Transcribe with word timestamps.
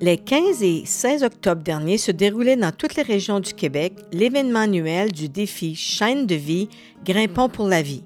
Les 0.00 0.16
15 0.16 0.62
et 0.62 0.82
16 0.84 1.22
octobre 1.22 1.62
dernier 1.62 1.98
se 1.98 2.10
déroulait 2.10 2.56
dans 2.56 2.72
toutes 2.72 2.96
les 2.96 3.02
régions 3.02 3.40
du 3.40 3.54
Québec 3.54 3.94
l'événement 4.12 4.60
annuel 4.60 5.12
du 5.12 5.28
défi 5.28 5.74
Chaîne 5.74 6.26
de 6.26 6.34
vie 6.34 6.68
Grimpons 7.04 7.48
pour 7.48 7.68
la 7.68 7.82
vie. 7.82 8.04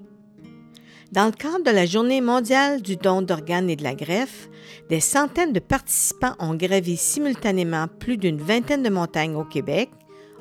Dans 1.13 1.27
le 1.27 1.33
cadre 1.33 1.65
de 1.65 1.71
la 1.71 1.87
Journée 1.87 2.21
mondiale 2.21 2.83
du 2.83 2.97
don 2.97 3.23
d'organes 3.23 3.71
et 3.71 3.77
de 3.77 3.85
la 3.85 3.95
greffe, 3.95 4.49
des 4.91 5.01
centaines 5.01 5.53
de 5.53 5.61
participants 5.61 6.35
ont 6.39 6.55
gravi 6.55 6.97
simultanément 6.97 7.87
plus 8.01 8.17
d'une 8.17 8.39
vingtaine 8.39 8.83
de 8.83 8.91
montagnes 8.91 9.37
au 9.37 9.45
Québec, 9.45 9.89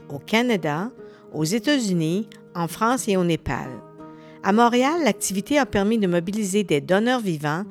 au 0.09 0.19
Canada, 0.19 0.89
aux 1.33 1.43
États-Unis, 1.43 2.27
en 2.55 2.67
France 2.67 3.07
et 3.07 3.15
au 3.15 3.23
Népal. 3.23 3.69
À 4.43 4.51
Montréal, 4.51 5.01
l'activité 5.03 5.57
a 5.57 5.65
permis 5.65 5.97
de 5.97 6.07
mobiliser 6.07 6.63
des 6.63 6.81
donneurs 6.81 7.19
vivants, 7.19 7.63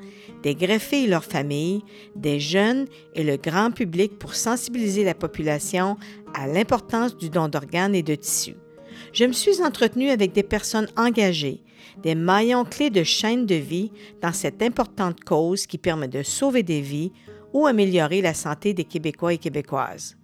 des 0.44 0.54
greffés 0.54 1.04
et 1.04 1.06
leurs 1.06 1.24
familles, 1.24 1.82
des 2.14 2.38
jeunes 2.38 2.86
et 3.14 3.24
le 3.24 3.36
grand 3.38 3.70
public 3.70 4.18
pour 4.18 4.34
sensibiliser 4.34 5.02
la 5.02 5.14
population 5.14 5.96
à 6.34 6.46
l'importance 6.46 7.16
du 7.16 7.30
don 7.30 7.48
d'organes 7.48 7.94
et 7.94 8.02
de 8.02 8.14
tissus. 8.14 8.56
Je 9.12 9.24
me 9.24 9.32
suis 9.32 9.62
entretenue 9.62 10.10
avec 10.10 10.32
des 10.32 10.42
personnes 10.42 10.88
engagées, 10.96 11.62
des 12.02 12.14
maillons 12.14 12.64
clés 12.64 12.90
de 12.90 13.02
chaîne 13.02 13.46
de 13.46 13.54
vie 13.54 13.90
dans 14.20 14.32
cette 14.32 14.62
importante 14.62 15.24
cause 15.24 15.66
qui 15.66 15.78
permet 15.78 16.08
de 16.08 16.22
sauver 16.22 16.62
des 16.62 16.82
vies 16.82 17.12
ou 17.54 17.66
améliorer 17.66 18.20
la 18.20 18.34
santé 18.34 18.74
des 18.74 18.84
Québécois 18.84 19.32
et 19.32 19.38
Québécoises. 19.38 20.16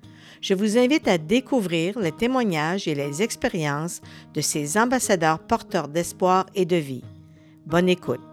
Je 0.42 0.52
vous 0.54 0.76
invite 0.76 1.08
à 1.08 1.16
découvrir 1.16 1.98
les 1.98 2.12
témoignages 2.12 2.86
et 2.86 2.94
les 2.94 3.22
expériences 3.22 4.02
de 4.34 4.40
ces 4.42 4.76
ambassadeurs 4.76 5.38
porteurs 5.38 5.88
d'espoir 5.88 6.46
et 6.54 6.66
de 6.66 6.76
vie. 6.76 7.04
Bonne 7.66 7.88
écoute. 7.88 8.29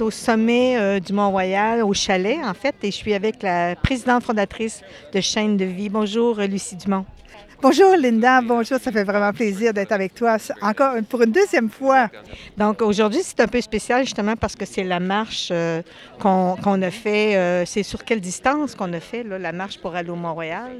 Au 0.00 0.10
sommet 0.12 0.78
euh, 0.78 1.00
du 1.00 1.12
Mont-Royal, 1.12 1.82
au 1.82 1.92
chalet, 1.92 2.38
en 2.44 2.54
fait, 2.54 2.76
et 2.82 2.90
je 2.92 2.96
suis 2.96 3.14
avec 3.14 3.42
la 3.42 3.74
présidente 3.74 4.22
fondatrice 4.22 4.82
de 5.12 5.20
Chaîne 5.20 5.56
de 5.56 5.64
vie. 5.64 5.88
Bonjour, 5.88 6.36
Lucie 6.36 6.76
Dumont. 6.76 7.04
Bonjour 7.60 7.96
Linda, 7.96 8.40
bonjour, 8.40 8.78
ça 8.78 8.92
fait 8.92 9.02
vraiment 9.02 9.32
plaisir 9.32 9.74
d'être 9.74 9.90
avec 9.90 10.14
toi 10.14 10.36
encore 10.62 10.94
pour 11.08 11.22
une 11.22 11.32
deuxième 11.32 11.68
fois. 11.68 12.08
Donc 12.56 12.80
aujourd'hui, 12.82 13.18
c'est 13.24 13.40
un 13.40 13.48
peu 13.48 13.60
spécial 13.60 14.04
justement 14.04 14.36
parce 14.36 14.54
que 14.54 14.64
c'est 14.64 14.84
la 14.84 15.00
marche 15.00 15.48
euh, 15.50 15.82
qu'on 16.20 16.82
a 16.82 16.90
fait. 16.92 17.36
Euh, 17.36 17.64
c'est 17.66 17.82
sur 17.82 18.04
quelle 18.04 18.20
distance 18.20 18.76
qu'on 18.76 18.92
a 18.92 19.00
fait 19.00 19.24
là, 19.24 19.40
la 19.40 19.50
marche 19.50 19.80
pour 19.80 19.96
aller 19.96 20.08
au 20.08 20.14
Mont-Royal? 20.14 20.70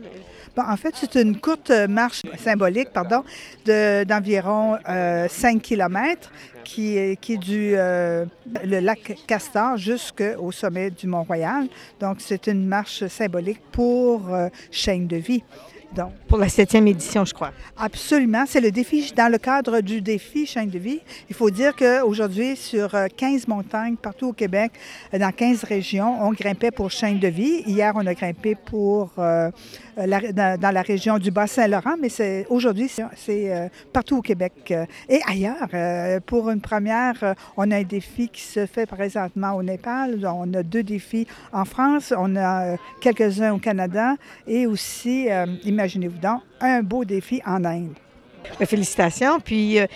Bon, 0.54 0.62
en 0.62 0.76
fait, 0.76 0.94
c'est 0.94 1.20
une 1.20 1.40
courte 1.40 1.72
marche 1.88 2.22
symbolique, 2.38 2.90
pardon, 2.92 3.24
d'environ 3.66 4.76
5 4.84 4.88
euh, 4.88 5.58
km 5.58 6.30
qui 6.62 6.96
est, 6.96 7.20
qui 7.20 7.32
est 7.34 7.38
du 7.38 7.72
le 7.72 8.80
lac 8.80 9.16
Castor 9.26 9.76
jusqu'au 9.78 10.52
sommet 10.52 10.90
du 10.90 11.08
Mont-Royal. 11.08 11.66
Donc, 11.98 12.18
c'est 12.20 12.46
une 12.46 12.66
marche 12.66 13.04
symbolique 13.08 13.62
pour 13.72 14.30
chaîne 14.70 15.08
de 15.08 15.16
vie. 15.16 15.42
Donc, 15.94 16.12
pour 16.28 16.38
la 16.38 16.48
septième 16.48 16.86
édition, 16.86 17.24
je 17.24 17.32
crois. 17.32 17.50
Absolument. 17.76 18.44
C'est 18.46 18.60
le 18.60 18.70
défi, 18.70 19.12
dans 19.16 19.30
le 19.32 19.38
cadre 19.38 19.80
du 19.80 20.02
défi 20.02 20.46
Chaîne 20.46 20.68
de 20.68 20.78
vie. 20.78 21.00
Il 21.30 21.34
faut 21.34 21.50
dire 21.50 21.74
qu'aujourd'hui, 21.74 22.56
sur 22.56 22.90
15 23.16 23.42
euh, 23.42 23.44
montagnes 23.48 23.96
partout 23.96 24.28
au 24.28 24.32
Québec, 24.32 24.72
euh, 25.14 25.18
dans 25.18 25.32
15 25.32 25.64
régions, 25.64 26.22
on 26.22 26.32
grimpait 26.32 26.70
pour 26.70 26.90
Chaîne 26.90 27.18
de 27.18 27.28
vie. 27.28 27.62
Hier, 27.66 27.92
on 27.96 28.06
a 28.06 28.14
grimpé 28.14 28.54
pour 28.54 29.12
euh, 29.18 29.50
dans, 30.06 30.72
la 30.72 30.82
région 30.82 31.18
du 31.18 31.30
Bas-Saint-Laurent, 31.30 31.96
mais 32.00 32.08
c'est 32.08 32.46
aujourd'hui, 32.48 32.90
c'est 33.16 33.70
partout 33.92 34.18
au 34.18 34.22
Québec 34.22 34.72
et 35.08 35.20
ailleurs. 35.26 36.20
pour 36.26 36.50
une 36.50 36.60
première, 36.60 37.34
on 37.56 37.70
a 37.70 37.76
un 37.76 37.82
défi 37.82 38.28
qui 38.28 38.42
se 38.42 38.66
fait 38.66 38.86
présentement 38.86 39.54
au 39.54 39.62
Népal. 39.62 40.26
On 40.26 40.52
a 40.54 40.62
deux 40.62 40.82
défis 40.82 41.26
en 41.52 41.64
France. 41.64 42.12
On 42.16 42.36
a 42.36 42.76
quelques-uns 43.00 43.52
au 43.54 43.58
Canada 43.58 44.14
et 44.46 44.66
aussi, 44.66 45.28
imaginez-vous 45.64 46.18
donc, 46.18 46.42
un 46.60 46.82
beau 46.82 47.04
défi 47.04 47.40
en 47.44 47.64
Inde. 47.64 47.94
Félicitations. 48.64 49.40
Puis, 49.40 49.78
euh, 49.78 49.86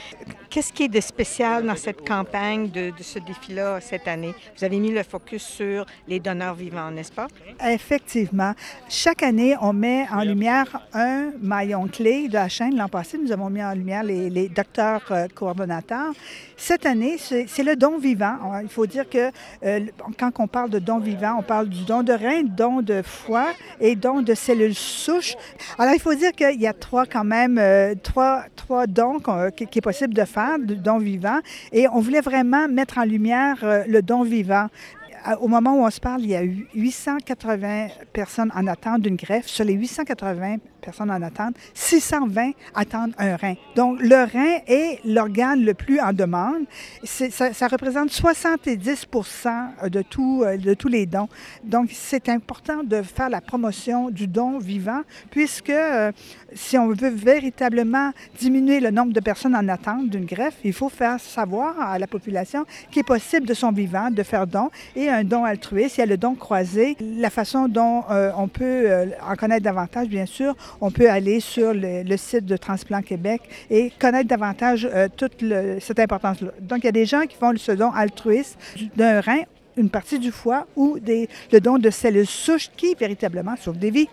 qu'est-ce 0.52 0.70
qui 0.70 0.82
est 0.82 0.88
de 0.88 1.00
spécial 1.00 1.64
dans 1.64 1.76
cette 1.76 2.06
campagne 2.06 2.68
de, 2.68 2.92
ce 3.00 3.18
défi-là 3.18 3.80
cette 3.80 4.06
année? 4.06 4.34
Vous 4.56 4.64
avez 4.64 4.78
mis 4.78 4.90
le 4.92 5.02
focus 5.02 5.42
sur 5.42 5.86
les 6.06 6.20
donneurs 6.20 6.54
vivants, 6.54 6.90
n'est-ce 6.90 7.10
pas? 7.10 7.26
Effectivement. 7.64 8.52
Chaque 8.86 9.22
année, 9.22 9.56
on 9.62 9.72
met 9.72 10.06
en 10.12 10.20
lumière 10.22 10.86
un 10.92 11.30
maillon 11.40 11.88
clé 11.88 12.28
de 12.28 12.34
la 12.34 12.50
chaîne. 12.50 12.76
L'an 12.76 12.88
passé, 12.88 13.16
nous 13.16 13.32
avons 13.32 13.48
mis 13.48 13.64
en 13.64 13.72
lumière 13.72 14.02
les, 14.02 14.48
docteurs 14.50 15.02
euh, 15.10 15.26
coordonnateurs. 15.34 16.12
Cette 16.56 16.84
année, 16.84 17.16
c'est 17.19 17.62
le 17.62 17.74
don 17.74 17.96
vivant. 17.96 18.36
Il 18.62 18.69
faut 18.69 18.86
dire 18.86 19.08
que 19.08 19.30
euh, 19.64 19.80
quand 20.19 20.30
on 20.38 20.46
parle 20.46 20.69
de 20.69 20.78
don 20.78 20.98
vivant, 20.98 21.36
on 21.38 21.42
parle 21.42 21.70
du 21.70 21.84
don 21.84 22.02
de 22.02 22.12
rein, 22.12 22.42
don 22.42 22.82
de 22.82 23.00
foie 23.00 23.52
et 23.80 23.96
don 23.96 24.20
de 24.20 24.34
cellules 24.34 24.74
souches. 24.74 25.34
Alors, 25.78 25.94
il 25.94 26.00
faut 26.00 26.14
dire 26.14 26.32
qu'il 26.32 26.60
y 26.60 26.66
a 26.66 26.74
trois 26.74 27.06
quand 27.06 27.24
même, 27.24 27.60
trois 28.02 28.44
trois, 28.62 28.86
dons 28.86 29.19
qui, 29.56 29.64
est 29.64 29.80
possible 29.80 30.14
de 30.14 30.24
faire, 30.24 30.41
de 30.58 30.75
dons 30.75 30.98
vivants. 30.98 31.41
Et 31.72 31.88
on 31.88 32.00
voulait 32.00 32.20
vraiment 32.20 32.69
mettre 32.69 32.98
en 32.98 33.04
lumière 33.04 33.58
euh, 33.62 33.84
le 33.86 34.03
don 34.03 34.22
vivant 34.22 34.69
au 35.41 35.48
moment 35.48 35.75
où 35.76 35.84
on 35.84 35.91
se 35.91 36.00
parle, 36.00 36.22
il 36.22 36.30
y 36.30 36.34
a 36.34 36.44
eu 36.44 36.66
880 36.75 37.88
personnes 38.12 38.50
en 38.54 38.66
attente 38.66 39.02
d'une 39.02 39.16
greffe. 39.16 39.47
Sur 39.47 39.64
les 39.64 39.75
880 39.75 40.56
personnes 40.82 41.10
en 41.10 41.22
attente, 41.22 41.54
620 41.75 42.50
attendent 42.75 43.15
un 43.19 43.37
rein. 43.37 43.54
Donc, 43.76 44.00
le 44.00 44.25
rein 44.25 44.59
est 44.66 45.00
l'organe 45.04 45.65
le 45.65 45.75
plus 45.75 46.00
en 46.00 46.12
demande. 46.12 46.65
Ça, 47.04 47.69
représente 47.69 48.10
70 48.10 49.06
de, 49.88 50.03
tout, 50.03 50.43
euh, 50.44 50.56
de 50.56 50.75
tous 50.75 50.88
les 50.88 51.06
dons. 51.06 51.28
Donc, 51.65 51.91
c'est 51.93 52.28
important 52.28 52.82
de 52.82 53.03
faire 53.03 53.31
la 53.31 53.41
promotion 53.41 54.10
du 54.10 54.26
don 54.26 54.59
vivant, 54.59 55.03
puisque 55.31 55.70
euh, 55.70 56.12
si 56.54 56.76
on 56.76 56.88
veut 56.88 57.09
véritablement 57.09 58.10
diminuer 58.38 58.81
le 58.81 58.91
nombre 58.91 59.12
de 59.12 59.20
personnes 59.20 59.56
en 59.56 59.69
attente 59.69 60.10
d'une 60.10 60.25
greffe, 60.26 60.56
il 60.64 60.72
faut 60.72 60.88
faire 60.88 61.20
savoir 61.20 61.81
à 61.81 61.99
la 61.99 62.06
population 62.06 62.64
qu'il 62.91 63.00
est 63.00 63.04
possible 63.04 63.47
de 63.47 63.54
son 63.54 63.72
vivant 63.72 64.10
de 64.10 64.22
faire 64.22 64.47
don 64.47 64.70
et 64.97 65.09
un 65.09 65.25
don 65.25 65.44
altruiste, 65.44 65.99
il 65.99 66.00
y 66.00 66.03
a 66.03 66.06
le 66.06 66.16
don 66.16 66.34
croisé. 66.34 66.97
La 67.00 67.31
façon 67.31 67.69
dont 67.69 68.04
euh, 68.10 68.32
on 68.37 68.49
peut 68.49 68.88
en 69.26 69.37
connaître 69.37 69.62
davantage, 69.62 70.09
bien 70.09 70.26
sûr, 70.26 70.54
on 70.81 70.91
peut 70.91 71.10
aller 71.10 71.41
sur 71.41 71.72
le, 71.75 72.16
site 72.16 72.47
de 72.47 72.56
Transplant 72.56 73.03
Québec 73.03 73.43
et 73.71 73.93
connaître 73.99 74.28
davantage 74.28 74.88
euh, 74.93 75.09
toute 75.16 75.44
cette 75.81 75.99
importance-là. 75.99 76.50
Donc, 76.60 76.81
il 76.81 76.87
y 76.87 76.88
a 76.88 76.93
des 76.93 77.06
gens 77.06 77.22
qui 77.22 77.37
font 77.37 77.53
ce 77.56 77.72
don 77.72 77.91
altruiste 77.91 78.59
d'un 78.97 79.21
rein, 79.21 79.43
une 79.77 79.91
partie 79.91 80.19
du 80.19 80.31
foie 80.31 80.66
ou 80.77 80.99
des, 80.99 81.28
le 81.53 81.61
don 81.61 81.78
de 81.78 81.91
cellules 81.91 82.27
souches 82.27 82.71
qui, 82.77 82.94
véritablement, 82.94 83.56
sauvent 83.56 83.78
des 83.78 83.91
vies 83.91 84.09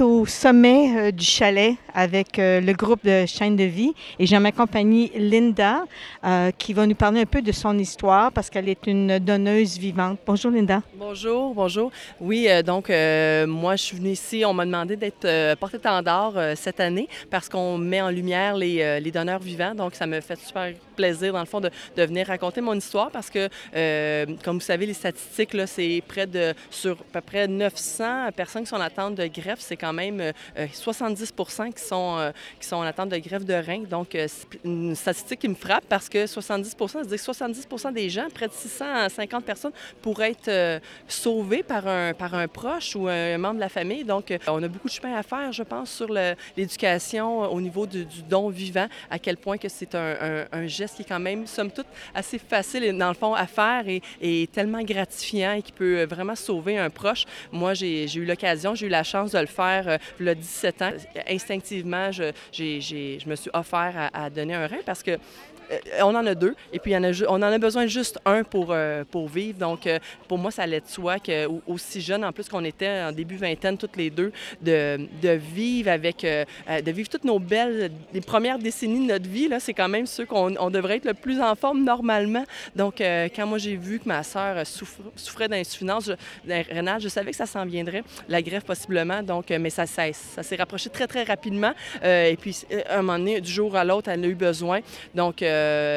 au 0.00 0.26
sommet 0.26 0.96
euh, 0.96 1.10
du 1.10 1.24
chalet 1.24 1.76
avec 1.94 2.38
euh, 2.38 2.60
le 2.60 2.72
groupe 2.72 3.04
de 3.04 3.24
Chaîne 3.26 3.56
de 3.56 3.64
vie 3.64 3.94
et 4.18 4.26
j'ai 4.26 4.38
ma 4.38 4.52
compagnie 4.52 5.10
Linda 5.16 5.84
euh, 6.24 6.50
qui 6.50 6.72
va 6.72 6.86
nous 6.86 6.94
parler 6.94 7.20
un 7.20 7.26
peu 7.26 7.42
de 7.42 7.52
son 7.52 7.78
histoire 7.78 8.32
parce 8.32 8.50
qu'elle 8.50 8.68
est 8.68 8.86
une 8.86 9.18
donneuse 9.18 9.78
vivante. 9.78 10.18
Bonjour 10.26 10.50
Linda. 10.50 10.82
Bonjour, 10.94 11.54
bonjour. 11.54 11.90
Oui, 12.20 12.48
donc 12.64 12.88
moi 12.88 13.76
je 13.76 13.82
suis 13.82 13.96
venue 13.96 14.10
ici, 14.10 14.44
on 14.46 14.54
m'a 14.54 14.66
demandé 14.66 14.96
d'être 14.96 15.54
porte-étendard 15.56 16.34
cette 16.56 16.80
année 16.80 17.08
parce 17.30 17.48
qu'on 17.48 17.78
met 17.78 18.00
en 18.00 18.10
lumière 18.10 18.56
les, 18.56 19.00
les, 19.00 19.10
donneurs 19.10 19.40
vivants. 19.40 19.74
Donc 19.74 19.94
ça 19.94 20.06
me 20.06 20.20
fait 20.20 20.38
super 20.38 20.72
plaisir 20.96 21.32
dans 21.32 21.40
le 21.40 21.46
fond 21.46 21.60
de, 21.60 21.70
venir 21.96 22.26
raconter 22.26 22.60
mon 22.60 22.74
histoire 22.74 23.10
parce 23.10 23.30
que 23.30 23.48
comme 24.42 24.56
vous 24.56 24.64
savez 24.64 24.86
les 24.86 24.94
statistiques 24.94 25.56
c'est 25.66 26.02
près 26.06 26.26
de 26.26 26.54
sur 26.70 26.92
à 26.92 27.04
peu 27.12 27.20
près 27.20 27.48
900 27.48 28.30
personnes 28.32 28.62
qui 28.62 28.68
sont 28.68 28.76
en 28.76 28.80
attente 28.80 29.14
de 29.14 29.26
greffe, 29.26 29.60
c'est 29.60 29.76
quand 29.76 29.92
même 29.92 30.32
70 30.72 31.32
euh, 31.38 31.70
qui 31.70 31.82
sont, 31.82 32.16
euh, 32.18 32.30
qui 32.60 32.66
sont 32.66 32.76
en 32.76 32.82
attente 32.82 33.08
de 33.10 33.18
greffe 33.18 33.44
de 33.44 33.54
rein. 33.54 33.82
Donc, 33.88 34.14
euh, 34.14 34.26
c'est 34.28 34.46
une 34.64 34.94
statistique 34.94 35.40
qui 35.40 35.48
me 35.48 35.54
frappe 35.54 35.84
parce 35.88 36.08
que 36.08 36.26
70 36.26 36.76
ça 36.88 37.00
veut 37.00 37.06
dire 37.06 37.16
que 37.16 37.22
70 37.22 37.66
des 37.92 38.10
gens, 38.10 38.26
près 38.32 38.48
de 38.48 38.52
650 38.52 39.44
personnes, 39.44 39.72
pourraient 40.02 40.32
être 40.32 40.80
sauvés 41.08 41.62
par 41.62 41.86
un, 41.86 42.14
par 42.14 42.34
un 42.34 42.48
proche 42.48 42.94
ou 42.96 43.08
un 43.08 43.38
membre 43.38 43.56
de 43.56 43.60
la 43.60 43.68
famille. 43.68 44.04
Donc, 44.04 44.36
on 44.46 44.62
a 44.62 44.68
beaucoup 44.68 44.88
de 44.88 44.92
chemin 44.92 45.14
à 45.16 45.22
faire, 45.22 45.52
je 45.52 45.62
pense, 45.62 45.90
sur 45.90 46.08
l'éducation 46.56 47.50
au 47.50 47.60
niveau 47.60 47.86
du, 47.86 48.06
don 48.28 48.48
vivant, 48.48 48.86
à 49.10 49.18
quel 49.18 49.36
point 49.36 49.58
que 49.58 49.68
c'est 49.68 49.94
un, 49.94 50.66
geste 50.66 50.85
qui 50.92 51.02
est 51.02 51.06
quand 51.06 51.20
même, 51.20 51.46
somme 51.46 51.70
toute, 51.70 51.86
assez 52.14 52.38
facile, 52.38 52.96
dans 52.96 53.08
le 53.08 53.14
fond, 53.14 53.34
à 53.34 53.46
faire 53.46 53.88
et, 53.88 54.02
et 54.20 54.48
tellement 54.52 54.82
gratifiant 54.82 55.54
et 55.54 55.62
qui 55.62 55.72
peut 55.72 56.04
vraiment 56.04 56.34
sauver 56.34 56.78
un 56.78 56.90
proche. 56.90 57.24
Moi, 57.52 57.74
j'ai 57.74 58.12
eu 58.14 58.24
l'occasion, 58.24 58.74
j'ai 58.74 58.86
eu 58.86 58.90
la 58.90 59.02
chance 59.02 59.32
de 59.32 59.38
le 59.38 59.46
faire 59.46 59.88
euh, 59.88 59.98
le 60.18 60.34
17 60.34 60.82
ans. 60.82 60.92
Instinctivement, 61.28 62.12
je, 62.12 62.32
je 62.52 63.28
me 63.28 63.36
suis 63.36 63.50
offert 63.52 64.10
à, 64.12 64.30
donner 64.30 64.54
un 64.54 64.66
rein 64.66 64.80
parce 64.84 65.02
que 65.02 65.18
on 66.00 66.14
en 66.14 66.26
a 66.26 66.34
deux, 66.34 66.54
et 66.72 66.78
puis 66.78 66.94
on 66.96 67.34
en 67.34 67.42
a 67.42 67.58
besoin 67.58 67.86
juste 67.86 68.18
un 68.24 68.42
pour, 68.44 68.74
pour 69.10 69.28
vivre. 69.28 69.58
Donc, 69.58 69.88
pour 70.28 70.38
moi, 70.38 70.50
ça 70.50 70.62
allait 70.62 70.80
de 70.80 70.88
soi 70.88 71.18
que, 71.18 71.46
aussi 71.66 72.00
jeune, 72.00 72.24
en 72.24 72.32
plus 72.32 72.48
qu'on 72.48 72.64
était 72.64 73.02
en 73.02 73.12
début 73.12 73.36
vingtaine, 73.36 73.76
toutes 73.76 73.96
les 73.96 74.10
deux, 74.10 74.32
de, 74.60 75.00
de 75.22 75.30
vivre 75.30 75.90
avec, 75.90 76.22
de 76.22 76.90
vivre 76.90 77.08
toutes 77.08 77.24
nos 77.24 77.38
belles, 77.38 77.90
les 78.12 78.20
premières 78.20 78.58
décennies 78.58 79.06
de 79.06 79.12
notre 79.12 79.28
vie, 79.28 79.48
c'est 79.58 79.74
quand 79.74 79.88
même 79.88 80.06
ceux 80.06 80.26
qu'on 80.26 80.70
devrait 80.70 80.96
être 80.96 81.04
le 81.04 81.14
plus 81.14 81.40
en 81.40 81.54
forme 81.54 81.84
normalement. 81.84 82.44
Donc, 82.74 82.96
quand 82.98 83.46
moi 83.46 83.58
j'ai 83.58 83.76
vu 83.76 83.98
que 83.98 84.08
ma 84.08 84.22
sœur 84.22 84.66
souffrait 84.66 85.48
d'insuffisance 85.48 86.10
rénale, 86.46 87.00
je 87.00 87.08
savais 87.08 87.30
que 87.30 87.36
ça 87.36 87.46
s'en 87.46 87.64
viendrait, 87.64 88.02
la 88.28 88.42
greffe 88.42 88.64
possiblement. 88.64 89.22
Donc, 89.22 89.50
mais 89.50 89.70
ça, 89.70 89.86
ça, 89.86 90.12
ça 90.12 90.42
s'est 90.42 90.56
rapproché 90.56 90.90
très, 90.90 91.06
très 91.06 91.24
rapidement. 91.24 91.72
et 92.02 92.36
puis, 92.40 92.56
à 92.88 92.98
un 92.98 93.02
moment 93.02 93.18
donné, 93.18 93.40
du 93.40 93.50
jour 93.50 93.76
à 93.76 93.84
l'autre, 93.84 94.08
elle 94.10 94.24
a 94.24 94.28
eu 94.28 94.34
besoin. 94.34 94.80
Donc, 95.14 95.42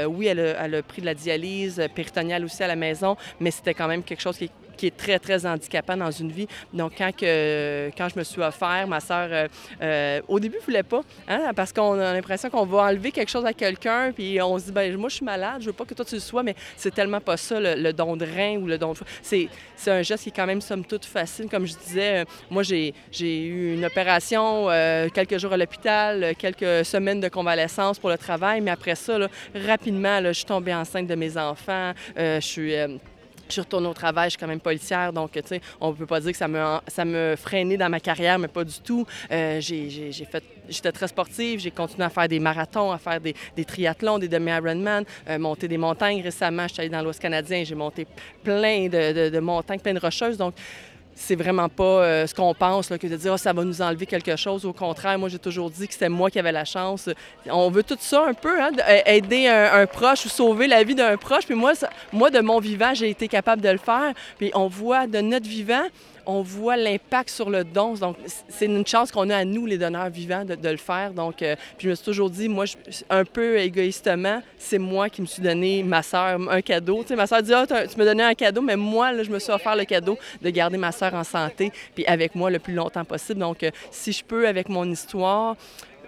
oui, 0.07 0.27
elle 0.27 0.39
a, 0.39 0.65
elle 0.65 0.71
de 0.71 1.05
la 1.05 1.13
dialyse 1.13 1.81
péritoniale 1.93 2.43
aussi 2.45 2.63
à 2.63 2.67
la 2.67 2.75
maison, 2.75 3.15
mais 3.39 3.51
c'était 3.51 3.73
quand 3.73 3.87
même 3.87 4.03
quelque 4.03 4.21
chose 4.21 4.37
qui 4.37 4.49
qui 4.79 4.87
est 4.87 4.95
très, 4.95 5.19
très 5.19 5.45
handicapant 5.45 5.97
dans 5.97 6.09
une 6.09 6.31
vie. 6.31 6.47
Donc, 6.73 6.93
quand, 6.97 7.11
que, 7.13 7.91
quand 7.97 8.07
je 8.07 8.17
me 8.17 8.23
suis 8.23 8.41
offert, 8.41 8.87
ma 8.87 9.01
sœur, 9.01 9.27
euh, 9.29 9.47
euh, 9.81 10.21
au 10.29 10.39
début, 10.39 10.55
ne 10.55 10.61
voulait 10.61 10.83
pas, 10.83 11.01
hein, 11.27 11.51
parce 11.53 11.73
qu'on 11.73 11.99
a 11.99 12.13
l'impression 12.13 12.49
qu'on 12.49 12.65
va 12.65 12.83
enlever 12.83 13.11
quelque 13.11 13.29
chose 13.29 13.45
à 13.45 13.51
quelqu'un, 13.51 14.13
puis 14.13 14.41
on 14.41 14.57
se 14.57 14.65
dit, 14.65 14.71
ben 14.71 14.95
moi, 14.95 15.09
je 15.09 15.15
suis 15.15 15.25
malade, 15.25 15.61
je 15.61 15.65
veux 15.65 15.73
pas 15.73 15.83
que 15.83 15.93
toi, 15.93 16.05
tu 16.05 16.15
le 16.15 16.21
sois, 16.21 16.43
mais 16.43 16.55
c'est 16.77 16.93
tellement 16.93 17.19
pas 17.19 17.35
ça, 17.35 17.59
le, 17.59 17.91
don 17.91 18.15
de 18.15 18.25
rein 18.25 18.55
ou 18.57 18.67
le 18.67 18.77
don 18.77 18.93
de. 18.93 18.99
C'est, 19.21 19.49
c'est 19.75 19.91
un 19.91 20.01
geste 20.01 20.23
qui 20.23 20.29
est 20.29 20.33
quand 20.33 20.47
même, 20.47 20.61
somme 20.61 20.85
toute, 20.85 21.03
facile. 21.03 21.49
Comme 21.49 21.65
je 21.65 21.75
disais, 21.75 22.21
euh, 22.21 22.25
moi, 22.49 22.63
j'ai, 22.63 22.93
j'ai 23.11 23.45
eu 23.45 23.73
une 23.73 23.83
opération, 23.83 24.67
quelques 25.13 25.39
jours 25.39 25.51
à 25.51 25.57
l'hôpital, 25.57 26.33
quelques 26.37 26.85
semaines 26.85 27.19
de 27.19 27.27
convalescence 27.27 27.99
pour 27.99 28.09
le 28.09 28.17
travail, 28.17 28.61
mais 28.61 28.71
après 28.71 28.95
ça, 28.95 29.17
rapidement, 29.53 30.23
je 30.23 30.31
suis 30.31 30.45
tombée 30.45 30.73
enceinte 30.73 31.07
de 31.07 31.15
mes 31.15 31.37
enfants, 31.37 31.91
je 32.15 32.39
suis 32.39 32.73
je 33.53 33.61
retourne 33.61 33.87
au 33.87 33.93
travail, 33.93 34.27
je 34.27 34.31
suis 34.31 34.39
quand 34.39 34.47
même 34.47 34.59
policière, 34.59 35.13
donc 35.13 35.31
tu 35.31 35.41
sais, 35.45 35.61
on 35.79 35.93
peut 35.93 36.05
pas 36.05 36.19
dire 36.19 36.31
que 36.31 36.37
ça 36.37 36.47
me, 36.47 36.63
ça 36.87 37.05
me 37.05 37.35
freinait 37.37 37.77
dans 37.77 37.89
ma 37.89 37.99
carrière, 37.99 38.39
mais 38.39 38.47
pas 38.47 38.63
du 38.63 38.79
tout. 38.79 39.05
Euh, 39.31 39.59
j'ai 39.61 40.11
fait, 40.29 40.43
j'étais 40.67 40.91
très 40.91 41.07
sportive, 41.07 41.59
j'ai 41.59 41.71
continué 41.71 42.03
à 42.03 42.09
faire 42.09 42.27
des 42.27 42.39
marathons, 42.39 42.91
à 42.91 42.97
faire 42.97 43.19
des, 43.19 43.35
des 43.55 43.65
triathlons, 43.65 44.19
des 44.19 44.27
demi-Ironman, 44.27 45.03
euh, 45.29 45.39
monter 45.39 45.67
des 45.67 45.77
montagnes. 45.77 46.21
Récemment, 46.21 46.67
je 46.67 46.73
suis 46.73 46.81
allée 46.81 46.89
dans 46.89 47.01
l'Ouest 47.01 47.21
canadien, 47.21 47.63
j'ai 47.63 47.75
monté 47.75 48.05
plein 48.43 48.87
de, 48.87 49.13
de, 49.13 49.29
de, 49.29 49.39
montagnes, 49.39 49.79
plein 49.79 49.93
de 49.93 49.99
rocheuses, 49.99 50.37
donc 50.37 50.53
c'est 51.19 51.35
vraiment 51.35 51.67
pas 51.67 51.83
euh, 51.83 52.27
ce 52.27 52.33
qu'on 52.33 52.53
pense, 52.53 52.87
que 52.87 53.07
de 53.07 53.15
dire 53.17 53.33
oh, 53.33 53.37
ça 53.37 53.51
va 53.51 53.63
nous 53.63 53.81
enlever 53.81 54.05
quelque 54.05 54.35
chose. 54.37 54.65
Au 54.65 54.71
contraire, 54.71 55.19
moi, 55.19 55.27
j'ai 55.27 55.37
toujours 55.37 55.69
dit 55.69 55.85
que 55.85 55.93
c'était 55.93 56.09
moi 56.09 56.31
qui 56.31 56.39
avais 56.39 56.51
la 56.51 56.63
chance. 56.63 57.09
On 57.51 57.69
veut 57.69 57.83
tout 57.83 57.97
ça 57.99 58.25
un 58.27 58.33
peu, 58.33 58.59
hein, 58.61 58.71
aider 59.05 59.47
un, 59.47 59.85
proche 59.85 60.25
ou 60.25 60.29
sauver 60.29 60.67
la 60.67 60.83
vie 60.83 60.95
d'un 60.95 61.17
proche. 61.17 61.45
Puis 61.45 61.55
moi, 61.55 61.73
moi, 62.13 62.31
de 62.31 62.39
mon 62.39 62.59
vivant, 62.59 62.93
j'ai 62.93 63.09
été 63.09 63.27
capable 63.27 63.61
de 63.61 63.69
le 63.69 63.77
faire. 63.77 64.13
Puis 64.37 64.49
on 64.55 64.67
voit 64.67 65.07
de 65.07 65.19
notre 65.19 65.47
vivant, 65.47 65.83
on 66.29 66.43
voit 66.43 66.77
l'impact 66.77 67.29
sur 67.29 67.49
le 67.49 67.63
don. 67.63 67.95
Donc, 67.95 68.15
c'est 68.47 68.65
une 68.65 68.85
chance 68.85 69.11
qu'on 69.11 69.31
a 69.31 69.37
à 69.37 69.45
nous, 69.45 69.65
les 69.65 69.79
donneurs 69.79 70.09
vivants, 70.09 70.45
de, 70.45 70.69
le 70.69 70.77
faire. 70.77 71.11
Donc, 71.11 71.41
euh, 71.41 71.55
puis 71.77 71.85
je 71.85 71.89
me 71.89 71.95
suis 71.95 72.05
toujours 72.05 72.29
dit, 72.29 72.47
moi, 72.47 72.65
un 73.09 73.25
peu 73.25 73.57
égoïstement, 73.57 74.41
c'est 74.57 74.77
moi 74.77 75.09
qui 75.09 75.21
me 75.21 75.25
suis 75.25 75.41
donné, 75.41 75.81
ma 75.81 76.03
soeur, 76.03 76.39
un 76.49 76.61
cadeau. 76.61 77.01
Tu 77.01 77.09
sais, 77.09 77.15
ma 77.15 77.25
soeur 77.25 77.41
dit, 77.41 77.51
ah, 77.51 77.65
tu 77.65 77.97
me 77.97 78.05
donnais 78.05 78.23
un 78.23 78.35
cadeau, 78.35 78.61
mais 78.61 78.75
moi, 78.75 79.11
là, 79.11 79.23
je 79.23 79.31
me 79.31 79.39
suis 79.39 79.51
offert 79.51 79.75
le 79.75 79.85
cadeau 79.85 80.19
de 80.39 80.49
garder 80.51 80.77
ma 80.77 80.91
soeur 80.91 81.15
en 81.15 81.23
santé, 81.23 81.71
puis 81.95 82.05
avec 82.05 82.35
moi 82.35 82.51
le 82.51 82.59
plus 82.59 82.75
longtemps 82.75 83.05
possible. 83.05 83.39
Donc, 83.39 83.63
euh, 83.63 83.71
si 83.89 84.11
je 84.11 84.23
peux, 84.23 84.47
avec 84.47 84.69
mon 84.69 84.89
histoire, 84.89 85.55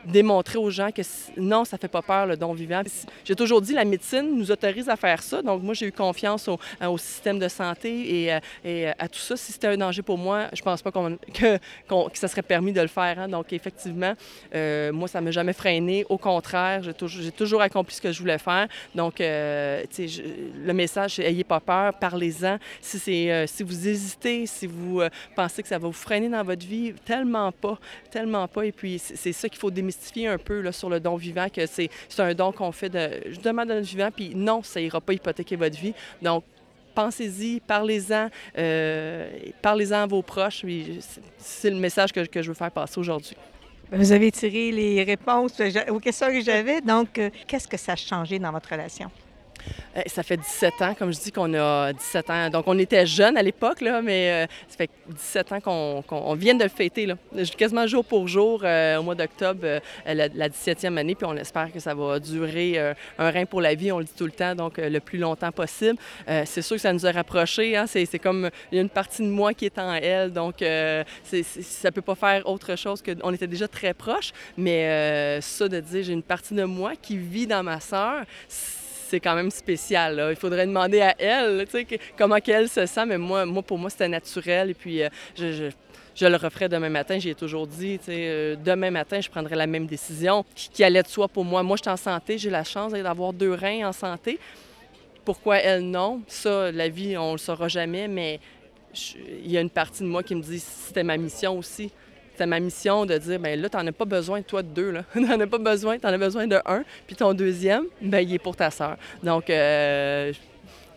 démontrer 0.06 0.58
aux 0.58 0.70
gens 0.70 0.92
que 0.92 1.02
non, 1.38 1.66
ça 1.66 1.78
fait 1.78 1.88
pas 1.88 2.02
peur 2.02 2.26
le 2.26 2.38
don 2.38 2.54
vivant. 2.54 2.82
J'ai 3.24 3.36
toujours 3.36 3.62
dit 3.62 3.74
la 3.74 3.86
médecine 3.86 4.36
nous 4.36 4.52
autorise 4.52 4.90
à 4.90 4.96
faire 4.96 5.22
ça. 5.22 5.42
Donc 5.42 5.62
moi 5.64 5.74
j'ai 5.74 5.88
eu 5.88 5.92
confiance 5.92 6.48
au, 6.48 6.60
au, 6.86 6.98
système 6.98 7.40
de 7.40 7.48
santé 7.48 8.24
et, 8.24 8.34
euh, 8.34 8.40
et, 8.64 8.88
euh, 8.88 8.94
à 8.98 9.08
tout 9.08 9.20
ça. 9.20 9.38
Si 9.38 9.52
c'était 9.52 9.68
un 9.68 9.78
danger 9.78 10.02
pour 10.02 10.18
moi, 10.18 10.48
je 10.54 10.62
pense 10.62 10.82
pas 10.82 10.92
que, 10.92 11.58
que, 11.58 12.18
ça 12.18 12.28
serait 12.28 12.42
permis 12.42 12.74
de 12.74 12.82
le 12.82 12.88
faire. 12.88 13.20
Hein. 13.20 13.28
Donc 13.28 13.54
effectivement, 13.54 14.14
euh, 14.54 14.92
moi 14.92 15.08
ça 15.08 15.22
m'a 15.22 15.32
jamais 15.32 15.54
freiné. 15.54 16.06
Au 16.10 16.18
contraire, 16.18 16.84
j'ai 16.84 16.94
toujours, 16.94 17.32
toujours, 17.32 17.62
accompli 17.62 17.96
ce 17.96 18.02
que 18.02 18.12
je 18.12 18.20
voulais 18.20 18.38
faire. 18.38 18.68
Donc 18.96 19.16
le 19.20 20.74
message 20.74 21.16
c'est 21.16 21.26
ayez 21.26 21.44
pas 21.44 21.60
peur, 21.60 21.94
parlez-en. 21.94 22.58
Si 22.82 23.00
si 23.00 23.64
vous 23.64 23.88
hésitez, 23.88 24.46
si 24.46 24.68
vous 24.68 25.02
pensez 25.36 25.62
que 25.62 25.68
ça 25.68 25.78
va 25.78 25.88
vous 25.88 25.94
freiner 25.94 26.30
dans 26.30 26.44
votre 26.44 26.66
vie, 26.66 26.94
tellement 27.06 27.52
pas, 27.52 27.78
tellement 28.10 28.48
pas. 28.48 28.66
Et 28.66 28.72
puis 28.72 29.00
c'est 29.00 29.34
ça 29.34 29.50
qu'il 29.50 29.60
faut 29.60 29.72
démystifier 29.72 29.91
un 30.28 30.38
peu 30.38 30.72
sur 30.72 30.90
le 30.90 31.00
don 31.00 31.16
vivant, 31.16 31.48
que 31.50 31.66
c'est 31.66 31.90
un 32.20 32.34
don 32.34 32.52
qu'on 32.52 32.72
fait 32.72 32.90
de, 32.90 33.10
justement 33.28 33.66
de 33.66 33.74
notre 33.74 33.88
vivant, 33.88 34.10
puis 34.16 34.34
non, 34.36 34.64
ça 34.64 34.80
ira 34.80 35.02
pas 35.02 35.14
hypothéquer 35.14 35.56
votre 35.56 35.78
vie. 35.78 35.94
Donc, 36.22 36.44
pensez-y, 36.94 37.60
parlez-en, 37.60 38.30
euh, 38.58 39.30
parlez-en 39.62 40.04
à 40.04 40.06
vos 40.06 40.22
proches. 40.22 40.66
C'est 41.38 41.70
le 41.70 41.78
message 41.78 42.12
que, 42.12 42.42
je 42.42 42.48
veux 42.48 42.54
faire 42.54 42.72
passer 42.72 43.00
aujourd'hui. 43.00 43.36
Vous 43.92 44.12
avez 44.12 44.32
tiré 44.32 44.72
les 44.72 45.04
réponses 45.04 45.62
aux 45.90 46.00
questions 46.00 46.28
que 46.28 46.42
j'avais. 46.42 46.80
Donc, 46.82 47.18
euh, 47.18 47.30
qu'est-ce 47.46 47.68
que 47.68 47.78
ça 47.78 47.94
a 47.94 47.96
changé 47.98 48.40
dans 48.40 48.52
votre 48.52 48.70
relation? 48.70 49.12
Euh, 49.98 50.02
ça 50.08 50.24
fait 50.24 50.38
17 50.38 50.82
ans, 50.82 50.96
comme 50.98 51.14
je 51.14 51.20
dis, 51.20 51.32
qu'on 51.32 51.54
a 51.54 51.92
17 51.94 52.30
ans. 52.30 52.50
Donc, 52.50 52.64
on 52.68 52.78
était 52.78 53.06
jeunes 53.06 53.38
à 53.38 53.42
l'époque, 53.42 53.82
mais 53.82 54.46
euh, 54.46 54.46
ça 54.68 54.78
fait 54.78 54.90
17 55.10 55.52
ans 55.52 55.60
qu'on 56.08 56.34
vient 56.36 56.56
de 56.56 56.64
le 56.64 56.70
fêter, 56.70 57.06
là. 57.06 57.16
quasiment 57.58 57.86
jour 57.88 58.06
pour 58.06 58.28
jour, 58.28 58.62
euh, 58.64 58.98
au 58.98 59.04
mois 59.04 59.16
d'octobre, 59.16 59.82
la, 60.06 60.50
17e 60.50 60.98
année, 60.98 61.16
puis 61.16 61.26
on 61.26 61.36
espère 61.36 61.72
que 61.72 61.80
ça 61.80 61.94
va 61.94 62.20
durer 62.20 62.78
un 63.18 63.32
rein 63.32 63.46
pour 63.46 63.62
la 63.62 63.76
vie, 63.76 63.92
on 63.92 64.00
le 64.00 64.06
dit 64.06 64.14
tout 64.18 64.26
le 64.26 64.32
temps, 64.32 64.56
donc 64.56 64.78
le 64.78 65.00
plus 65.00 65.18
longtemps 65.18 65.52
possible. 65.52 65.98
c'est 66.28 66.62
sûr 66.62 66.76
que 66.76 66.82
ça 66.82 66.94
nous 66.94 67.06
a 67.06 67.12
rapprochés. 67.12 67.76
Hein. 67.76 67.86
C'est 67.88 68.20
comme, 68.20 68.50
il 68.72 68.76
y 68.76 68.80
a 68.80 68.82
une 68.82 68.90
partie 68.90 69.22
de 69.22 69.28
moi 69.28 69.54
qui 69.54 69.66
est 69.66 69.80
en 69.80 69.94
elle, 69.94 70.32
donc 70.32 70.56
c'est 70.60 71.44
ça 71.44 71.90
ne 71.90 71.94
peut 71.94 72.02
pas 72.02 72.16
faire 72.16 72.48
autre 72.48 72.76
chose 72.76 73.02
que... 73.02 73.12
On 73.24 73.34
était 73.34 73.48
déjà 73.48 73.68
très 73.68 73.94
proches, 73.94 74.32
mais 74.58 75.40
ça 75.42 75.68
de 75.68 75.80
dire, 75.80 76.04
j'ai 76.04 76.14
une 76.14 76.24
partie 76.24 76.54
de 76.54 76.64
moi 76.64 76.94
qui 77.02 77.18
vit 77.18 77.48
dans 77.48 77.64
ma 77.64 77.80
sœur, 77.80 78.24
c'est 78.48 78.81
quand 79.20 79.36
même 79.36 79.52
spécial. 79.52 80.28
Il 80.30 80.36
faudrait 80.36 80.66
demander 80.66 81.02
à 81.02 81.16
elle 81.20 81.66
comment 82.18 82.40
qu'elle 82.40 82.70
se 82.70 82.86
sent, 82.86 83.06
mais 83.06 83.18
moi, 83.18 83.46
moi 83.46 83.62
pour 83.62 83.78
moi, 83.78 83.90
c'était 83.90 84.08
naturel. 84.08 84.72
Et 84.72 84.74
puis, 84.74 85.04
euh, 85.04 85.10
je, 85.36 86.26
le 86.26 86.36
referai 86.36 86.70
demain 86.70 86.90
matin. 86.90 87.20
J'ai 87.20 87.36
toujours 87.36 87.68
dit, 87.68 88.00
euh, 88.10 88.56
demain 88.56 88.92
matin, 88.92 89.20
je 89.22 89.30
prendrai 89.30 89.56
la 89.56 89.68
même 89.68 89.86
décision 89.86 90.46
qui, 90.56 90.84
allait 90.84 91.04
de 91.04 91.08
soi 91.08 91.28
pour 91.28 91.46
moi. 91.46 91.64
Moi, 91.64 91.78
je 91.78 91.84
suis 91.84 91.92
en 91.92 91.98
santé, 91.98 92.38
j'ai 92.38 92.50
la 92.50 92.64
chance 92.64 92.92
d'avoir 92.92 93.34
deux 93.34 93.54
reins 93.54 93.88
en 93.88 93.94
santé. 93.94 94.40
Pourquoi 95.26 95.58
elle, 95.58 95.84
non? 95.84 96.22
Ça, 96.28 96.72
la 96.72 96.90
vie, 96.90 97.18
on 97.18 97.34
le 97.34 97.38
saura 97.38 97.68
jamais, 97.68 98.08
mais 98.08 98.40
il 99.44 99.52
y 99.52 99.58
a 99.58 99.62
une 99.62 99.70
partie 99.70 100.04
de 100.04 100.08
moi 100.08 100.24
qui 100.24 100.36
me 100.36 100.42
dit 100.42 100.60
c'était 100.60 101.04
ma 101.04 101.16
mission 101.16 101.58
aussi 101.58 101.92
c'était 102.42 102.50
ma 102.50 102.60
mission 102.60 103.06
de 103.06 103.20
dire, 103.20 103.40
ben 103.40 103.62
là, 103.62 103.70
tu 103.70 103.78
n'en 103.78 103.86
as 103.86 103.92
pas 103.92 104.06
besoin, 104.06 104.42
toi, 104.42 104.64
de 104.64 104.70
deux. 104.70 104.94
Tu 105.14 105.20
n'en 105.20 105.40
as 105.40 105.46
pas 105.46 105.60
besoin, 105.60 106.00
tu 106.00 106.08
en 106.08 106.10
as 106.10 106.18
besoin 106.18 106.48
de 106.48 106.60
un. 106.66 106.84
Puis 107.06 107.16
ton 107.16 107.36
deuxième, 107.36 107.84
ben 108.02 108.20
il 108.20 108.34
est 108.34 108.40
pour 108.40 108.56
ta 108.56 108.72
sœur. 108.72 108.98
Donc, 109.22 109.48
euh, 109.52 110.34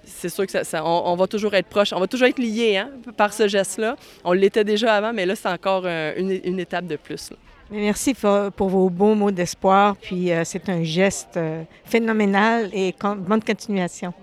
c'est 0.04 0.30
sûr 0.30 0.46
que 0.46 0.64
ça, 0.64 0.84
on, 0.86 1.14
va 1.16 1.26
toujours 1.26 1.52
être 1.52 1.68
proche, 1.68 1.92
on 1.92 2.00
va 2.00 2.06
toujours 2.06 2.28
être 2.28 2.38
liés 2.38 2.78
hein, 2.78 2.88
par 3.18 3.34
ce 3.34 3.46
geste-là. 3.46 3.96
On 4.24 4.32
l'était 4.32 4.64
déjà 4.64 4.94
avant, 4.94 5.12
mais 5.12 5.26
là, 5.26 5.36
c'est 5.36 5.48
encore 5.48 5.84
une, 5.84 6.58
étape 6.58 6.86
de 6.86 6.96
plus. 6.96 7.30
Merci 7.70 8.14
pour, 8.14 8.68
vos 8.68 8.88
beaux 8.88 9.14
mots 9.14 9.30
d'espoir, 9.30 9.96
puis 9.96 10.32
euh, 10.32 10.44
c'est 10.44 10.70
un 10.70 10.82
geste 10.82 11.36
euh, 11.36 11.62
phénoménal 11.84 12.70
et 12.72 12.94
bonne 13.18 13.42
continuation. 13.42 14.14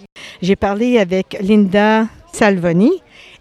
J'ai 0.41 0.55
parlé 0.55 0.97
avec 0.97 1.37
Linda 1.39 2.07
Salvoni, 2.33 2.91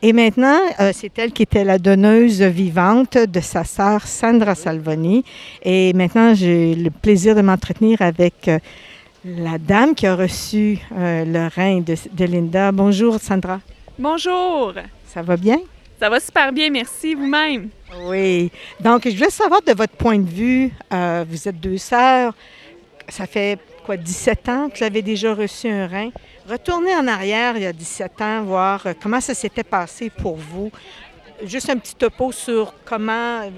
et 0.03 0.15
maintenant, 0.15 0.61
euh, 0.81 0.93
c'est 0.95 1.19
elle 1.19 1.31
qui 1.31 1.43
était 1.43 1.63
la 1.65 1.79
donneuse 1.79 2.41
vivante 2.41 3.19
de 3.19 3.41
sa 3.41 3.65
sœur 3.65 4.07
Sandra 4.07 4.55
Salvoni. 4.55 5.25
Et 5.63 5.93
maintenant, 5.93 6.35
j'ai 6.35 6.75
le 6.75 6.91
plaisir 6.91 7.35
de 7.35 7.43
m'entretenir 7.43 8.01
avec 8.01 8.49
euh, 8.49 8.59
la 9.27 9.59
dame 9.59 9.95
qui 9.95 10.07
a 10.07 10.17
reçu 10.17 10.79
euh, 10.97 11.25
le 11.27 11.49
rein 11.55 11.81
de, 11.81 12.25
Linda. 12.25 12.73
Bonjour, 12.73 13.21
Sandra. 13.21 13.61
Bonjour. 13.99 14.73
Ça 15.07 15.21
va 15.21 15.37
bien? 15.37 15.59
Ça 16.01 16.09
va 16.09 16.19
super 16.19 16.51
bien, 16.51 16.71
merci 16.71 17.15
vous-même. 17.15 17.69
Oui. 18.07 18.51
Donc, 18.81 19.03
je 19.05 19.15
voulais 19.15 19.29
savoir 19.29 19.61
de 19.61 19.73
votre 19.73 19.93
point 19.93 20.19
de 20.19 20.31
vue, 20.31 20.73
vous 21.29 21.49
êtes 21.49 21.61
deux 21.61 21.77
sœurs, 21.77 22.33
ça 23.07 23.27
fait 23.27 23.59
quoi, 23.85 23.99
17 23.99 24.49
ans 24.49 24.71
que 24.71 24.79
vous 24.79 24.85
avez 24.85 25.03
déjà 25.03 25.35
reçu 25.35 25.69
un 25.69 25.87
rein? 25.87 26.11
Retournez 26.51 26.93
en 26.97 27.07
arrière 27.07 27.57
il 27.57 27.63
y 27.63 27.67
a 27.67 27.73
17 27.73 28.21
ans, 28.23 28.43
voir 28.43 28.85
euh, 28.85 28.93
comment 29.01 29.21
ça 29.21 29.35
s'était 29.35 29.63
passé 29.63 30.11
pour 30.11 30.35
vous. 30.35 30.73
Juste 31.45 31.71
un 31.71 31.77
petit 31.77 31.95
topo 31.95 32.33
sur 32.33 32.75
comment, 32.85 33.49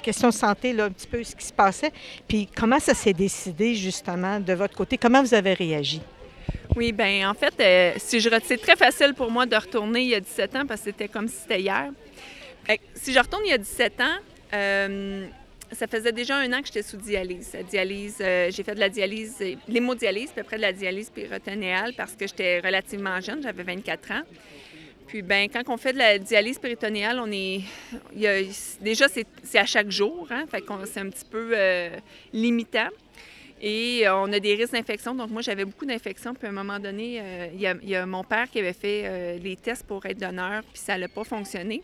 question 0.00 0.28
de 0.28 0.32
santé, 0.32 0.72
là, 0.72 0.84
un 0.84 0.90
petit 0.90 1.06
peu 1.06 1.22
ce 1.22 1.36
qui 1.36 1.44
se 1.44 1.52
passait, 1.52 1.92
puis 2.26 2.48
comment 2.56 2.80
ça 2.80 2.94
s'est 2.94 3.12
décidé 3.12 3.74
justement 3.74 4.40
de 4.40 4.54
votre 4.54 4.74
côté, 4.74 4.96
comment 4.96 5.20
vous 5.20 5.34
avez 5.34 5.52
réagi? 5.52 6.00
Oui, 6.74 6.90
bien 6.90 7.30
en 7.30 7.34
fait, 7.34 7.52
euh, 7.60 7.92
si 7.98 8.18
je 8.18 8.30
c'est 8.42 8.56
très 8.56 8.76
facile 8.76 9.12
pour 9.12 9.30
moi 9.30 9.44
de 9.44 9.54
retourner 9.54 10.00
il 10.00 10.08
y 10.08 10.14
a 10.14 10.20
17 10.20 10.56
ans 10.56 10.66
parce 10.66 10.80
que 10.80 10.86
c'était 10.86 11.08
comme 11.08 11.28
si 11.28 11.36
c'était 11.42 11.60
hier. 11.60 11.90
si 12.94 13.12
je 13.12 13.18
retourne 13.18 13.42
il 13.44 13.50
y 13.50 13.54
a 13.54 13.58
17 13.58 14.00
ans, 14.00 14.16
euh, 14.54 15.26
ça 15.72 15.86
faisait 15.86 16.12
déjà 16.12 16.36
un 16.36 16.52
an 16.52 16.60
que 16.60 16.66
j'étais 16.66 16.82
sous 16.82 16.96
dialyse. 16.96 17.56
dialyse 17.70 18.18
euh, 18.20 18.50
j'ai 18.50 18.62
fait 18.62 18.74
de 18.74 18.80
la 18.80 18.88
dialyse, 18.88 19.36
l'hémodialyse, 19.68 20.30
à 20.30 20.34
peu 20.34 20.42
près 20.42 20.56
de 20.56 20.62
la 20.62 20.72
dialyse 20.72 21.10
péritonéale 21.10 21.92
parce 21.96 22.12
que 22.12 22.26
j'étais 22.26 22.60
relativement 22.60 23.20
jeune, 23.20 23.42
j'avais 23.42 23.62
24 23.62 24.12
ans. 24.12 24.22
Puis, 25.06 25.22
ben, 25.22 25.48
quand 25.48 25.62
on 25.68 25.78
fait 25.78 25.94
de 25.94 25.98
la 25.98 26.18
dialyse 26.18 26.58
péritonéale, 26.58 27.18
on 27.18 27.30
est. 27.32 27.62
déjà, 28.80 29.06
c'est 29.08 29.58
à 29.58 29.64
chaque 29.64 29.90
jour, 29.90 30.26
hein, 30.30 30.44
fait 30.50 30.60
qu'on 30.60 30.84
c'est 30.84 31.00
un 31.00 31.08
petit 31.08 31.24
peu 31.24 31.52
euh, 31.54 31.96
limitant. 32.32 32.88
Et 33.60 34.04
on 34.08 34.30
a 34.32 34.38
des 34.38 34.54
risques 34.54 34.74
d'infection. 34.74 35.14
Donc, 35.14 35.30
moi, 35.30 35.40
j'avais 35.40 35.64
beaucoup 35.64 35.86
d'infections. 35.86 36.34
Puis, 36.34 36.46
à 36.46 36.50
un 36.50 36.52
moment 36.52 36.78
donné, 36.78 37.20
euh, 37.20 37.48
il 37.54 37.88
y, 37.88 37.94
a 37.94 38.06
mon 38.06 38.22
père 38.22 38.50
qui 38.50 38.58
avait 38.58 38.74
fait 38.74 39.38
les 39.42 39.56
tests 39.56 39.86
pour 39.86 40.04
être 40.04 40.18
donneur, 40.18 40.62
puis 40.62 40.78
ça 40.80 40.98
n'a 40.98 41.08
pas 41.08 41.24
fonctionné. 41.24 41.82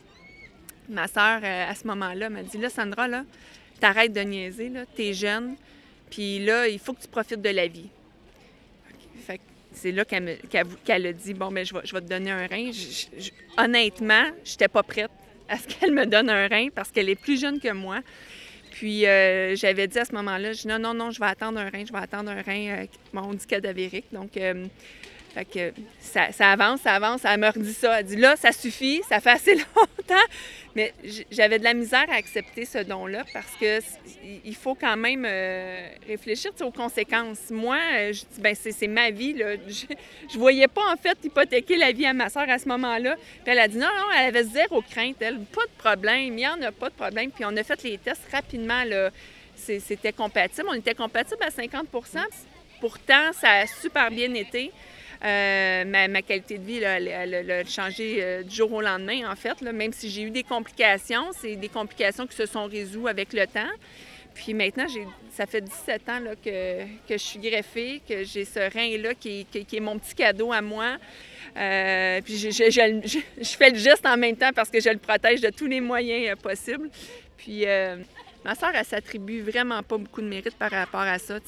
Ma 0.90 1.08
sœur, 1.08 1.40
à 1.42 1.74
ce 1.74 1.86
moment-là, 1.86 2.28
m'a 2.28 2.42
dit 2.42 2.58
Là, 2.58 2.68
Sandra, 2.68 3.08
là, 3.08 3.24
t'arrêtes 3.80 4.12
de 4.12 4.20
niaiser, 4.20 4.68
là, 4.68 4.84
t'es 4.94 5.12
jeune, 5.12 5.56
puis 6.10 6.44
là, 6.44 6.68
il 6.68 6.78
faut 6.78 6.92
que 6.92 7.02
tu 7.02 7.08
profites 7.08 7.42
de 7.42 7.50
la 7.50 7.66
vie. 7.66 7.88
Fait 9.26 9.40
c'est 9.72 9.92
là 9.92 10.04
qu'elle, 10.04 10.28
a 11.06 11.12
dit 11.12 11.34
Bon, 11.34 11.50
mais 11.50 11.64
ben, 11.64 11.80
je 11.84 11.92
vais, 11.94 12.00
te 12.00 12.08
donner 12.08 12.30
un 12.30 12.46
rein. 12.46 12.70
honnêtement, 13.58 14.24
je 14.44 14.52
n'étais 14.52 14.68
pas 14.68 14.82
prête 14.82 15.10
à 15.48 15.58
ce 15.58 15.66
qu'elle 15.68 15.92
me 15.92 16.06
donne 16.06 16.30
un 16.30 16.46
rein 16.46 16.68
parce 16.74 16.90
qu'elle 16.90 17.08
est 17.08 17.16
plus 17.16 17.40
jeune 17.40 17.60
que 17.60 17.72
moi. 17.72 18.00
Puis 18.70 19.06
euh, 19.06 19.54
j'avais 19.54 19.86
dit 19.86 19.98
à 19.98 20.04
ce 20.04 20.12
moment-là, 20.14 20.52
je 20.52 20.66
non, 20.66 20.78
non, 20.78 20.94
non, 20.94 21.10
je 21.10 21.20
vais 21.20 21.26
attendre 21.26 21.60
un 21.60 21.70
rein, 21.70 21.84
je 21.86 21.92
vais 21.92 21.98
attendre 21.98 22.30
un 22.30 22.42
rein, 22.42 22.82
euh, 22.82 22.86
on 23.14 23.34
dit 23.34 23.46
cadavérique. 23.46 24.06
Donc, 24.12 24.36
euh, 24.36 24.66
fait 25.34 25.44
que 25.44 25.72
ça, 26.00 26.50
avance, 26.50 26.80
ça 26.82 26.94
avance. 26.94 27.22
Elle 27.24 27.40
me 27.40 27.48
redit 27.48 27.72
ça. 27.72 28.00
Elle 28.00 28.06
dit 28.06 28.16
là, 28.16 28.36
ça 28.36 28.52
suffit, 28.52 29.00
ça 29.08 29.20
fait 29.20 29.30
assez 29.30 29.54
longtemps. 29.76 30.26
Mais 30.74 30.92
j'avais 31.30 31.58
de 31.58 31.64
la 31.64 31.74
misère 31.74 32.06
à 32.10 32.14
accepter 32.14 32.64
ce 32.64 32.78
don-là 32.78 33.24
parce 33.32 33.52
que 33.60 33.80
il 34.44 34.54
faut 34.56 34.74
quand 34.74 34.96
même 34.96 35.24
euh, 35.24 35.88
réfléchir 36.06 36.50
aux 36.62 36.70
conséquences. 36.70 37.50
Moi, 37.50 37.78
euh, 37.94 38.12
je 38.12 38.20
dis, 38.20 38.40
ben 38.40 38.54
c'est 38.54 38.88
ma 38.88 39.10
vie. 39.10 39.34
Là. 39.34 39.54
Je, 39.68 39.86
je 40.32 40.38
voyais 40.38 40.68
pas 40.68 40.92
en 40.92 40.96
fait 40.96 41.16
hypothéquer 41.22 41.76
la 41.76 41.92
vie 41.92 42.06
à 42.06 42.12
ma 42.12 42.28
soeur 42.28 42.48
à 42.48 42.58
ce 42.58 42.68
moment-là. 42.68 43.16
Puis 43.16 43.52
elle 43.52 43.58
a 43.58 43.68
dit 43.68 43.78
non, 43.78 43.86
non, 43.86 44.06
elle 44.16 44.26
avait 44.26 44.44
zéro 44.44 44.82
crainte, 44.82 45.16
elle, 45.20 45.38
pas 45.40 45.64
de 45.64 45.78
problème, 45.78 46.24
il 46.24 46.36
n'y 46.36 46.46
en 46.46 46.60
a 46.62 46.72
pas 46.72 46.88
de 46.88 46.94
problème. 46.94 47.30
Puis 47.30 47.44
on 47.44 47.56
a 47.56 47.62
fait 47.62 47.82
les 47.82 47.98
tests 47.98 48.26
rapidement. 48.32 48.84
Là. 48.84 49.10
C'était 49.56 50.12
compatible. 50.12 50.66
On 50.68 50.74
était 50.74 50.94
compatible 50.94 51.42
à 51.42 51.50
50% 51.50 52.18
Pourtant, 52.80 53.32
ça 53.32 53.50
a 53.50 53.66
super 53.66 54.10
bien 54.10 54.34
été. 54.34 54.70
Euh, 55.24 55.84
ma, 55.86 56.20
qualité 56.20 56.58
de 56.58 56.64
vie, 56.64 56.82
elle, 56.82 57.50
a 57.50 57.64
changé 57.64 58.18
euh, 58.18 58.42
du 58.42 58.54
jour 58.54 58.70
au 58.72 58.82
lendemain, 58.82 59.30
en 59.30 59.36
fait. 59.36 59.60
Même 59.62 59.92
si 59.92 60.10
j'ai 60.10 60.22
eu 60.22 60.30
des 60.30 60.42
complications, 60.42 61.30
c'est 61.40 61.56
des 61.56 61.70
complications 61.70 62.26
qui 62.26 62.36
se 62.36 62.44
sont 62.44 62.66
résolues 62.66 63.08
avec 63.08 63.32
le 63.32 63.46
temps. 63.46 63.70
Puis 64.34 64.52
maintenant, 64.52 64.86
ça 65.30 65.46
fait 65.46 65.62
17 65.62 66.08
ans 66.08 66.20
que, 66.44 66.80
je 67.08 67.16
suis 67.16 67.38
greffée, 67.38 68.02
que 68.06 68.24
j'ai 68.24 68.44
ce 68.44 68.58
rein-là 68.58 69.14
qui, 69.14 69.46
est 69.54 69.80
mon 69.80 69.98
petit 69.98 70.14
cadeau 70.14 70.52
à 70.52 70.60
moi. 70.60 70.96
Euh, 71.56 72.20
puis 72.20 72.36
je, 72.36 73.56
fais 73.56 73.70
le 73.70 73.78
geste 73.78 74.04
en 74.04 74.16
même 74.16 74.36
temps 74.36 74.50
parce 74.52 74.70
que 74.70 74.80
je 74.80 74.90
le 74.90 74.98
protège 74.98 75.40
de 75.40 75.50
tous 75.50 75.66
les 75.66 75.80
moyens 75.80 76.36
possibles. 76.36 76.90
Puis 77.38 77.64
ma 78.44 78.56
soeur, 78.56 78.72
elle 78.74 78.84
s'attribue 78.84 79.40
vraiment 79.40 79.84
pas 79.84 79.96
beaucoup 79.96 80.20
de 80.20 80.26
mérite 80.26 80.56
par 80.56 80.72
rapport 80.72 81.00
à 81.00 81.18
ça. 81.20 81.38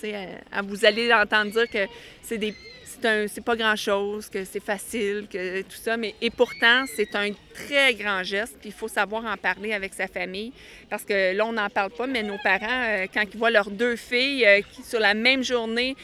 vous 0.62 0.84
allez 0.84 1.12
entendre 1.12 1.50
dire 1.50 1.68
que 1.68 1.86
c'est 2.22 2.38
des 2.38 2.54
c'est 3.02 3.44
pas 3.44 3.56
grand-chose, 3.56 4.28
que 4.28 4.44
c'est 4.44 4.62
facile, 4.62 5.26
que 5.30 5.62
tout 5.62 5.76
ça, 5.76 5.96
mais 5.96 6.14
et 6.20 6.30
pourtant, 6.30 6.84
c'est 6.94 7.14
un 7.14 7.30
très 7.54 7.94
grand 7.94 8.22
geste, 8.22 8.56
puis 8.60 8.70
il 8.70 8.74
faut 8.74 8.88
savoir 8.88 9.24
en 9.24 9.36
parler 9.36 9.72
avec 9.72 9.94
sa 9.94 10.06
famille, 10.06 10.52
parce 10.90 11.04
que 11.04 11.34
là, 11.34 11.46
on 11.46 11.52
n'en 11.52 11.68
parle 11.68 11.90
pas, 11.90 12.06
mais 12.06 12.22
nos 12.22 12.38
parents, 12.42 12.84
euh, 12.84 13.06
quand 13.12 13.22
ils 13.32 13.38
voient 13.38 13.50
leurs 13.50 13.70
deux 13.70 13.96
filles 13.96 14.44
euh, 14.44 14.60
qui, 14.72 14.82
sur 14.82 15.00
la 15.00 15.14
même 15.14 15.42
journée, 15.42 15.96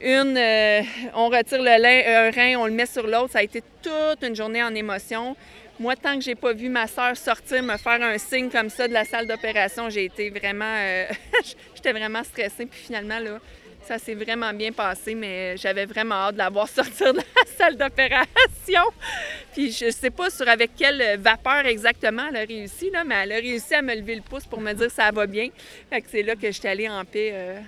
une, 0.00 0.36
euh, 0.36 0.82
on 1.14 1.28
retire 1.28 1.62
le 1.62 1.70
un 1.70 2.30
rein, 2.30 2.58
on 2.58 2.66
le 2.66 2.72
met 2.72 2.86
sur 2.86 3.06
l'autre, 3.06 3.32
ça 3.32 3.40
a 3.40 3.42
été 3.42 3.62
toute 3.82 4.22
une 4.22 4.34
journée 4.34 4.62
en 4.62 4.74
émotion. 4.74 5.36
Moi, 5.78 5.96
tant 5.96 6.16
que 6.16 6.24
j'ai 6.24 6.34
pas 6.34 6.52
vu 6.52 6.68
ma 6.68 6.86
soeur 6.86 7.16
sortir, 7.16 7.62
me 7.62 7.76
faire 7.76 8.02
un 8.02 8.18
signe 8.18 8.50
comme 8.50 8.70
ça 8.70 8.88
de 8.88 8.92
la 8.92 9.04
salle 9.04 9.26
d'opération, 9.26 9.90
j'ai 9.90 10.06
été 10.06 10.30
vraiment, 10.30 10.76
j'étais 11.74 11.92
vraiment 11.92 12.22
stressée. 12.22 12.66
Puis 12.66 12.80
finalement, 12.86 13.18
là, 13.18 13.38
ça 13.90 13.98
s'est 13.98 14.14
vraiment 14.14 14.52
bien 14.52 14.70
passé, 14.70 15.16
mais 15.16 15.56
j'avais 15.56 15.84
vraiment 15.84 16.14
hâte 16.14 16.34
de 16.34 16.38
la 16.38 16.48
voir 16.48 16.68
sortir 16.78 17.12
de 17.12 17.18
la 17.18 17.52
salle 17.58 17.76
d'opération. 17.76 18.82
Puis 19.52 19.72
je 19.72 19.90
sais 19.90 20.10
pas 20.10 20.30
sur 20.30 20.48
avec 20.48 20.76
quelle 20.76 21.18
vapeur 21.18 21.66
exactement 21.66 22.22
elle 22.28 22.36
a 22.36 22.44
réussi, 22.44 22.88
là, 22.90 23.02
mais 23.02 23.16
elle 23.24 23.32
a 23.32 23.36
réussi 23.36 23.74
à 23.74 23.82
me 23.82 23.92
lever 23.96 24.14
le 24.14 24.22
pouce 24.22 24.46
pour 24.46 24.60
me 24.60 24.72
dire 24.74 24.92
ça 24.92 25.10
va 25.10 25.26
bien. 25.26 25.48
Fait 25.90 26.00
que 26.00 26.06
c'est 26.08 26.22
là 26.22 26.36
que 26.36 26.46
je 26.46 26.52
suis 26.52 26.68
allée 26.68 26.88
en 26.88 27.04
paix. 27.04 27.30
Euh. 27.32 27.58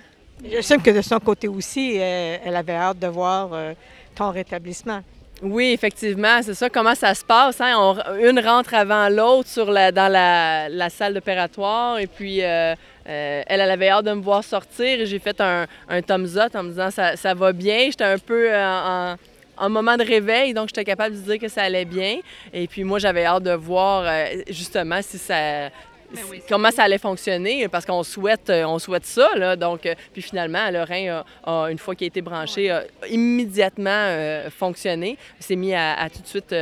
Je 0.49 0.61
sais 0.61 0.77
que 0.77 0.91
de 0.91 1.01
son 1.01 1.19
côté 1.19 1.49
aussi, 1.49 1.97
euh, 1.99 2.37
elle 2.45 2.55
avait 2.55 2.75
hâte 2.75 2.99
de 2.99 3.07
voir 3.07 3.49
euh, 3.51 3.73
ton 4.15 4.31
rétablissement. 4.31 5.01
Oui, 5.41 5.71
effectivement, 5.73 6.41
c'est 6.41 6.53
ça. 6.53 6.69
Comment 6.69 6.95
ça 6.95 7.13
se 7.13 7.25
passe? 7.25 7.59
Hein? 7.59 7.75
une 8.21 8.39
rentre 8.39 8.73
avant 8.75 9.09
l'autre 9.09 9.49
sur 9.49 9.69
la, 9.69 9.91
dans 9.91 10.09
la, 10.09 10.89
salle 10.89 11.15
d'opératoire 11.15 11.99
et 11.99 12.07
puis 12.07 12.41
euh, 12.41 12.75
euh, 13.07 13.43
elle, 13.47 13.61
elle 13.61 13.71
avait 13.71 13.89
hâte 13.89 14.05
de 14.05 14.13
me 14.13 14.21
voir 14.21 14.43
sortir 14.43 15.01
et 15.01 15.05
j'ai 15.05 15.19
fait 15.19 15.39
un, 15.41 15.65
un 15.89 16.01
thumbs 16.01 16.37
up 16.37 16.55
en 16.55 16.63
me 16.63 16.69
disant 16.69 16.91
ça, 16.91 17.15
ça 17.15 17.33
va 17.33 17.51
bien. 17.53 17.85
J'étais 17.85 18.03
un 18.03 18.17
peu 18.17 18.47
euh, 18.49 19.15
en, 19.57 19.69
moment 19.69 19.97
de 19.97 20.03
réveil, 20.03 20.53
donc 20.53 20.69
j'étais 20.69 20.85
capable 20.85 21.15
de 21.15 21.21
dire 21.21 21.39
que 21.39 21.47
ça 21.47 21.63
allait 21.63 21.85
bien. 21.85 22.19
Et 22.53 22.67
puis 22.67 22.83
moi, 22.83 22.99
j'avais 22.99 23.25
hâte 23.25 23.43
de 23.43 23.53
voir 23.53 24.05
justement 24.49 25.01
si 25.01 25.17
ça, 25.17 25.69
ben 26.13 26.21
comment 26.47 26.69
ça 26.69 26.83
allait 26.83 26.99
fonctionner, 26.99 27.67
parce 27.67 27.85
qu'on 27.85 28.03
souhaite, 28.03 28.49
euh, 28.49 28.65
on 28.65 28.77
souhaite 28.77 29.05
ça. 29.05 29.35
Là, 29.35 29.55
donc, 29.55 29.85
euh, 29.85 29.95
puis 30.11 30.21
finalement, 30.21 30.69
le 30.69 30.83
rein, 30.83 31.23
a, 31.43 31.71
une 31.71 31.79
fois 31.79 31.95
qu'il 31.95 32.05
a 32.05 32.07
été 32.07 32.21
branché, 32.21 32.69
a 32.69 32.83
immédiatement 33.09 33.89
euh, 33.89 34.49
fonctionné. 34.51 35.17
C'est 35.39 35.55
mis 35.55 35.73
à, 35.73 36.07
tout 36.13 36.21
de 36.21 36.27
suite 36.27 36.55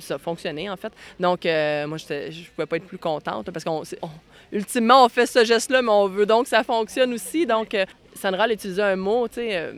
ça 0.00 0.18
fonctionner, 0.18 0.68
en 0.68 0.76
fait. 0.76 0.92
Donc, 1.20 1.44
moi, 1.44 1.98
je 1.98 2.14
ne 2.14 2.44
pouvais 2.54 2.66
pas 2.66 2.76
être 2.76 2.86
plus 2.86 2.98
contente 2.98 3.50
parce 3.50 3.64
qu'on 3.64 3.82
ultimement, 4.52 5.04
on 5.04 5.08
fait 5.08 5.26
ce 5.26 5.44
geste-là, 5.44 5.82
mais 5.82 5.90
on 5.90 6.06
veut 6.06 6.26
donc 6.26 6.44
que 6.44 6.50
ça 6.50 6.62
fonctionne 6.62 7.12
aussi. 7.14 7.46
Donc, 7.46 7.76
Sandra 8.14 8.44
a 8.44 8.52
utilisé 8.52 8.82
un 8.82 8.96
mot, 8.96 9.26
tu 9.26 9.36
sais, 9.36 9.72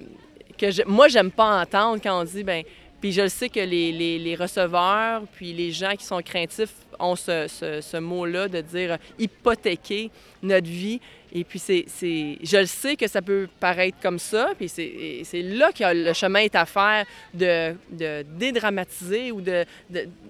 que 0.59 0.71
je, 0.71 0.83
moi, 0.87 1.09
j'aime 1.09 1.31
pas 1.31 1.63
entendre 1.63 2.01
quand 2.03 2.21
on 2.21 2.25
dit, 2.25 2.45
ben 2.45 2.65
puis 3.05 3.13
je 3.13 3.21
le 3.21 3.29
sais 3.29 3.51
que 3.51 3.61
les, 3.61 4.35
receveurs, 4.35 5.25
puis 5.35 5.53
les 5.53 5.73
gens 5.73 5.95
qui 5.95 6.07
sont 6.07 6.23
craintifs 6.23 6.73
ont 6.99 7.17
ce, 7.17 7.49
ce, 7.49 7.97
mot-là 7.99 8.49
de 8.49 8.63
dire 8.63 8.97
hypothéquer 9.19 10.11
notre 10.43 10.69
vie. 10.69 11.03
Et 11.37 11.43
puis, 11.43 11.59
c'est, 11.59 11.85
je 12.01 12.57
le 12.57 12.67
sais 12.67 12.95
que 12.95 13.09
ça 13.09 13.21
peut 13.21 13.49
paraître 13.59 13.99
comme 14.01 14.21
ça, 14.21 14.53
puis 14.57 14.69
c'est, 14.69 15.43
là 15.43 15.73
que 15.73 15.83
le 15.93 16.13
chemin 16.13 16.41
est 16.41 16.55
à 16.55 16.65
faire 16.65 17.05
de, 17.35 17.75
de 17.91 18.25
dédramatiser 18.39 19.33
ou 19.33 19.41
de, 19.41 19.65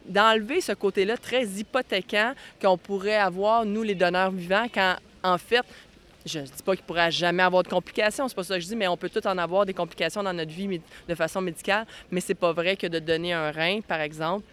d'enlever 0.07 0.63
ce 0.63 0.73
côté-là 0.73 1.19
très 1.19 1.45
hypothéquant 1.45 2.33
qu'on 2.61 2.79
pourrait 2.79 3.17
avoir, 3.17 3.67
nous, 3.67 3.83
les 3.83 3.95
donneurs 3.95 4.31
vivants, 4.31 4.67
quand, 4.73 4.97
en 5.23 5.37
fait, 5.37 5.65
je 6.25 6.39
ne 6.39 6.45
dis 6.45 6.63
pas 6.65 6.75
qu'il 6.75 6.87
pourra 6.87 7.11
jamais 7.11 7.43
avoir 7.43 7.63
de 7.63 7.69
complications, 7.69 8.27
c'est 8.27 8.35
pas 8.35 8.45
ça 8.45 8.55
que 8.55 8.63
je 8.63 8.69
dis, 8.69 8.77
mais 8.77 8.89
on 8.89 8.97
peut 8.97 9.11
tout 9.11 9.27
en 9.27 9.37
avoir 9.37 9.67
des 9.67 9.75
complications 9.75 10.23
dans 10.23 10.33
notre 10.33 10.53
vie 10.53 10.81
de 11.07 11.15
façon 11.15 11.43
médicale, 11.43 11.87
mais 12.11 12.21
c'est 12.21 12.35
pas 12.35 12.53
vrai 12.53 12.77
que 12.77 12.87
de 12.87 12.99
donner 12.99 13.35
un 13.35 13.51
rein, 13.51 13.81
par 13.83 14.01
exemple, 14.01 14.47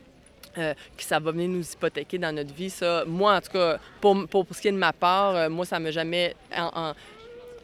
euh, 0.58 0.74
que 0.98 1.04
ça 1.04 1.20
va 1.20 1.32
venir 1.32 1.50
nous 1.50 1.64
hypothéquer 1.64 2.18
dans 2.18 2.36
notre 2.36 2.54
vie. 2.54 2.70
Ça, 2.70 3.04
moi, 3.06 3.36
en 3.36 3.42
tout 3.42 3.52
cas, 3.52 3.80
pour, 4.00 4.28
pour, 4.28 4.46
ce 4.52 4.62
qui 4.62 4.68
est 4.68 4.72
de 4.72 4.78
ma 4.78 4.94
part, 4.94 5.36
euh, 5.36 5.50
moi, 5.50 5.66
ça 5.66 5.80
ne 5.80 5.86
m'a 5.86 5.92
jamais 5.92 6.36
en, 6.56 6.94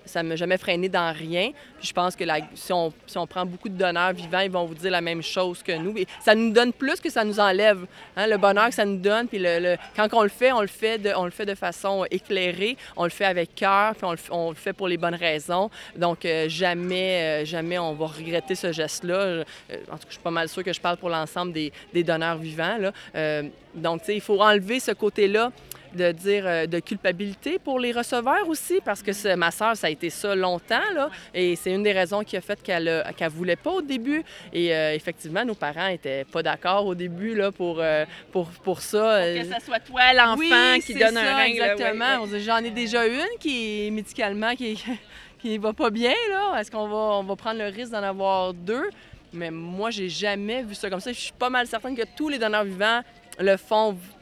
ça 0.08 0.24
ne 0.24 0.30
m'a 0.30 0.36
jamais 0.36 0.58
freiné 0.58 0.90
dans 0.90 1.14
rien. 1.14 1.52
je 1.82 1.92
pense 1.94 2.16
que 2.16 2.24
si, 2.56 2.74
on, 2.74 2.94
si, 3.06 3.18
on, 3.18 3.28
prend 3.28 3.46
beaucoup 3.46 3.70
de 3.70 3.78
donneurs 3.78 4.14
vivants, 4.14 4.40
ils 4.40 4.52
vont 4.52 4.66
vous 4.66 4.76
dire 4.76 4.92
la 4.92 5.02
même 5.02 5.22
chose 5.22 5.62
que 5.64 5.74
nous. 5.78 5.98
Et 5.98 6.08
ça 6.24 6.36
nous 6.36 6.52
donne 6.52 6.74
plus 6.74 7.00
que 7.00 7.10
ça 7.10 7.24
nous 7.24 7.40
enlève. 7.40 7.86
Hein, 8.16 8.28
le 8.28 8.38
bonheur 8.38 8.68
que 8.68 8.74
ça 8.74 8.86
nous 8.86 8.98
donne, 8.98 9.28
puis 9.28 9.40
le, 9.40 9.76
quand 9.96 10.08
on 10.14 10.24
le 10.24 10.30
fait, 10.30 10.52
on 10.52 10.62
le 10.62 10.68
fait, 10.68 10.98
de, 10.98 11.12
on 11.16 11.26
le 11.26 11.32
fait 11.32 11.46
de 11.46 11.56
façon 11.56 12.06
éclairée, 12.10 12.78
on 12.96 13.04
le 13.04 13.10
fait 13.10 13.26
avec 13.26 13.56
cœur, 13.56 13.96
puis 13.96 14.06
on 14.32 14.50
le, 14.50 14.56
fait 14.56 14.74
pour 14.74 14.88
les 14.88 14.98
bonnes 14.98 15.16
raisons. 15.16 15.70
Donc, 15.96 16.26
euh, 16.26 16.48
jamais, 16.50 17.44
euh, 17.44 17.46
jamais 17.46 17.78
on 17.78 17.94
va 17.94 18.08
regretter 18.08 18.56
ce 18.56 18.72
geste-là. 18.72 19.16
Euh, 19.16 19.44
en 19.92 19.98
tout 19.98 20.04
cas, 20.04 20.08
je 20.08 20.14
suis 20.14 20.24
pas 20.24 20.32
mal 20.32 20.50
sûre 20.50 20.64
que 20.64 20.74
je 20.74 20.82
parle 20.82 20.98
pour 20.98 21.10
l'ensemble 21.10 21.54
des, 21.54 21.72
des, 21.94 22.04
donneurs 22.04 22.38
vivants. 22.38 22.78
Là. 22.78 23.42
donc, 23.76 24.02
il 24.08 24.22
faut 24.22 24.42
enlever 24.42 24.80
ce 24.80 24.92
côté-là 24.92 25.52
de 25.98 26.12
dire 26.12 26.44
euh, 26.46 26.66
de 26.66 26.80
culpabilité 26.80 27.60
pour 27.60 27.80
les 27.80 27.92
receveurs 27.92 28.48
aussi, 28.48 28.80
parce 28.86 29.04
que 29.04 29.36
ma 29.36 29.52
soeur, 29.52 29.76
ça 29.76 29.88
a 29.88 29.90
été 29.90 30.10
ça 30.10 30.36
longtemps, 30.36 30.90
là, 30.94 31.10
et 31.34 31.56
c'est 31.56 31.72
une 31.74 31.84
des 31.84 31.92
raisons 31.92 32.24
qui 32.24 32.38
a 32.38 32.42
fait 32.42 32.62
qu'elle 32.62 32.86
ne 33.20 33.30
voulait 33.30 33.56
pas 33.56 33.72
au 33.72 33.82
début. 33.82 34.24
Et 34.54 34.74
euh, 34.74 34.94
effectivement, 34.94 35.44
nos 35.44 35.56
parents 35.56 35.90
n'étaient 35.90 36.24
pas 36.24 36.42
d'accord 36.44 36.86
au 36.86 36.96
début 36.96 37.36
là, 37.36 37.52
pour, 37.52 37.80
euh, 37.80 38.06
pour, 38.32 38.48
pour 38.50 38.82
ça. 38.82 39.22
Pour 39.34 39.42
que 39.44 39.48
ça 39.50 39.60
soit 39.60 39.80
toi 39.80 40.14
l'enfant 40.14 40.80
qui 40.86 40.94
donne 40.94 41.18
un 41.18 41.36
rein. 41.36 41.44
Exactement. 41.44 42.26
J'en 42.40 42.58
ai 42.58 42.72
déjà 42.72 43.06
une 43.06 43.38
qui 43.40 43.88
est 43.88 43.92
médicalement 43.92 44.56
qui, 44.56 44.82
qui 45.40 45.58
va 45.58 45.74
pas 45.74 45.90
bien. 45.90 46.14
là. 46.30 46.60
Est-ce 46.60 46.72
qu'on 46.72 46.88
va, 46.88 47.18
on 47.20 47.24
va 47.24 47.36
prendre 47.36 47.60
le 47.60 47.68
risque 47.68 47.92
d'en 47.92 48.04
avoir 48.04 48.54
deux? 48.54 48.90
Mais 49.34 49.52
moi, 49.52 49.90
j'ai 49.92 50.10
jamais 50.10 50.64
vu 50.64 50.74
ça 50.76 50.90
comme 50.90 51.00
ça. 51.00 51.12
Je 51.12 51.20
suis 51.20 51.34
pas 51.34 51.50
mal 51.50 51.68
certaine 51.68 51.96
que 51.96 52.04
tous 52.16 52.30
les 52.30 52.40
donneurs 52.40 52.64
vivants 52.64 53.02
le 53.40 53.58
font 53.58 53.92
euh, 53.92 54.17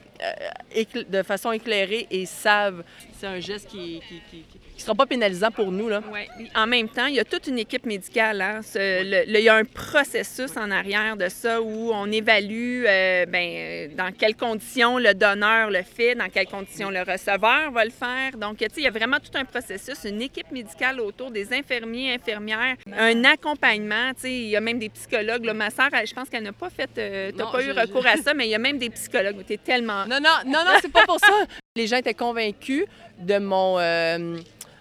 de 1.10 1.24
façon 1.24 1.52
éclairée 1.52 2.08
et 2.10 2.26
savent. 2.26 2.84
C'est 3.14 3.28
un 3.28 3.40
geste 3.40 3.70
qui, 3.70 4.02
qui, 4.08 4.22
qui, 4.30 4.44
qui 4.44 4.60
sera 4.82 4.96
pas 4.96 5.06
pénalisant 5.06 5.52
pour 5.52 5.72
nous. 5.72 5.90
Là. 5.90 6.02
Ouais. 6.12 6.28
En 6.56 6.68
même 6.68 6.90
temps, 6.90 7.06
il 7.06 7.16
y 7.16 7.20
a 7.20 7.26
toute 7.26 7.48
une 7.48 7.60
équipe 7.60 7.86
médicale. 7.86 8.42
Hein. 8.42 8.62
il 8.76 9.40
y 9.40 9.50
a 9.50 9.56
un 9.56 9.64
processus 9.64 10.58
en 10.58 10.72
arrière 10.72 11.18
de 11.18 11.30
ça 11.30 11.62
où 11.62 11.92
on 11.94 12.12
évalue 12.12 12.84
euh, 12.88 13.26
ben, 13.26 13.50
euh, 13.56 13.88
dans 13.96 14.12
quelles 14.12 14.36
conditions 14.36 14.98
le 14.98 15.14
donneur 15.14 15.70
le 15.70 15.82
fait, 15.84 16.16
dans 16.16 16.30
quelles 16.30 16.48
conditions 16.48 16.90
le 16.90 17.02
receveur 17.02 17.72
va 17.72 17.86
le 17.86 17.92
faire. 17.92 18.38
Donc, 18.38 18.62
il 18.62 18.84
y 18.84 18.88
a 18.88 18.92
vraiment 18.92 19.18
tout 19.18 19.38
un 19.38 19.46
processus, 19.46 20.04
une 20.06 20.22
équipe 20.22 20.52
médicale 20.52 21.00
autour 21.00 21.32
des 21.32 21.54
infirmiers, 21.54 22.14
infirmières, 22.14 22.76
un 22.92 23.24
accompagnement. 23.24 24.12
Il 24.24 24.50
y 24.50 24.56
a 24.56 24.62
même 24.62 24.80
des 24.80 24.90
psychologues. 24.90 25.46
Là, 25.46 25.54
ma 25.54 25.70
soeur, 25.70 25.90
je 26.06 26.14
pense 26.14 26.30
qu'elle 26.30 26.44
n'a 26.44 26.54
pas 26.54 26.70
fait, 26.70 26.90
euh, 26.98 27.32
tu 27.32 27.38
pas 27.38 27.64
eu 27.64 27.72
recours 27.72 28.06
à 28.06 28.18
ça, 28.18 28.34
mais 28.34 28.48
il 28.48 28.52
y 28.52 28.56
a 28.56 28.60
même 28.60 28.78
des 28.78 28.90
psychologues. 28.90 29.44
Tu 29.46 29.54
es 29.54 29.58
tellement... 29.58 30.06
Non, 30.06 30.20
non, 30.22 30.38
non, 30.46 30.60
non, 30.66 30.78
c'est 30.82 30.92
pas 30.92 31.06
pour 31.06 31.20
ça. 31.20 31.34
Les 31.76 31.88
gens 31.88 31.98
étaient 31.98 32.14
convaincus 32.14 32.86
de 33.20 33.38
mon 33.38 33.78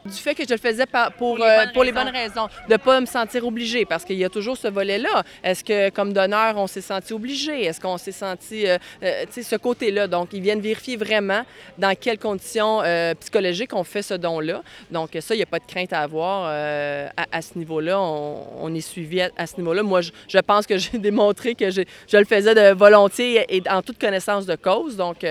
du 0.04 0.18
fait 0.18 0.34
que 0.34 0.44
je 0.46 0.52
le 0.52 0.58
faisais 0.58 0.84
pour, 1.16 1.38
pour, 1.72 1.84
les, 1.84 1.92
bonnes 1.92 2.08
raisons, 2.08 2.48
de 2.68 2.72
ne 2.72 2.76
pas 2.76 3.00
me 3.00 3.06
sentir 3.06 3.46
obligée, 3.46 3.84
parce 3.86 4.04
qu'il 4.04 4.16
y 4.16 4.24
a 4.24 4.28
toujours 4.28 4.56
ce 4.56 4.68
volet-là. 4.68 5.22
Est-ce 5.42 5.64
que, 5.64 5.88
comme 5.90 6.12
donneur, 6.12 6.56
on 6.56 6.66
s'est 6.66 6.82
senti 6.82 7.12
obligé? 7.12 7.64
Est-ce 7.64 7.80
qu'on 7.80 7.96
s'est 7.96 8.12
senti, 8.12 8.66
euh, 8.66 8.76
euh, 9.02 9.24
tu 9.26 9.32
sais, 9.32 9.42
ce 9.42 9.56
côté-là? 9.56 10.06
Donc, 10.06 10.28
ils 10.32 10.42
viennent 10.42 10.60
vérifier 10.60 10.96
vraiment 10.96 11.42
dans 11.78 11.94
quelles 11.98 12.18
conditions 12.18 12.82
euh, 12.82 13.14
psychologiques 13.14 13.74
on 13.74 13.84
fait 13.84 14.02
ce 14.02 14.14
don-là. 14.14 14.62
Donc, 14.90 15.10
ça, 15.20 15.34
il 15.34 15.38
n'y 15.38 15.42
a 15.42 15.46
pas 15.46 15.58
de 15.58 15.66
crainte 15.66 15.92
à 15.92 16.00
avoir 16.00 16.44
à, 16.46 17.42
ce 17.42 17.58
niveau-là. 17.58 18.00
On, 18.00 18.74
est 18.74 18.80
suivi 18.80 19.22
à, 19.22 19.46
ce 19.46 19.56
niveau-là. 19.56 19.82
Moi, 19.82 20.00
je, 20.02 20.38
pense 20.40 20.66
que 20.66 20.76
j'ai 20.78 20.98
démontré 20.98 21.54
que 21.54 21.70
je, 21.70 21.82
je, 22.08 22.16
le 22.16 22.24
faisais 22.24 22.54
de 22.54 22.74
volonté 22.74 23.44
et 23.48 23.62
en 23.70 23.80
toute 23.80 23.98
connaissance 23.98 24.44
de 24.44 24.56
cause. 24.56 24.96
Donc, 24.96 25.24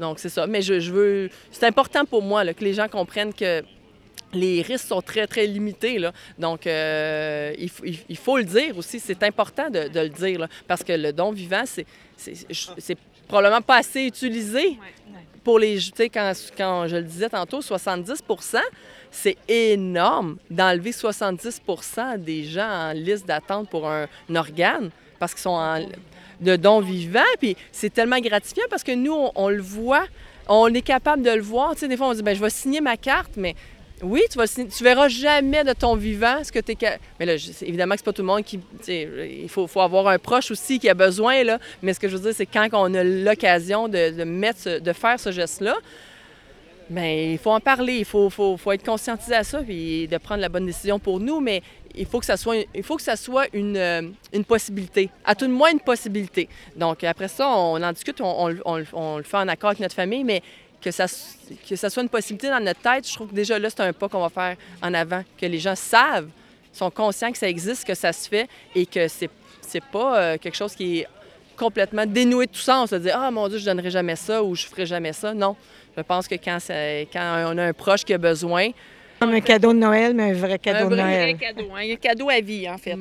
donc, 0.00 0.18
c'est 0.18 0.28
ça. 0.28 0.46
Mais 0.46 0.62
je, 0.62 0.90
veux. 0.90 1.30
C'est 1.50 1.66
important 1.66 2.04
pour 2.04 2.22
moi 2.22 2.44
que 2.52 2.64
les 2.64 2.74
gens 2.74 2.88
comprennent 2.88 3.32
que 3.32 3.62
les 4.34 4.62
risques 4.62 4.88
sont 4.88 5.02
très, 5.02 5.26
très 5.26 5.46
limités. 5.46 5.98
Là. 5.98 6.12
Donc, 6.38 6.66
euh, 6.66 7.54
il, 7.58 8.16
faut 8.16 8.36
le 8.36 8.44
dire 8.44 8.76
aussi. 8.76 9.00
C'est 9.00 9.22
important 9.22 9.70
de, 9.70 9.88
le 9.92 10.08
dire, 10.08 10.46
parce 10.66 10.82
que 10.82 10.92
le 10.92 11.12
don 11.12 11.32
vivant, 11.32 11.64
c'est, 11.66 11.86
c'est, 12.16 12.98
probablement 13.28 13.62
pas 13.62 13.78
assez 13.78 14.02
utilisé 14.02 14.78
pour 15.42 15.58
les... 15.58 15.76
Tu 15.76 15.90
sais, 15.96 16.08
quand, 16.08 16.32
quand 16.56 16.88
je 16.88 16.96
le 16.96 17.02
disais 17.02 17.28
tantôt, 17.30 17.60
70% 17.60 18.58
c'est 19.14 19.36
énorme 19.48 20.38
d'enlever 20.50 20.90
70% 20.90 22.18
des 22.18 22.44
gens 22.44 22.68
en 22.68 22.92
liste 22.92 23.26
d'attente 23.26 23.70
pour 23.70 23.88
un, 23.88 24.06
organe 24.34 24.90
parce 25.20 25.32
qu'ils 25.32 25.42
sont 25.42 25.50
en, 25.50 25.86
de 26.40 26.56
dons 26.56 26.80
vivants. 26.80 27.20
Puis 27.38 27.56
c'est 27.70 27.94
tellement 27.94 28.18
gratifiant 28.18 28.64
parce 28.68 28.82
que 28.82 28.92
nous, 28.92 29.16
on, 29.34 29.48
le 29.48 29.62
voit, 29.62 30.04
on 30.48 30.66
est 30.74 30.82
capable 30.82 31.22
de 31.22 31.30
le 31.30 31.42
voir. 31.42 31.74
Tu 31.74 31.80
sais, 31.80 31.88
des 31.88 31.96
fois, 31.96 32.08
on 32.08 32.14
dit, 32.14 32.22
ben 32.22 32.34
je 32.34 32.40
vais 32.40 32.50
signer 32.50 32.80
ma 32.80 32.96
carte, 32.96 33.32
mais 33.36 33.54
oui, 34.02 34.22
tu 34.30 34.84
verras 34.84 35.08
jamais 35.08 35.64
de 35.64 35.72
ton 35.72 35.94
vivant 35.94 36.42
ce 36.42 36.50
que 36.50 36.58
tu 36.58 36.72
es. 36.72 36.98
Mais 37.18 37.26
là, 37.26 37.34
évidemment 37.62 37.94
que 37.94 38.00
c'est 38.00 38.04
pas 38.04 38.12
tout 38.12 38.22
le 38.22 38.26
monde 38.26 38.44
qui. 38.44 38.60
Il 38.88 39.48
faut, 39.48 39.68
avoir 39.80 40.08
un 40.08 40.18
proche 40.18 40.50
aussi 40.50 40.78
qui 40.78 40.88
a 40.88 40.94
besoin, 40.94 41.44
là. 41.44 41.58
Mais 41.82 41.94
ce 41.94 42.00
que 42.00 42.08
je 42.08 42.16
veux 42.16 42.22
dire, 42.22 42.34
c'est 42.34 42.46
quand 42.46 42.68
on 42.72 42.92
a 42.94 43.04
l'occasion 43.04 43.88
de, 43.88 44.78
de 44.78 44.92
faire 44.92 45.18
ce 45.20 45.30
geste-là, 45.30 45.76
Bien, 46.90 47.10
il 47.10 47.38
faut 47.38 47.50
en 47.50 47.60
parler, 47.60 47.98
il 47.98 48.04
faut, 48.04 48.28
être 48.72 48.84
conscientisé 48.84 49.34
à 49.34 49.42
ça 49.42 49.62
et 49.66 50.06
de 50.06 50.18
prendre 50.18 50.42
la 50.42 50.50
bonne 50.50 50.66
décision 50.66 50.98
pour 50.98 51.18
nous, 51.18 51.40
mais 51.40 51.62
il 51.94 52.04
faut 52.04 52.20
que 52.20 52.26
ça 52.26 52.36
soit, 52.36 52.56
il 52.74 52.82
faut 52.82 52.96
que 52.96 53.02
ça 53.02 53.16
soit 53.16 53.46
une, 53.54 53.76
euh, 53.76 54.02
possibilité, 54.46 55.08
à 55.24 55.34
tout 55.34 55.46
le 55.46 55.52
moins 55.52 55.70
une 55.70 55.80
possibilité. 55.80 56.48
Donc, 56.76 57.02
après 57.02 57.28
ça, 57.28 57.48
on 57.48 57.82
en 57.82 57.92
discute, 57.92 58.20
on, 58.20 58.54
on, 58.66 58.84
on, 58.92 59.16
le 59.16 59.22
fait 59.22 59.36
en 59.36 59.48
accord 59.48 59.70
avec 59.70 59.80
notre 59.80 59.94
famille, 59.94 60.24
mais 60.24 60.42
que 60.84 60.90
ça, 60.90 61.06
que 61.68 61.76
ça 61.76 61.88
soit 61.88 62.02
une 62.02 62.08
possibilité 62.10 62.50
dans 62.50 62.60
notre 62.60 62.80
tête, 62.80 63.08
je 63.08 63.14
trouve 63.14 63.30
que 63.30 63.34
déjà 63.34 63.58
là, 63.58 63.70
c'est 63.70 63.80
un 63.80 63.92
pas 63.92 64.08
qu'on 64.08 64.20
va 64.20 64.28
faire 64.28 64.56
en 64.82 64.92
avant, 64.92 65.22
que 65.40 65.46
les 65.46 65.58
gens 65.58 65.74
savent, 65.74 66.28
sont 66.72 66.90
conscients 66.90 67.32
que 67.32 67.38
ça 67.38 67.48
existe, 67.48 67.86
que 67.86 67.94
ça 67.94 68.12
se 68.12 68.28
fait 68.28 68.48
et 68.74 68.84
que 68.84 69.08
c'est, 69.08 69.30
c'est 69.62 69.82
pas 69.82 70.18
euh, 70.18 70.38
quelque 70.38 70.56
chose 70.56 70.74
qui 70.74 71.00
est 71.00 71.06
complètement 71.56 72.04
dénoué 72.04 72.46
de 72.46 72.52
tout 72.52 72.58
sens, 72.58 72.90
de 72.90 72.98
dire 72.98 73.18
Ah 73.18 73.30
mon 73.30 73.48
Dieu, 73.48 73.58
je 73.58 73.64
donnerai 73.64 73.90
jamais 73.90 74.16
ça 74.16 74.42
ou 74.42 74.54
je 74.54 74.66
ferai 74.66 74.84
jamais 74.84 75.12
ça. 75.12 75.32
Non. 75.32 75.56
Je 75.96 76.02
pense 76.02 76.28
que 76.28 76.34
quand, 76.34 76.58
quand 77.12 77.44
on 77.54 77.58
a 77.58 77.64
un 77.64 77.72
proche 77.72 78.04
qui 78.04 78.12
a 78.12 78.18
besoin, 78.18 78.70
comme 79.20 79.32
un 79.32 79.40
cadeau 79.40 79.72
de 79.72 79.78
Noël, 79.78 80.12
mais 80.12 80.30
un 80.30 80.32
vrai 80.34 80.58
cadeau 80.58 80.90
de 80.90 80.96
Noël. 80.96 81.34
Un 81.34 81.38
cadeau, 81.38 81.70
hein. 81.74 81.92
un 81.92 81.96
cadeau 81.96 82.28
à 82.28 82.40
vie, 82.40 82.68
en 82.68 82.76
fait. 82.76 82.96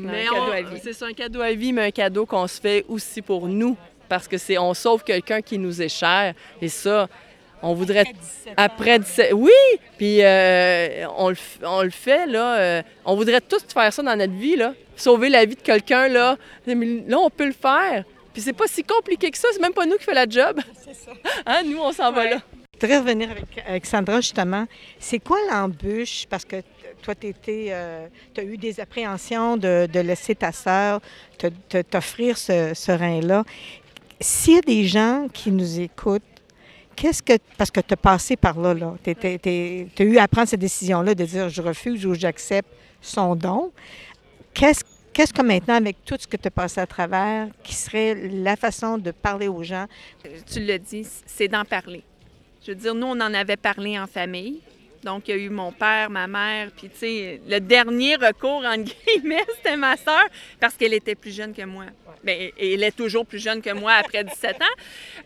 C'est 0.81 0.93
ça, 0.93 1.07
un 1.07 1.13
cadeau 1.13 1.41
à 1.41 1.51
vie, 1.51 1.73
mais 1.73 1.87
un 1.87 1.91
cadeau 1.91 2.25
qu'on 2.25 2.47
se 2.47 2.61
fait 2.61 2.85
aussi 2.87 3.21
pour 3.21 3.47
nous, 3.47 3.75
parce 4.07 4.27
que 4.27 4.37
c'est 4.37 4.57
on 4.57 4.73
sauve 4.73 5.03
quelqu'un 5.03 5.41
qui 5.41 5.57
nous 5.57 5.81
est 5.81 5.89
cher. 5.89 6.33
Et 6.61 6.69
ça, 6.69 7.09
on 7.63 7.73
voudrait 7.73 8.05
après 8.57 8.99
17 8.99 9.33
oui! 9.33 9.51
Puis 9.97 10.21
euh, 10.21 11.07
on, 11.17 11.29
le, 11.29 11.35
on, 11.63 11.81
le, 11.81 11.89
fait 11.89 12.27
là 12.27 12.57
euh, 12.57 12.81
on 13.05 13.15
voudrait 13.15 13.41
tous 13.41 13.63
faire 13.73 13.91
ça 13.91 14.03
dans 14.03 14.15
notre 14.15 14.33
vie 14.33 14.55
là. 14.55 14.73
Sauver 14.95 15.29
la 15.29 15.45
vie 15.45 15.55
de 15.55 15.61
quelqu'un 15.61 16.07
là. 16.07 16.37
Là 16.67 17.17
on 17.17 17.29
peut 17.29 17.47
le 17.47 17.53
faire. 17.53 18.03
Puis 18.33 18.41
c'est 18.41 18.53
pas 18.53 18.67
si 18.67 18.83
compliqué 18.83 19.31
que 19.31 19.37
ça. 19.37 19.47
C'est 19.53 19.61
même 19.61 19.73
pas 19.73 19.85
nous 19.85 19.97
qui 19.97 20.03
fait 20.03 20.13
la 20.13 20.27
job. 20.27 20.59
C'est 20.83 20.93
ça. 20.93 21.11
Hein? 21.45 21.63
nous 21.65 21.79
on 21.79 21.91
s'en 21.91 22.11
va 22.11 22.25
là. 22.25 22.41
Je 22.75 22.87
voudrais 22.87 22.99
revenir 22.99 23.29
avec 23.65 23.85
Sandra 23.85 24.19
justement. 24.19 24.65
C'est 24.99 25.19
quoi 25.19 25.37
l'embûche? 25.49 26.25
Parce 26.29 26.43
que 26.43 26.57
toi, 27.01 27.15
tu 27.15 27.33
euh, 27.47 28.07
as 28.37 28.43
eu 28.43 28.57
des 28.57 28.79
appréhensions 28.79 29.57
de, 29.57 29.99
laisser 29.99 30.35
ta 30.35 30.51
sœur 30.51 31.01
t'offrir 31.89 32.37
ce, 32.37 32.71
ce 32.73 32.91
rein-là. 32.91 33.43
S'il 34.19 34.53
y 34.53 34.57
a 34.57 34.61
des 34.61 34.85
gens 34.85 35.27
qui 35.33 35.51
nous 35.51 35.79
écoutent 35.79 36.23
Qu'est-ce 36.95 37.21
que. 37.23 37.33
Parce 37.57 37.71
que 37.71 37.81
tu 37.81 37.93
as 37.93 37.97
passé 37.97 38.35
par 38.35 38.59
là, 38.59 38.73
là. 38.73 38.95
Tu 39.03 39.11
as 39.11 40.03
eu 40.03 40.17
à 40.17 40.27
prendre 40.27 40.47
cette 40.47 40.59
décision-là 40.59 41.15
de 41.15 41.25
dire 41.25 41.49
je 41.49 41.61
refuse 41.61 42.05
ou 42.05 42.13
j'accepte 42.13 42.69
son 43.01 43.35
don. 43.35 43.71
Qu'est-ce 44.53 44.83
Qu'est-ce 45.13 45.31
que 45.31 45.43
maintenant, 45.43 45.75
avec 45.75 46.03
tout 46.03 46.15
ce 46.19 46.25
que 46.25 46.37
tu 46.37 46.47
as 46.47 46.51
passé 46.51 46.81
à 46.81 46.87
travers, 46.87 47.47
qui 47.63 47.75
serait 47.75 48.15
la 48.15 48.55
façon 48.55 48.97
de 48.97 49.11
parler 49.11 49.47
aux 49.47 49.61
gens? 49.61 49.85
Tu 50.51 50.59
l'as 50.59 50.79
dit, 50.79 51.07
c'est 51.27 51.47
d'en 51.47 51.63
parler. 51.63 52.03
Je 52.65 52.71
veux 52.71 52.75
dire, 52.75 52.95
nous, 52.95 53.05
on 53.05 53.21
en 53.21 53.33
avait 53.33 53.57
parlé 53.57 53.99
en 53.99 54.07
famille. 54.07 54.61
Donc, 55.03 55.27
il 55.27 55.31
y 55.31 55.33
a 55.33 55.37
eu 55.37 55.49
mon 55.49 55.71
père, 55.71 56.09
ma 56.09 56.27
mère, 56.27 56.71
puis 56.71 56.89
tu 56.89 56.97
sais, 56.97 57.41
le 57.47 57.59
dernier 57.59 58.15
recours, 58.15 58.63
en 58.65 58.77
guillemets, 58.77 59.43
c'était 59.57 59.75
ma 59.75 59.97
soeur, 59.97 60.25
parce 60.59 60.75
qu'elle 60.75 60.93
était 60.93 61.15
plus 61.15 61.35
jeune 61.35 61.53
que 61.53 61.63
moi. 61.63 61.85
Bien, 62.23 62.49
elle 62.57 62.83
est 62.83 62.95
toujours 62.95 63.25
plus 63.25 63.39
jeune 63.39 63.61
que 63.61 63.71
moi 63.71 63.93
après 63.93 64.23
17 64.23 64.61
ans. 64.61 64.65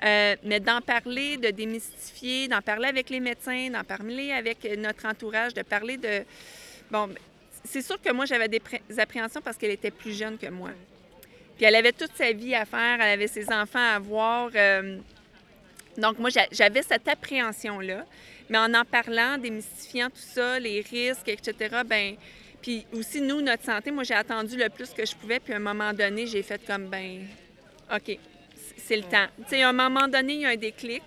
Euh, 0.04 0.36
mais 0.44 0.60
d'en 0.60 0.82
parler, 0.82 1.38
de 1.38 1.50
démystifier, 1.50 2.48
d'en 2.48 2.62
parler 2.62 2.88
avec 2.88 3.10
les 3.12 3.20
médecins, 3.20 3.70
d'en 3.70 3.84
parler 3.84 4.32
avec 4.32 4.68
notre 4.78 5.06
entourage, 5.06 5.54
de 5.54 5.62
parler 5.62 5.98
de... 5.98 6.24
Bon, 6.90 7.10
c'est 7.64 7.84
sûr 7.84 8.02
que 8.02 8.12
moi, 8.12 8.26
j'avais 8.26 8.48
des 8.48 8.62
appréhensions 8.98 9.42
parce 9.42 9.58
qu'elle 9.58 9.72
était 9.72 9.92
plus 9.92 10.18
jeune 10.18 10.38
que 10.40 10.48
moi. 10.48 10.72
Puis 11.56 11.66
elle 11.66 11.76
avait 11.76 11.92
toute 11.92 12.16
sa 12.16 12.32
vie 12.32 12.56
à 12.56 12.66
faire, 12.66 12.96
elle 13.00 13.14
avait 13.14 13.28
ses 13.28 13.52
enfants 13.52 13.94
à 13.94 14.00
voir. 14.00 14.50
Euh, 14.56 14.98
donc, 15.98 16.20
moi, 16.20 16.30
j'avais 16.52 16.82
cette 16.82 17.08
appréhension-là. 17.08 18.06
Mais 18.50 18.58
en 18.58 18.74
en 18.74 18.86
parlant, 18.86 19.38
démystifiant 19.38 20.10
tout 20.10 20.16
ça, 20.18 20.60
les 20.60 20.82
risques, 20.82 21.28
etc., 21.28 21.82
ben 21.86 22.16
puis 22.62 22.86
aussi, 22.92 23.22
nous, 23.22 23.42
notre 23.42 23.64
santé, 23.64 23.92
moi, 23.92 24.04
j'ai 24.04 24.16
attendu 24.16 24.58
le 24.58 24.70
plus 24.70 24.90
que 24.90 25.06
je 25.06 25.16
pouvais, 25.16 25.40
puis 25.40 25.54
à 25.54 25.58
un 25.58 25.60
moment 25.60 25.94
donné, 25.94 26.26
j'ai 26.28 26.42
fait 26.44 26.62
comme, 26.66 26.88
ben 26.88 27.26
OK, 27.96 28.18
c'est 28.78 28.98
le 28.98 29.04
temps. 29.04 29.28
Tu 29.44 29.50
sais, 29.50 29.62
à 29.62 29.70
un 29.70 29.74
moment 29.74 30.08
donné, 30.08 30.34
il 30.34 30.42
y 30.42 30.46
a 30.46 30.50
un 30.50 30.56
déclic. 30.56 31.04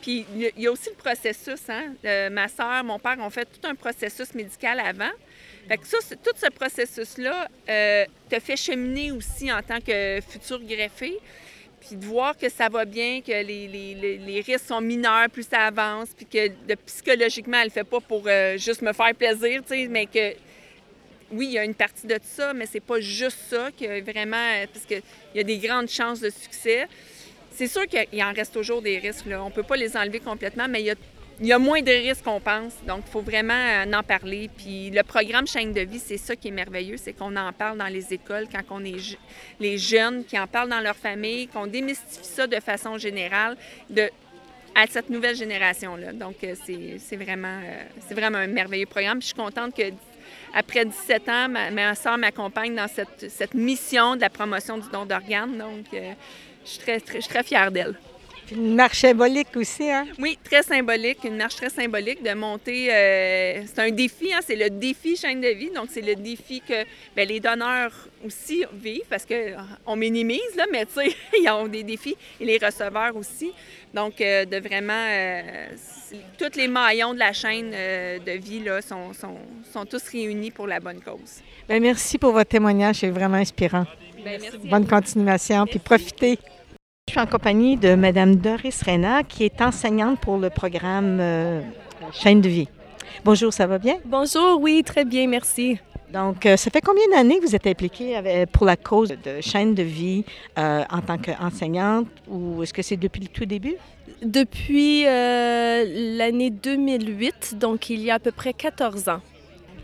Puis 0.00 0.24
il 0.34 0.62
y 0.62 0.66
a 0.66 0.72
aussi 0.72 0.88
le 0.88 0.96
processus, 0.96 1.60
hein? 1.68 1.94
ma 2.30 2.48
soeur, 2.48 2.82
mon 2.84 2.98
père 2.98 3.18
ont 3.18 3.28
fait 3.28 3.44
tout 3.44 3.66
un 3.66 3.74
processus 3.74 4.32
médical 4.34 4.80
avant. 4.80 5.10
Fait 5.68 5.76
que 5.76 5.86
ça, 5.86 5.98
tout 6.16 6.32
ce 6.36 6.50
processus-là 6.50 7.48
euh, 7.68 8.04
te 8.28 8.40
fait 8.40 8.56
cheminer 8.56 9.12
aussi 9.12 9.52
en 9.52 9.62
tant 9.62 9.78
que 9.78 10.20
futur 10.26 10.58
greffé 10.64 11.18
puis 11.80 11.96
de 11.96 12.04
voir 12.04 12.36
que 12.36 12.48
ça 12.48 12.68
va 12.68 12.84
bien, 12.84 13.20
que 13.20 13.32
les, 13.32 13.66
les, 13.66 14.18
les, 14.18 14.40
risques 14.40 14.66
sont 14.66 14.80
mineurs 14.80 15.28
plus 15.30 15.46
ça 15.48 15.66
avance, 15.66 16.10
puis 16.16 16.26
que 16.26 16.48
de, 16.48 16.74
psychologiquement, 16.86 17.58
elle 17.58 17.68
ne 17.68 17.72
fait 17.72 17.84
pas 17.84 18.00
pour 18.00 18.24
euh, 18.26 18.56
juste 18.56 18.82
me 18.82 18.92
faire 18.92 19.14
plaisir, 19.14 19.62
tu 19.62 19.74
sais, 19.74 19.88
mais 19.88 20.06
que 20.06 20.34
oui, 21.32 21.46
il 21.46 21.52
y 21.52 21.58
a 21.58 21.64
une 21.64 21.74
partie 21.74 22.06
de 22.06 22.18
ça, 22.22 22.52
mais 22.52 22.66
c'est 22.66 22.80
pas 22.80 23.00
juste 23.00 23.38
ça 23.48 23.70
que 23.70 24.00
vraiment, 24.02 24.36
euh, 24.36 24.66
parce 24.72 24.86
y 25.34 25.40
a 25.40 25.44
des 25.44 25.58
grandes 25.58 25.88
chances 25.88 26.20
de 26.20 26.30
succès. 26.30 26.86
C'est 27.52 27.68
sûr 27.68 27.86
qu'il 27.86 28.22
en 28.22 28.32
reste 28.32 28.52
toujours 28.52 28.82
des 28.82 28.98
risques, 28.98 29.26
là. 29.26 29.42
On 29.42 29.50
peut 29.50 29.62
pas 29.62 29.76
les 29.76 29.96
enlever 29.96 30.20
complètement, 30.20 30.66
mais 30.68 30.80
il 30.80 30.86
y 30.86 30.90
a 30.90 30.96
il 31.40 31.46
y 31.46 31.52
a 31.52 31.58
moins 31.58 31.80
de 31.80 31.90
risques 31.90 32.24
qu'on 32.24 32.38
pense. 32.40 32.74
Donc, 32.86 33.02
il 33.06 33.10
faut 33.10 33.22
vraiment 33.22 33.54
euh, 33.54 33.92
en 33.92 34.02
parler. 34.02 34.50
Puis 34.54 34.90
le 34.90 35.02
programme 35.02 35.46
Chaîne 35.46 35.72
de 35.72 35.80
vie, 35.80 35.98
c'est 35.98 36.18
ça 36.18 36.36
qui 36.36 36.48
est 36.48 36.52
merveilleux, 36.52 36.98
c'est 36.98 37.14
qu'on 37.14 37.34
en 37.34 37.52
parle 37.52 37.78
dans 37.78 37.86
les 37.86 38.12
écoles 38.12 38.46
quand 38.52 38.60
on 38.70 38.84
est 38.84 39.16
les 39.58 39.78
jeunes, 39.78 40.24
qui 40.24 40.38
en 40.38 40.46
parlent 40.46 40.68
dans 40.68 40.80
leur 40.80 40.96
famille, 40.96 41.48
qu'on 41.48 41.66
démystifie 41.66 42.26
ça 42.26 42.46
de 42.46 42.60
façon 42.60 42.98
générale 42.98 43.56
à 44.74 44.86
cette 44.86 45.08
nouvelle 45.08 45.34
génération-là. 45.34 46.12
Donc, 46.12 46.36
euh, 46.44 46.54
c'est 46.98 47.16
vraiment, 47.16 47.60
euh, 47.64 47.84
c'est 48.06 48.14
vraiment 48.14 48.38
un 48.38 48.46
merveilleux 48.46 48.86
programme. 48.86 49.22
je 49.22 49.28
suis 49.28 49.34
contente 49.34 49.74
que 49.74 49.90
après 50.54 50.84
17 50.84 51.28
ans, 51.28 51.48
ma, 51.48 51.70
ma 51.70 51.94
soeur 51.94 52.18
m'accompagne 52.18 52.74
dans 52.74 52.88
cette, 52.88 53.54
mission 53.54 54.14
de 54.14 54.20
la 54.20 54.30
promotion 54.30 54.76
du 54.76 54.88
don 54.90 55.06
d'organes. 55.06 55.56
Donc, 55.56 55.86
je, 55.92 55.98
je 56.66 57.20
suis 57.20 57.28
très 57.28 57.42
fière 57.42 57.72
d'elle. 57.72 57.94
Une 58.52 58.74
marche 58.74 59.00
symbolique 59.00 59.54
aussi, 59.56 59.90
hein? 59.90 60.06
Oui, 60.18 60.38
très 60.42 60.62
symbolique, 60.62 61.18
une 61.24 61.36
marche 61.36 61.56
très 61.56 61.70
symbolique 61.70 62.22
de 62.22 62.34
monter. 62.34 62.88
euh, 62.92 63.62
c'est 63.66 63.78
un 63.80 63.90
défi, 63.90 64.32
hein, 64.32 64.40
c'est 64.44 64.56
le 64.56 64.70
défi 64.70 65.16
chaîne 65.16 65.40
de 65.40 65.48
vie. 65.48 65.70
Donc, 65.70 65.86
c'est 65.90 66.00
le 66.00 66.16
défi 66.16 66.60
que 66.66 66.84
ben, 67.14 67.28
les 67.28 67.38
donneurs 67.40 67.92
aussi 68.26 68.64
vivent 68.74 69.06
parce 69.08 69.24
qu'on 69.24 69.96
minimise, 69.96 70.54
là, 70.56 70.64
mais 70.72 70.84
tu 70.86 70.92
sais, 70.94 71.14
ils 71.40 71.48
ont 71.50 71.68
des 71.68 71.84
défis 71.84 72.16
et 72.40 72.44
les 72.44 72.58
receveurs 72.58 73.14
aussi. 73.16 73.52
Donc, 73.94 74.20
euh, 74.20 74.44
de 74.44 74.56
vraiment. 74.58 74.92
euh, 75.08 75.66
tous 76.36 76.56
les 76.56 76.66
maillons 76.66 77.14
de 77.14 77.20
la 77.20 77.32
chaîne 77.32 77.70
de 77.70 78.32
vie 78.32 78.58
là, 78.64 78.82
sont, 78.82 79.12
sont, 79.12 79.36
sont 79.72 79.86
tous 79.86 80.02
réunis 80.08 80.50
pour 80.50 80.66
la 80.66 80.80
bonne 80.80 81.00
cause. 81.00 81.40
Bien, 81.68 81.78
merci 81.78 82.18
pour 82.18 82.32
votre 82.32 82.50
témoignage, 82.50 82.96
c'est 82.96 83.10
vraiment 83.10 83.36
inspirant. 83.36 83.86
Ben, 84.24 84.40
merci. 84.42 84.58
Bonne 84.64 84.88
continuation, 84.88 85.66
puis 85.66 85.78
profitez. 85.78 86.36
Je 87.08 87.12
suis 87.14 87.20
en 87.20 87.26
compagnie 87.26 87.76
de 87.76 87.96
Mme 87.96 88.36
Doris 88.36 88.82
Reyna, 88.82 89.24
qui 89.24 89.42
est 89.44 89.60
enseignante 89.60 90.20
pour 90.20 90.36
le 90.38 90.48
programme 90.48 91.18
euh, 91.20 91.60
Chaîne 92.12 92.40
de 92.40 92.48
vie. 92.48 92.68
Bonjour, 93.24 93.52
ça 93.52 93.66
va 93.66 93.78
bien? 93.78 93.96
Bonjour, 94.04 94.60
oui, 94.60 94.82
très 94.84 95.04
bien, 95.04 95.26
merci. 95.26 95.78
Donc, 96.12 96.46
euh, 96.46 96.56
ça 96.56 96.70
fait 96.70 96.80
combien 96.80 97.02
d'années 97.10 97.40
que 97.40 97.46
vous 97.46 97.56
êtes 97.56 97.66
impliquée 97.66 98.14
avec- 98.14 98.52
pour 98.52 98.64
la 98.64 98.76
cause 98.76 99.08
de 99.08 99.40
Chaîne 99.40 99.74
de 99.74 99.82
vie 99.82 100.24
euh, 100.56 100.84
en 100.88 101.00
tant 101.00 101.18
qu'enseignante 101.18 102.06
ou 102.28 102.62
est-ce 102.62 102.72
que 102.72 102.82
c'est 102.82 102.96
depuis 102.96 103.22
le 103.22 103.28
tout 103.28 103.44
début? 103.44 103.74
Depuis 104.22 105.04
euh, 105.06 105.84
l'année 106.16 106.50
2008, 106.50 107.56
donc 107.58 107.90
il 107.90 108.02
y 108.02 108.10
a 108.12 108.14
à 108.14 108.18
peu 108.20 108.30
près 108.30 108.52
14 108.52 109.08
ans. 109.08 109.20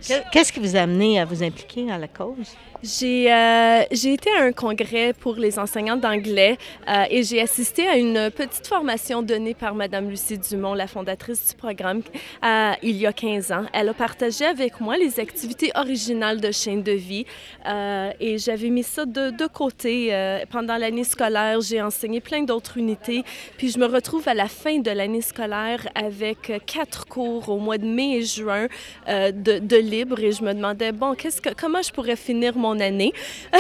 Que- 0.07 0.31
Qu'est-ce 0.31 0.53
qui 0.53 0.61
vous 0.61 0.77
a 0.77 0.81
amené 0.81 1.19
à 1.19 1.25
vous 1.25 1.43
impliquer 1.43 1.87
dans 1.87 1.97
la 1.97 2.07
cause? 2.09 2.55
J'ai 2.83 3.33
euh, 3.33 3.83
été 3.91 4.31
à 4.39 4.43
un 4.43 4.53
congrès 4.53 5.13
pour 5.15 5.37
les 5.37 5.59
enseignants 5.59 5.97
d'anglais 5.97 6.59
euh, 6.89 7.05
et 7.11 7.23
j'ai 7.23 7.41
assisté 7.41 7.89
à 7.89 7.97
une 7.97 8.31
petite 8.31 8.67
formation 8.67 9.23
donnée 9.23 9.55
par 9.55 9.75
Madame 9.75 10.11
Lucie 10.11 10.39
Dumont, 10.39 10.75
la 10.75 10.87
fondatrice 10.87 11.49
du 11.49 11.55
programme, 11.55 12.03
euh, 12.45 12.73
il 12.83 12.97
y 12.97 13.07
a 13.07 13.13
15 13.13 13.53
ans. 13.53 13.65
Elle 13.73 13.89
a 13.89 13.95
partagé 13.95 14.45
avec 14.45 14.81
moi 14.81 14.97
les 14.97 15.19
activités 15.21 15.73
originales 15.75 16.41
de 16.41 16.51
chaîne 16.53 16.83
de 16.83 16.93
vie 16.93 17.25
euh, 17.67 18.11
et 18.21 18.37
j'avais 18.39 18.69
mis 18.69 18.83
ça 18.83 19.07
de, 19.07 19.31
de 19.31 19.47
côté. 19.47 20.13
pendant 20.51 20.77
l'année 20.77 21.05
scolaire, 21.05 21.61
j'ai 21.61 21.81
enseigné 21.81 22.21
plein 22.21 22.43
d'autres 22.43 22.77
unités, 22.77 23.25
puis 23.57 23.71
je 23.71 23.79
me 23.79 23.87
retrouve 23.87 24.29
à 24.29 24.35
la 24.35 24.49
fin 24.49 24.79
de 24.79 24.91
l'année 24.91 25.23
scolaire 25.23 25.89
avec 25.95 26.53
quatre 26.67 27.07
cours 27.07 27.49
au 27.49 27.59
mois 27.59 27.79
de 27.79 27.87
mai 27.87 28.19
et 28.19 28.23
juin 28.23 28.67
de, 29.09 29.59
de 29.59 29.77
libre 29.77 30.21
et 30.21 30.33
je 30.33 30.43
me 30.43 30.53
demandais, 30.53 30.93
bon, 30.93 31.15
que, 31.15 31.29
comment 31.55 31.83
je 31.83 31.93
pourrais 31.93 32.17
finir 32.17 32.57
mon 32.57 32.66
année? 32.73 33.13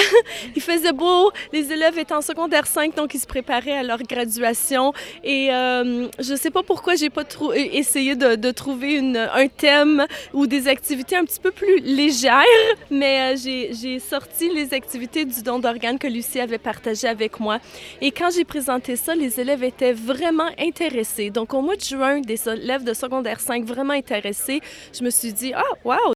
Il 0.57 0.63
faisait 0.63 0.93
beau, 0.93 1.31
les 1.53 1.73
élèves 1.73 1.99
étaient 1.99 2.15
en 2.15 2.21
secondaire 2.21 2.67
5, 2.67 2.95
donc 2.95 3.15
ils 3.15 3.19
se 3.19 3.27
préparaient 3.27 3.79
à 3.79 3.83
leur 3.83 4.03
graduation 4.03 4.93
et 5.25 5.51
euh, 5.53 6.09
je 6.19 6.33
ne 6.33 6.37
sais 6.37 6.51
pas 6.51 6.63
pourquoi 6.63 6.95
j'ai 6.95 7.11
pas 7.11 7.25
essayé 7.55 8.17
de, 8.17 8.51
trouver 8.51 8.99
un 8.99 9.49
thème 9.49 10.07
ou 10.33 10.47
des 10.47 10.69
activités 10.69 11.17
un 11.17 11.25
petit 11.25 11.41
peu 11.41 11.51
plus 11.51 11.79
légères, 11.81 12.43
mais 12.91 13.35
euh, 13.35 13.37
j'ai, 13.37 13.75
j'ai 13.75 13.99
sorti 13.99 14.49
les 14.53 14.73
activités 14.73 15.25
du 15.25 15.43
don 15.43 15.59
d'organes 15.59 15.99
que 15.99 16.07
Lucie 16.07 16.41
avait 16.41 16.59
partagé 16.59 17.09
avec 17.09 17.41
moi. 17.41 17.59
Et 18.01 18.11
quand 18.11 18.31
j'ai 18.35 18.45
présenté 18.45 18.97
ça, 18.97 19.15
les 19.15 19.41
élèves 19.41 19.65
étaient 19.65 19.93
vraiment 19.93 20.49
intéressés. 20.59 21.31
Donc 21.31 21.55
au 21.55 21.61
mois 21.61 21.77
de 21.77 21.83
juin, 21.83 22.21
des 22.21 22.49
élèves 22.49 22.85
de 22.85 22.95
secondaire 22.95 23.41
5 23.41 23.65
vraiment 23.65 23.93
intéressés, 23.93 24.61
je 24.93 25.05
me 25.05 25.11
suis 25.11 25.33
dit, 25.33 25.53
ah, 25.55 25.63
wow, 25.85 26.13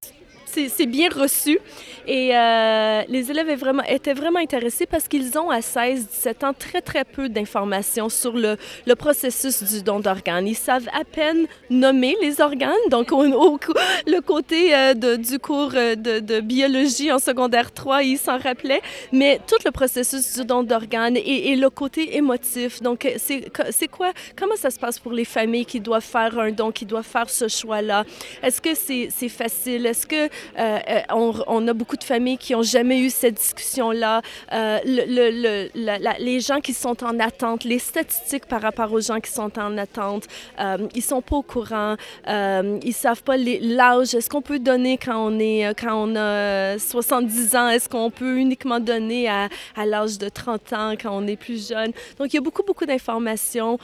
c'est 0.68 0.86
bien 0.86 1.08
reçu. 1.08 1.58
Et 2.06 2.36
euh, 2.36 3.02
les 3.08 3.30
élèves 3.30 3.48
étaient 3.88 4.14
vraiment 4.14 4.40
intéressés 4.40 4.86
parce 4.86 5.06
qu'ils 5.06 5.38
ont 5.38 5.50
à 5.50 5.60
16-17 5.60 6.44
ans 6.44 6.52
très, 6.52 6.80
très 6.80 7.04
peu 7.04 7.28
d'informations 7.28 8.08
sur 8.08 8.32
le, 8.32 8.56
processus 8.96 9.62
du 9.62 9.82
don 9.82 10.00
d'organes. 10.00 10.46
Ils 10.46 10.56
savent 10.56 10.88
à 10.92 11.04
peine 11.04 11.46
nommer 11.70 12.16
les 12.20 12.40
organes. 12.40 12.72
Donc, 12.90 13.12
au, 13.12 13.24
au 13.24 13.58
le 14.06 14.20
côté 14.20 14.74
euh, 14.74 15.16
du 15.16 15.38
cours 15.38 15.72
euh, 15.74 15.94
de, 15.94 16.40
biologie 16.40 17.12
en 17.12 17.18
secondaire 17.18 17.72
3, 17.72 18.02
ils 18.02 18.18
s'en 18.18 18.38
rappelaient. 18.38 18.82
Mais 19.12 19.40
tout 19.46 19.56
le 19.64 19.70
processus 19.70 20.36
du 20.36 20.44
don 20.44 20.62
d'organes 20.62 21.16
et, 21.16 21.56
le 21.56 21.70
côté 21.70 22.16
émotif. 22.16 22.80
Donc, 22.82 23.06
c'est 23.18 23.88
quoi, 23.88 24.12
comment 24.36 24.56
ça 24.56 24.70
se 24.70 24.78
passe 24.78 24.98
pour 24.98 25.12
les 25.12 25.24
familles 25.24 25.66
qui 25.66 25.80
doivent 25.80 26.02
faire 26.02 26.38
un 26.38 26.50
don, 26.50 26.72
qui 26.72 26.86
doivent 26.86 27.06
faire 27.06 27.28
ce 27.28 27.48
choix-là? 27.48 28.04
Est-ce 28.42 28.60
que 28.60 28.74
c'est 28.74 29.08
c'est 29.10 29.28
facile? 29.28 29.86
Est-ce 29.86 30.06
que 30.06 30.28
euh, 30.58 30.78
euh, 30.88 31.00
on, 31.46 31.68
a 31.68 31.72
beaucoup 31.72 31.96
de 31.96 32.04
familles 32.04 32.38
qui 32.38 32.52
n'ont 32.52 32.62
jamais 32.62 33.00
eu 33.00 33.10
cette 33.10 33.34
discussion-là? 33.34 34.22
Euh, 34.52 34.78
les 34.84 36.40
gens 36.40 36.60
qui 36.60 36.74
sont 36.74 37.02
en 37.04 37.18
attente, 37.20 37.64
les 37.64 37.78
statistiques 37.78 38.46
par 38.46 38.62
rapport 38.62 38.92
aux 38.92 39.00
gens 39.00 39.20
qui 39.20 39.30
sont 39.30 39.58
en 39.58 39.76
attente, 39.78 40.26
euh, 40.58 40.88
ils 40.94 41.02
sont 41.02 41.22
pas 41.22 41.36
au 41.36 41.42
courant, 41.42 41.96
euh, 42.28 42.78
ils 42.82 42.92
savent 42.92 43.22
pas 43.22 43.36
l'âge. 43.36 44.14
Est-ce 44.14 44.28
qu'on 44.28 44.42
peut 44.42 44.58
donner 44.58 44.98
quand 44.98 45.16
on 45.16 45.38
est 45.38 45.78
quand 45.78 45.94
on 45.94 46.16
a 46.16 46.78
70 46.78 47.56
ans? 47.56 47.68
Est-ce 47.68 47.88
qu'on 47.88 48.10
peut 48.10 48.38
uniquement 48.38 48.80
donner 48.80 49.28
à 49.28 49.48
l'âge 49.86 50.18
de 50.18 50.28
30 50.28 50.72
ans 50.72 50.92
quand 51.00 51.10
on 51.12 51.26
est 51.26 51.36
plus 51.36 51.68
jeune? 51.68 51.92
Donc 52.18 52.32
il 52.32 52.34
y 52.34 52.38
a 52.38 52.42
beaucoup 52.42 52.62
beaucoup 52.62 52.86
d'informations. 52.86 53.78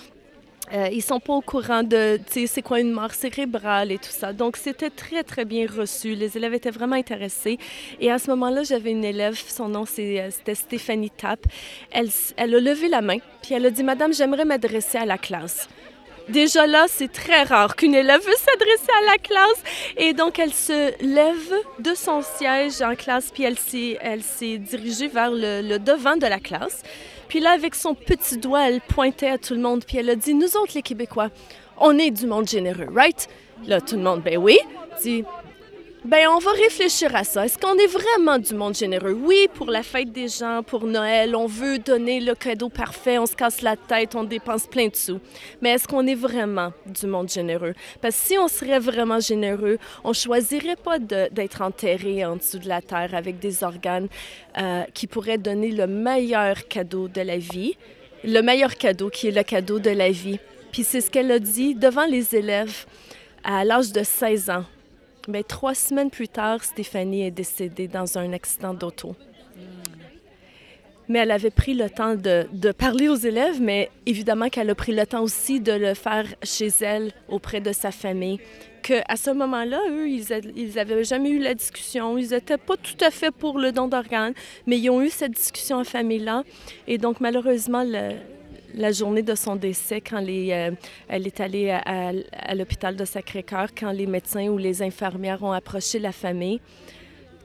Euh, 0.72 0.88
ils 0.92 1.02
sont 1.02 1.20
pas 1.20 1.34
au 1.34 1.40
courant 1.40 1.82
de, 1.82 2.18
tu 2.26 2.40
sais, 2.40 2.46
c'est 2.46 2.62
quoi 2.62 2.80
une 2.80 2.90
mort 2.90 3.12
cérébrale 3.12 3.92
et 3.92 3.98
tout 3.98 4.10
ça. 4.10 4.32
Donc, 4.32 4.56
c'était 4.56 4.90
très, 4.90 5.22
très 5.22 5.44
bien 5.44 5.66
reçu. 5.66 6.14
Les 6.14 6.36
élèves 6.36 6.54
étaient 6.54 6.70
vraiment 6.70 6.96
intéressés. 6.96 7.58
Et 8.00 8.10
à 8.10 8.18
ce 8.18 8.30
moment-là, 8.30 8.64
j'avais 8.64 8.90
une 8.90 9.04
élève, 9.04 9.36
son 9.46 9.68
nom, 9.68 9.84
euh, 9.84 10.28
c'était 10.30 10.54
Stéphanie 10.54 11.10
Tapp. 11.10 11.40
Elle, 11.92 12.08
elle 12.36 12.54
a 12.54 12.60
levé 12.60 12.88
la 12.88 13.00
main, 13.00 13.18
puis 13.42 13.54
elle 13.54 13.66
a 13.66 13.70
dit, 13.70 13.84
Madame, 13.84 14.12
j'aimerais 14.12 14.44
m'adresser 14.44 14.98
à 14.98 15.06
la 15.06 15.18
classe. 15.18 15.68
Déjà 16.28 16.66
là, 16.66 16.86
c'est 16.88 17.12
très 17.12 17.44
rare 17.44 17.76
qu'une 17.76 17.94
élève 17.94 18.20
veut 18.20 18.34
s'adresser 18.36 18.90
à 19.02 19.12
la 19.12 19.18
classe. 19.18 19.62
Et 19.96 20.12
donc, 20.12 20.40
elle 20.40 20.52
se 20.52 21.00
lève 21.00 21.54
de 21.78 21.94
son 21.94 22.22
siège 22.22 22.82
en 22.82 22.96
classe, 22.96 23.30
puis 23.32 23.44
elle 23.44 23.56
s'est, 23.58 24.58
dirigée 24.58 25.06
vers 25.06 25.30
le 25.30 25.78
devant 25.78 26.16
de 26.16 26.26
la 26.26 26.40
classe. 26.40 26.82
Puis 27.28 27.40
là, 27.40 27.52
avec 27.52 27.74
son 27.74 27.94
petit 27.94 28.38
doigt, 28.38 28.68
elle 28.68 28.80
pointait 28.80 29.30
à 29.30 29.38
tout 29.38 29.54
le 29.54 29.60
monde, 29.60 29.84
puis 29.84 29.98
elle 29.98 30.10
a 30.10 30.16
dit, 30.16 30.34
nous 30.34 30.56
autres, 30.56 30.72
les 30.74 30.82
Québécois, 30.82 31.30
on 31.78 31.98
est 31.98 32.10
du 32.10 32.26
monde 32.26 32.48
généreux, 32.48 32.88
right? 32.94 33.28
Là, 33.66 33.80
tout 33.80 33.96
le 33.96 34.02
monde, 34.02 34.22
ben 34.22 34.36
oui. 34.36 34.58
Dit, 35.02 35.24
ben 36.06 36.28
on 36.28 36.38
va 36.38 36.52
réfléchir 36.52 37.14
à 37.16 37.24
ça. 37.24 37.44
Est-ce 37.44 37.58
qu'on 37.58 37.76
est 37.76 37.86
vraiment 37.88 38.38
du 38.38 38.54
monde 38.54 38.76
généreux? 38.76 39.12
Oui, 39.12 39.48
pour 39.54 39.66
la 39.66 39.82
fête 39.82 40.12
des 40.12 40.28
gens, 40.28 40.62
pour 40.62 40.84
Noël, 40.84 41.34
on 41.34 41.46
veut 41.46 41.78
donner 41.78 42.20
le 42.20 42.34
cadeau 42.36 42.68
parfait, 42.68 43.18
on 43.18 43.26
se 43.26 43.34
casse 43.34 43.60
la 43.60 43.76
tête, 43.76 44.14
on 44.14 44.22
dépense 44.22 44.68
plein 44.68 44.86
de 44.86 44.94
sous. 44.94 45.18
Mais 45.60 45.70
est-ce 45.70 45.88
qu'on 45.88 46.06
est 46.06 46.14
vraiment 46.14 46.72
du 46.86 47.08
monde 47.08 47.28
généreux? 47.28 47.74
Parce 48.00 48.16
que 48.20 48.26
si 48.28 48.38
on 48.38 48.46
serait 48.46 48.78
vraiment 48.78 49.18
généreux, 49.18 49.78
on 50.04 50.12
choisirait 50.12 50.76
pas 50.76 51.00
d'être 51.00 51.62
enterré 51.62 52.24
en 52.24 52.36
dessous 52.36 52.58
de 52.58 52.68
la 52.68 52.80
terre 52.80 53.14
avec 53.14 53.40
des 53.40 53.64
organes 53.64 54.08
euh, 54.58 54.84
qui 54.94 55.08
pourraient 55.08 55.38
donner 55.38 55.72
le 55.72 55.88
meilleur 55.88 56.68
cadeau 56.68 57.08
de 57.08 57.20
la 57.20 57.38
vie, 57.38 57.76
le 58.22 58.42
meilleur 58.42 58.76
cadeau 58.76 59.10
qui 59.10 59.26
est 59.26 59.32
le 59.32 59.42
cadeau 59.42 59.80
de 59.80 59.90
la 59.90 60.10
vie. 60.10 60.38
Puis 60.70 60.84
c'est 60.84 61.00
ce 61.00 61.10
qu'elle 61.10 61.32
a 61.32 61.40
dit 61.40 61.74
devant 61.74 62.06
les 62.06 62.36
élèves 62.36 62.86
à 63.42 63.64
l'âge 63.64 63.90
de 63.92 64.04
16 64.04 64.50
ans. 64.50 64.64
Bien, 65.28 65.42
trois 65.42 65.74
semaines 65.74 66.10
plus 66.10 66.28
tard, 66.28 66.62
Stéphanie 66.62 67.22
est 67.22 67.30
décédée 67.32 67.88
dans 67.88 68.16
un 68.16 68.32
accident 68.32 68.74
d'auto. 68.74 69.16
Mais 71.08 71.20
elle 71.20 71.30
avait 71.30 71.50
pris 71.50 71.74
le 71.74 71.88
temps 71.88 72.14
de, 72.16 72.72
parler 72.72 73.08
aux 73.08 73.14
élèves, 73.16 73.60
mais 73.60 73.90
évidemment 74.06 74.48
qu'elle 74.48 74.70
a 74.70 74.74
pris 74.74 74.92
le 74.92 75.06
temps 75.06 75.22
aussi 75.22 75.60
de 75.60 75.72
le 75.72 75.94
faire 75.94 76.26
chez 76.42 76.68
elle, 76.80 77.12
auprès 77.28 77.60
de 77.60 77.72
sa 77.72 77.90
famille. 77.92 78.40
Que 78.82 78.94
à 79.08 79.16
ce 79.16 79.30
moment-là, 79.30 79.80
eux, 79.90 80.08
ils, 80.08 80.32
a- 80.32 80.38
ils 80.56 80.78
avaient 80.78 81.04
jamais 81.04 81.30
eu 81.30 81.38
la 81.40 81.54
discussion. 81.54 82.18
Ils 82.18 82.30
n'étaient 82.30 82.56
pas 82.58 82.76
tout 82.76 83.04
à 83.04 83.10
fait 83.10 83.30
pour 83.32 83.58
le 83.58 83.70
don 83.72 83.86
d'organes, 83.88 84.34
mais 84.66 84.78
ils 84.78 84.90
ont 84.90 85.00
eu 85.02 85.10
cette 85.10 85.32
discussion 85.32 85.78
en 85.78 85.84
famille-là. 85.84 86.42
Et 86.88 86.98
donc, 86.98 87.20
malheureusement, 87.20 87.84
le- 87.84 88.16
la 88.76 88.92
journée 88.92 89.22
de 89.22 89.34
son 89.34 89.56
décès, 89.56 90.00
quand 90.00 90.22
euh, 90.22 90.70
elle 91.08 91.26
est 91.26 91.40
allée 91.40 91.70
à, 91.70 92.54
l'hôpital 92.54 92.94
de 92.94 93.04
Sacré-Cœur, 93.04 93.68
quand 93.76 93.90
les 93.90 94.06
médecins 94.06 94.48
ou 94.48 94.58
les 94.58 94.82
infirmières 94.82 95.42
ont 95.42 95.52
approché 95.52 95.98
la 95.98 96.12
famille, 96.12 96.60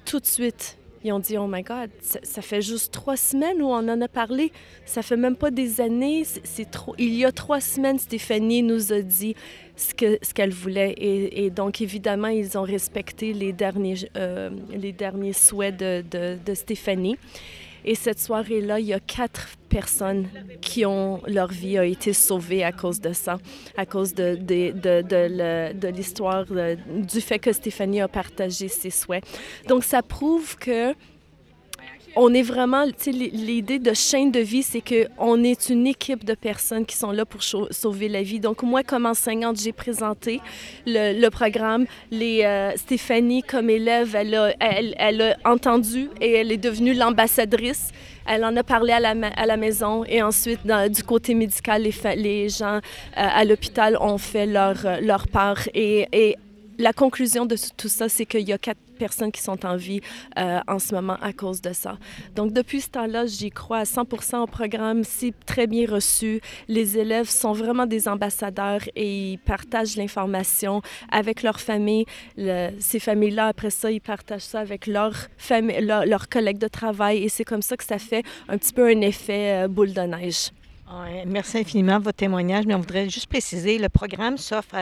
tout 0.05 0.19
de 0.19 0.25
suite, 0.25 0.77
ils 1.03 1.11
ont 1.13 1.19
dit 1.19 1.37
Oh 1.37 1.47
my 1.47 1.63
God, 1.63 1.89
ça, 2.01 2.41
fait 2.41 2.61
juste 2.61 2.93
trois 2.93 3.17
semaines 3.17 3.61
où 3.61 3.67
on 3.67 3.89
en 3.89 4.01
a 4.01 4.07
parlé. 4.07 4.51
Ça 4.85 5.01
fait 5.01 5.17
même 5.17 5.35
pas 5.35 5.49
des 5.49 5.81
années. 5.81 6.23
C'est, 6.25 6.69
trop. 6.69 6.93
Il 6.99 7.15
y 7.15 7.25
a 7.25 7.31
trois 7.31 7.61
semaines, 7.61 7.97
Stéphanie 7.97 8.61
nous 8.61 8.93
a 8.93 9.01
dit 9.01 9.35
ce, 9.75 9.95
que, 9.95 10.19
ce 10.21 10.33
qu'elle 10.33 10.53
voulait. 10.53 10.93
Et, 10.97 11.49
donc, 11.49 11.81
évidemment, 11.81 12.27
ils 12.27 12.57
ont 12.57 12.63
respecté 12.63 13.33
les 13.33 13.51
derniers, 13.53 13.95
euh, 14.15 14.51
souhaits 15.33 15.77
de, 15.77 16.03
de, 16.11 16.37
de 16.45 16.53
Stéphanie. 16.53 17.17
Et 17.83 17.95
cette 17.95 18.19
soirée-là, 18.19 18.79
il 18.79 18.85
y 18.85 18.93
a 18.93 18.99
quatre 18.99 19.47
personnes 19.71 20.27
qui 20.61 20.85
ont 20.85 21.21
leur 21.25 21.47
vie 21.47 21.77
a 21.77 21.85
été 21.85 22.11
sauvée 22.13 22.63
à 22.63 22.71
cause 22.71 22.99
de 22.99 23.13
ça, 23.13 23.37
à 23.77 23.85
cause 23.85 24.13
de, 24.13 24.37
l'histoire, 25.87 26.45
du 26.45 27.21
fait 27.21 27.39
que 27.39 27.53
Stéphanie 27.53 28.01
a 28.01 28.07
partagé 28.07 28.67
ses 28.67 28.89
souhaits. 28.89 29.23
Donc, 29.67 29.83
ça 29.83 30.01
prouve 30.03 30.57
que 30.57 30.93
on 32.15 32.33
est 32.33 32.41
vraiment, 32.41 32.85
l'idée 33.07 33.79
de 33.79 33.93
chaîne 33.93 34.31
de 34.31 34.41
vie, 34.41 34.63
c'est 34.63 34.81
qu'on 34.81 35.43
est 35.45 35.69
une 35.69 35.87
équipe 35.87 36.25
de 36.25 36.33
personnes 36.33 36.85
qui 36.85 36.97
sont 36.97 37.11
là 37.11 37.25
pour 37.25 37.41
sauver 37.41 38.09
la 38.09 38.21
vie. 38.21 38.41
Donc, 38.41 38.63
moi, 38.63 38.83
comme 38.83 39.05
enseignante, 39.05 39.57
j'ai 39.61 39.71
présenté 39.71 40.41
le, 40.85 41.29
programme. 41.29 41.85
Euh, 42.11 42.71
Stéphanie, 42.75 43.43
comme 43.43 43.69
élève, 43.69 44.13
elle 44.13 45.21
a 45.21 45.37
entendu 45.45 46.09
et 46.19 46.33
elle 46.33 46.51
est 46.51 46.57
devenue 46.57 46.93
l'ambassadrice. 46.93 47.91
Elle 48.25 48.45
en 48.45 48.55
a 48.55 48.63
parlé 48.63 48.93
à 48.93 48.99
la, 48.99 49.15
à 49.35 49.45
la 49.45 49.57
maison 49.57 50.03
et 50.05 50.21
ensuite, 50.21 50.59
du 50.89 51.03
côté 51.03 51.33
médical, 51.33 51.83
les, 51.83 51.93
les 52.15 52.49
gens 52.49 52.77
euh, 52.77 52.79
à 53.15 53.43
l'hôpital 53.45 53.97
ont 53.99 54.17
fait 54.17 54.45
leur, 54.45 54.75
leur 55.01 55.27
part. 55.27 55.59
Et, 55.73 56.07
et 56.11 56.37
la 56.77 56.93
conclusion 56.93 57.45
de 57.45 57.55
tout 57.77 57.89
ça, 57.89 58.09
c'est 58.09 58.25
qu'il 58.25 58.47
y 58.47 58.53
a 58.53 58.57
quatre 58.57 58.79
personnes 59.05 59.31
qui 59.31 59.41
sont 59.41 59.65
en 59.65 59.75
vie 59.75 60.01
euh, 60.37 60.59
en 60.67 60.79
ce 60.79 60.93
moment 60.93 61.17
à 61.21 61.33
cause 61.33 61.59
de 61.61 61.73
ça. 61.73 61.97
Donc, 62.35 62.53
depuis 62.53 62.81
ce 62.81 62.89
temps-là, 62.89 63.25
j'y 63.25 63.49
crois 63.49 63.79
à 63.79 63.85
100 63.85 64.43
au 64.43 64.47
programme. 64.59 65.03
C'est 65.03 65.33
très 65.45 65.65
bien 65.65 65.85
reçu. 65.97 66.39
Les 66.67 66.87
élèves 66.97 67.29
sont 67.29 67.53
vraiment 67.53 67.87
des 67.95 68.07
ambassadeurs 68.07 68.83
et 68.95 69.31
ils 69.31 69.39
partagent 69.39 69.95
l'information 69.95 70.81
avec 71.11 71.41
leur 71.41 71.59
famille. 71.59 72.05
ces 72.89 72.99
familles-là, 72.99 73.47
après 73.47 73.71
ça, 73.71 73.89
ils 73.89 74.05
partagent 74.13 74.49
ça 74.53 74.59
avec 74.59 74.85
leurs 74.85 75.19
leur, 75.79 76.29
collègues 76.29 76.59
de 76.67 76.67
travail 76.67 77.23
et 77.23 77.29
c'est 77.29 77.47
comme 77.51 77.61
ça 77.61 77.75
que 77.77 77.83
ça 77.83 77.97
fait 77.97 78.23
un 78.47 78.57
petit 78.57 78.73
peu 78.73 78.85
un 78.87 79.01
effet 79.01 79.63
euh, 79.63 79.67
boule 79.67 79.93
de 79.93 80.01
neige 80.01 80.51
merci 81.25 81.59
infiniment 81.59 81.99
de 81.99 82.03
votre 82.03 82.17
témoignage, 82.17 82.65
mais 82.65 82.75
on 82.75 82.79
voudrait 82.79 83.09
juste 83.09 83.27
préciser, 83.27 83.77
le 83.77 83.89
programme 83.89 84.37
s'offre 84.37 84.75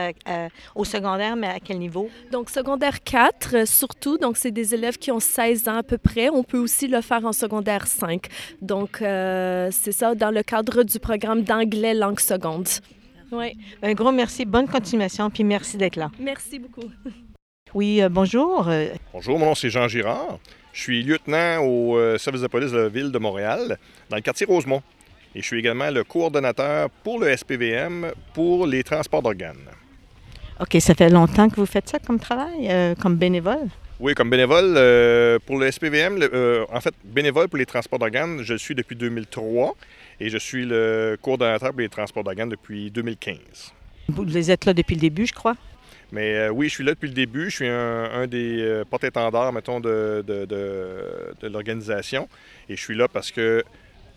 au 0.74 0.84
secondaire, 0.84 1.36
mais 1.36 1.48
à 1.48 1.60
quel 1.60 1.78
niveau? 1.78 2.08
Donc, 2.30 2.50
secondaire 2.50 3.02
4, 3.02 3.54
euh, 3.54 3.66
surtout. 3.66 4.18
Donc, 4.18 4.36
c'est 4.36 4.50
des 4.50 4.74
élèves 4.74 4.98
qui 4.98 5.10
ont 5.10 5.20
16 5.20 5.68
ans 5.68 5.76
à 5.76 5.82
peu 5.82 5.98
près. 5.98 6.28
On 6.30 6.42
peut 6.42 6.58
aussi 6.58 6.88
le 6.88 7.00
faire 7.00 7.24
en 7.24 7.32
secondaire 7.32 7.86
5. 7.86 8.26
Donc, 8.60 9.02
euh, 9.02 9.68
c'est 9.70 9.92
ça, 9.92 10.14
dans 10.14 10.30
le 10.30 10.42
cadre 10.42 10.82
du 10.82 10.98
programme 10.98 11.42
d'anglais 11.42 11.94
langue 11.94 12.20
seconde. 12.20 12.68
Oui. 13.32 13.56
Un 13.82 13.94
gros 13.94 14.12
merci, 14.12 14.44
bonne 14.44 14.66
continuation, 14.66 15.30
puis 15.30 15.44
merci 15.44 15.76
d'être 15.76 15.96
là. 15.96 16.10
Merci 16.18 16.58
beaucoup. 16.58 16.88
Oui, 17.72 18.02
euh, 18.02 18.08
bonjour. 18.08 18.68
Bonjour, 19.12 19.38
mon 19.38 19.46
nom 19.46 19.54
c'est 19.54 19.70
Jean 19.70 19.86
Girard. 19.86 20.40
Je 20.72 20.80
suis 20.80 21.04
lieutenant 21.04 21.64
au 21.64 22.18
service 22.18 22.40
de 22.40 22.48
police 22.48 22.72
de 22.72 22.78
la 22.78 22.88
ville 22.88 23.12
de 23.12 23.18
Montréal, 23.20 23.78
dans 24.08 24.16
le 24.16 24.22
quartier 24.22 24.44
Rosemont 24.44 24.82
et 25.34 25.40
je 25.40 25.46
suis 25.46 25.58
également 25.58 25.90
le 25.90 26.04
coordonnateur 26.04 26.90
pour 27.04 27.20
le 27.20 27.36
SPVM 27.36 28.12
pour 28.34 28.66
les 28.66 28.82
transports 28.82 29.22
d'organes. 29.22 29.70
OK, 30.60 30.76
ça 30.80 30.94
fait 30.94 31.08
longtemps 31.08 31.48
que 31.48 31.56
vous 31.56 31.66
faites 31.66 31.88
ça 31.88 31.98
comme 31.98 32.18
travail, 32.18 32.68
euh, 32.68 32.94
comme 32.94 33.16
bénévole? 33.16 33.68
Oui, 33.98 34.14
comme 34.14 34.28
bénévole 34.28 34.74
euh, 34.76 35.38
pour 35.46 35.58
le 35.58 35.70
SPVM. 35.70 36.18
Euh, 36.20 36.66
en 36.70 36.80
fait, 36.80 36.94
bénévole 37.04 37.48
pour 37.48 37.58
les 37.58 37.66
transports 37.66 37.98
d'organes, 37.98 38.42
je 38.42 38.52
le 38.54 38.58
suis 38.58 38.74
depuis 38.74 38.96
2003 38.96 39.74
et 40.20 40.28
je 40.28 40.36
suis 40.36 40.66
le 40.66 41.16
coordonnateur 41.22 41.70
pour 41.70 41.80
les 41.80 41.88
transports 41.88 42.24
d'organes 42.24 42.50
depuis 42.50 42.90
2015. 42.90 43.38
Vous 44.08 44.50
êtes 44.50 44.64
là 44.66 44.74
depuis 44.74 44.96
le 44.96 45.00
début, 45.00 45.26
je 45.26 45.32
crois? 45.32 45.56
Mais 46.12 46.48
oui, 46.48 46.68
je 46.68 46.74
suis 46.74 46.84
là 46.84 46.92
depuis 46.92 47.08
le 47.08 47.14
début. 47.14 47.50
Je 47.50 47.56
suis 47.56 47.68
un, 47.68 48.26
des 48.26 48.82
porte-étendards, 48.90 49.52
mettons, 49.52 49.78
de, 49.80 50.24
de, 50.26 50.44
de 50.44 51.48
l'organisation. 51.48 52.28
Et 52.68 52.76
je 52.76 52.82
suis 52.82 52.96
là 52.96 53.06
parce 53.06 53.30
que 53.30 53.62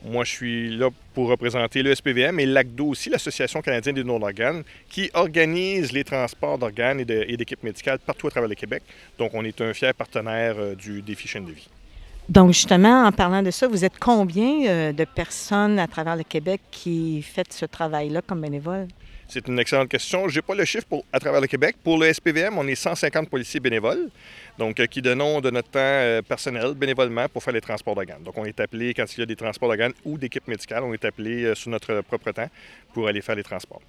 moi, 0.04 0.26
je 0.26 0.32
suis 0.32 0.76
là 0.76 0.90
pour 1.14 1.30
représenter 1.30 1.82
le 1.82 1.96
SPVM 1.96 2.40
et 2.40 2.46
l'ACDO 2.46 2.88
aussi, 2.88 3.10
l'Association 3.10 3.62
canadienne 3.62 3.96
des 3.96 4.04
donneurs 4.04 4.20
d'organes, 4.20 4.64
qui 4.90 5.10
organise 5.14 5.92
les 5.92 6.04
transports 6.04 6.58
d'organes 6.58 7.00
et 7.00 7.38
d'équipes 7.38 7.64
médicales 7.64 8.00
partout 8.00 8.28
à 8.28 8.32
travers 8.32 8.50
le 8.50 8.56
Québec. 8.56 8.84
Donc, 9.18 9.32
on 9.34 9.46
est 9.46 9.62
un 9.62 9.74
fier 9.74 9.94
partenaire 9.94 10.56
euh, 10.58 10.76
du 10.76 11.02
défi 11.02 11.28
chaîne 11.28 11.46
de 11.46 11.52
vie. 11.52 11.70
Donc, 12.28 12.54
justement, 12.54 13.06
en 13.06 13.12
parlant 13.12 13.42
de 13.42 13.52
ça, 13.52 13.68
vous 13.68 13.84
êtes 13.86 14.00
combien 14.00 14.66
euh, 14.68 14.92
de 14.94 15.06
personnes 15.06 15.80
à 15.80 15.88
travers 15.88 16.16
le 16.16 16.24
Québec 16.24 16.62
qui 16.72 17.22
font 17.22 17.44
ce 17.50 17.66
travail-là 17.66 18.22
comme 18.22 18.42
bénévoles? 18.42 18.88
C'est 19.28 19.48
une 19.48 19.60
excellente 19.60 19.90
question. 19.90 20.28
Je 20.28 20.36
n'ai 20.36 20.42
pas 20.42 20.56
le 20.56 20.66
chiffre 20.66 20.86
pour, 20.86 21.06
à 21.12 21.20
travers 21.20 21.42
le 21.42 21.48
Québec. 21.48 21.76
Pour 21.84 21.98
le 21.98 22.12
SPVM, 22.12 22.58
on 22.58 22.68
est 22.68 22.76
150 22.76 23.30
policiers 23.30 23.60
bénévoles, 23.60 24.10
donc 24.58 24.80
euh, 24.80 24.86
qui 24.86 25.02
donnons 25.02 25.42
de 25.42 25.50
notre 25.50 25.70
temps 25.70 25.80
euh, 25.80 26.22
personnel 26.22 26.74
bénévolement 26.74 27.28
pour 27.30 27.44
faire 27.44 27.54
les 27.54 27.62
transports 27.62 27.96
d'organes. 27.96 28.24
Donc, 28.24 28.38
on 28.38 28.46
est 28.46 28.60
appelé, 28.60 28.94
quand 28.94 29.06
il 29.16 29.20
y 29.22 29.24
a 29.24 29.26
des 29.26 29.36
transports 29.36 29.70
d'organes 29.70 29.94
ou 30.06 30.18
d'équipes 30.18 30.48
médicales, 30.48 30.84
on 30.84 30.94
est 30.94 31.06
appelé 31.06 31.46
euh, 31.46 31.56
sur 31.56 31.72
notre 31.72 32.02
propre 32.02 32.32
temps 32.32 32.50
pour 32.94 33.08
aller 33.08 33.22
faire 33.22 33.36
les 33.36 33.44
transports. 33.44 33.82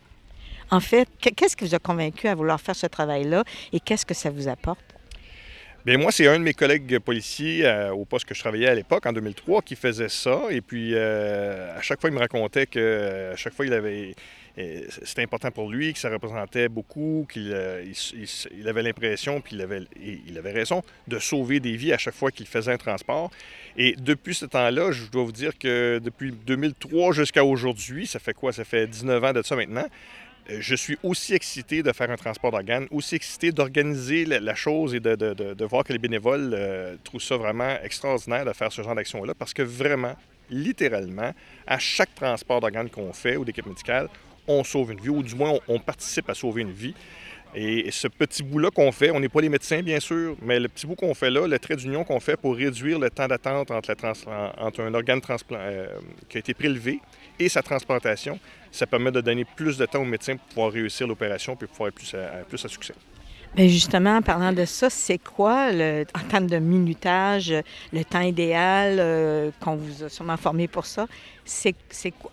En 0.70 0.80
fait, 0.80 1.08
qu'est-ce 1.20 1.56
qui 1.56 1.64
vous 1.64 1.74
a 1.74 1.78
convaincu 1.78 2.26
à 2.26 2.34
vouloir 2.34 2.60
faire 2.60 2.76
ce 2.76 2.86
travail-là 2.86 3.44
et 3.72 3.80
qu'est-ce 3.80 4.06
que 4.06 4.14
ça 4.14 4.30
vous 4.30 4.48
apporte? 4.48 4.80
Bien, 5.84 5.98
moi, 5.98 6.10
c'est 6.10 6.26
un 6.26 6.38
de 6.38 6.44
mes 6.44 6.54
collègues 6.54 6.98
policiers 7.00 7.70
au 7.92 8.06
poste 8.06 8.24
que 8.24 8.34
je 8.34 8.40
travaillais 8.40 8.68
à 8.68 8.74
l'époque, 8.74 9.04
en 9.04 9.12
2003, 9.12 9.60
qui 9.60 9.76
faisait 9.76 10.08
ça. 10.08 10.44
Et 10.48 10.62
puis, 10.62 10.96
à 10.96 11.82
chaque 11.82 12.00
fois, 12.00 12.08
il 12.08 12.14
me 12.14 12.20
racontait 12.20 12.64
que 12.64 13.32
à 13.34 13.36
chaque 13.36 13.52
fois, 13.52 13.66
il 13.66 13.74
avait, 13.74 14.14
c'était 14.56 15.22
important 15.22 15.50
pour 15.50 15.68
lui, 15.70 15.92
que 15.92 15.98
ça 15.98 16.10
représentait 16.10 16.68
beaucoup, 16.68 17.26
qu'il 17.30 17.50
euh, 17.52 17.84
il, 18.56 18.68
avait 18.68 18.82
l'impression, 18.82 19.40
puis 19.40 19.56
il 19.56 19.62
avait, 19.62 19.82
il 20.00 20.38
avait 20.38 20.52
raison, 20.52 20.82
de 21.08 21.18
sauver 21.18 21.58
des 21.58 21.76
vies 21.76 21.92
à 21.92 21.98
chaque 21.98 22.14
fois 22.14 22.30
qu'il 22.30 22.46
faisait 22.46 22.72
un 22.72 22.76
transport. 22.76 23.30
Et 23.76 23.96
depuis 23.98 24.34
ce 24.34 24.46
temps-là, 24.46 24.92
je 24.92 25.06
dois 25.06 25.24
vous 25.24 25.32
dire 25.32 25.58
que 25.58 26.00
depuis 26.02 26.30
2003 26.30 27.12
jusqu'à 27.12 27.44
aujourd'hui, 27.44 28.06
ça 28.06 28.20
fait 28.20 28.34
quoi? 28.34 28.52
Ça 28.52 28.64
fait 28.64 28.86
19 28.86 29.24
ans 29.24 29.32
de 29.32 29.42
ça 29.42 29.56
maintenant. 29.56 29.86
Euh, 30.50 30.58
je 30.60 30.74
suis 30.74 30.98
aussi 31.02 31.34
excité 31.34 31.82
de 31.82 31.92
faire 31.92 32.10
un 32.10 32.16
transport 32.16 32.52
d'organes, 32.52 32.86
aussi 32.90 33.16
excité 33.16 33.50
d'organiser 33.50 34.24
la, 34.24 34.54
chose 34.54 34.94
et 34.94 35.00
de, 35.00 35.16
de, 35.16 35.32
de, 35.54 35.64
voir 35.64 35.84
que 35.84 35.92
les 35.92 35.98
bénévoles 35.98 36.52
euh, 36.54 36.96
trouvent 37.02 37.22
ça 37.22 37.36
vraiment 37.36 37.76
extraordinaire 37.82 38.44
de 38.44 38.52
faire 38.52 38.70
ce 38.70 38.82
genre 38.82 38.94
d'action-là 38.94 39.34
parce 39.34 39.54
que 39.54 39.62
vraiment, 39.62 40.14
littéralement, 40.50 41.32
à 41.66 41.78
chaque 41.78 42.14
transport 42.14 42.60
d'organes 42.60 42.90
qu'on 42.90 43.12
fait 43.12 43.36
ou 43.36 43.44
d'équipe 43.44 43.66
médicale, 43.66 44.08
on 44.46 44.64
sauve 44.64 44.92
une 44.92 45.00
vie, 45.00 45.08
ou 45.08 45.22
du 45.22 45.34
moins 45.34 45.58
on, 45.68 45.78
participe 45.78 46.28
à 46.28 46.34
sauver 46.34 46.62
une 46.62 46.72
vie. 46.72 46.94
Et 47.56 47.90
ce 47.92 48.08
petit 48.08 48.42
bout-là 48.42 48.70
qu'on 48.70 48.90
fait, 48.90 49.12
on 49.12 49.20
n'est 49.20 49.28
pas 49.28 49.40
les 49.40 49.48
médecins, 49.48 49.80
bien 49.80 50.00
sûr, 50.00 50.36
mais 50.42 50.58
le 50.58 50.68
petit 50.68 50.88
bout 50.88 50.96
qu'on 50.96 51.14
fait 51.14 51.30
là, 51.30 51.46
le 51.46 51.58
trait 51.60 51.76
d'union 51.76 52.02
qu'on 52.02 52.18
fait 52.18 52.36
pour 52.36 52.56
réduire 52.56 52.98
le 52.98 53.10
temps 53.10 53.28
d'attente 53.28 53.70
entre, 53.70 53.94
un 54.80 54.94
organe 54.94 55.20
euh, 55.52 55.86
qui 56.28 56.36
a 56.36 56.40
été 56.40 56.52
prélevé 56.52 56.98
et 57.38 57.48
sa 57.48 57.62
transplantation, 57.62 58.40
ça 58.72 58.88
permet 58.88 59.12
de 59.12 59.20
donner 59.20 59.44
plus 59.44 59.78
de 59.78 59.86
temps 59.86 60.02
aux 60.02 60.04
médecins 60.04 60.36
pour 60.36 60.46
pouvoir 60.48 60.72
réussir 60.72 61.06
l'opération 61.06 61.52
et 61.54 61.66
pouvoir 61.66 61.88
être 61.88 61.94
plus 61.94 62.16
plus 62.48 62.64
à 62.64 62.68
succès. 62.68 62.94
Bien 63.54 63.68
justement, 63.68 64.16
en 64.16 64.22
parlant 64.22 64.52
de 64.52 64.64
ça, 64.64 64.90
c'est 64.90 65.18
quoi, 65.18 65.68
en 65.70 66.28
termes 66.28 66.48
de 66.48 66.58
minutage, 66.58 67.54
le 67.92 68.04
temps 68.04 68.20
idéal 68.20 68.96
euh, 68.98 69.52
qu'on 69.60 69.76
vous 69.76 70.02
a 70.02 70.08
sûrement 70.08 70.36
formé 70.36 70.66
pour 70.66 70.86
ça? 70.86 71.06
C'est, 71.44 71.76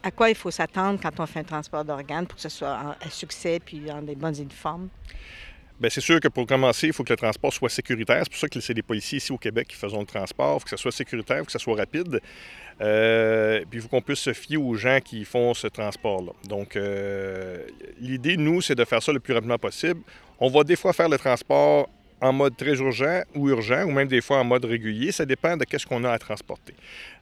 à 0.02 0.10
quoi 0.10 0.30
il 0.30 0.36
faut 0.36 0.50
s'attendre 0.50 1.00
quand 1.00 1.20
on 1.20 1.28
fait 1.28 1.42
un 1.42 1.44
transport 1.44 1.86
d'organes 1.86 2.26
pour 2.26 2.38
que 2.38 2.42
ce 2.42 2.50
soit 2.50 2.98
un 3.00 3.10
succès 3.12 3.60
puis 3.64 3.92
en 3.92 4.02
des 4.02 4.16
bonnes 4.16 4.36
uniformes? 4.36 4.90
Bien, 5.80 5.90
c'est 5.90 6.02
sûr 6.02 6.20
que 6.20 6.28
pour 6.28 6.46
commencer, 6.46 6.88
il 6.88 6.94
faut 6.94 7.04
que 7.04 7.12
le 7.12 7.18
transport 7.18 7.52
soit 7.52 7.70
sécuritaire. 7.70 8.22
C'est 8.24 8.30
pour 8.30 8.40
ça 8.40 8.48
que 8.48 8.60
c'est 8.60 8.76
des 8.76 8.84
policiers 8.84 9.18
ici 9.18 9.32
au 9.32 9.38
Québec 9.40 9.68
qui 9.68 9.76
faisons 9.76 10.00
le 10.00 10.06
transport. 10.06 10.58
Il 10.58 10.60
faut 10.60 10.64
que 10.66 10.70
ça 10.70 10.78
soit 10.78 10.92
sécuritaire, 10.92 11.38
il 11.38 11.40
faut 11.40 11.46
que 11.46 11.52
ça 11.52 11.58
soit 11.58 11.76
rapide. 11.76 12.20
Euh, 12.82 13.62
puis 13.68 13.80
il 13.80 13.82
faut 13.82 13.88
qu'on 13.88 14.02
puisse 14.02 14.20
se 14.20 14.34
fier 14.34 14.58
aux 14.58 14.76
gens 14.76 15.00
qui 15.04 15.26
font 15.26 15.56
ce 15.56 15.66
transport-là. 15.66 16.34
Donc, 16.48 16.76
euh, 16.76 17.66
l'idée, 18.00 18.38
nous, 18.38 18.62
c'est 18.62 18.76
de 18.76 18.86
faire 18.86 19.02
ça 19.02 19.12
le 19.12 19.20
plus 19.20 19.34
rapidement 19.34 19.58
possible. 19.58 20.02
On 20.44 20.50
va 20.50 20.64
des 20.64 20.76
fois 20.76 20.92
faire 20.92 21.08
le 21.08 21.20
transport 21.20 21.88
en 22.20 22.34
mode 22.34 22.58
très 22.58 22.74
urgent 22.80 23.22
ou 23.36 23.50
urgent, 23.50 23.84
ou 23.84 23.92
même 23.92 24.08
des 24.08 24.22
fois 24.22 24.40
en 24.40 24.44
mode 24.44 24.66
régulier. 24.66 25.12
Ça 25.12 25.24
dépend 25.24 25.56
de 25.56 25.66
qu'est-ce 25.66 25.86
qu'on 25.86 26.04
a 26.04 26.10
à 26.10 26.18
transporter. 26.18 26.74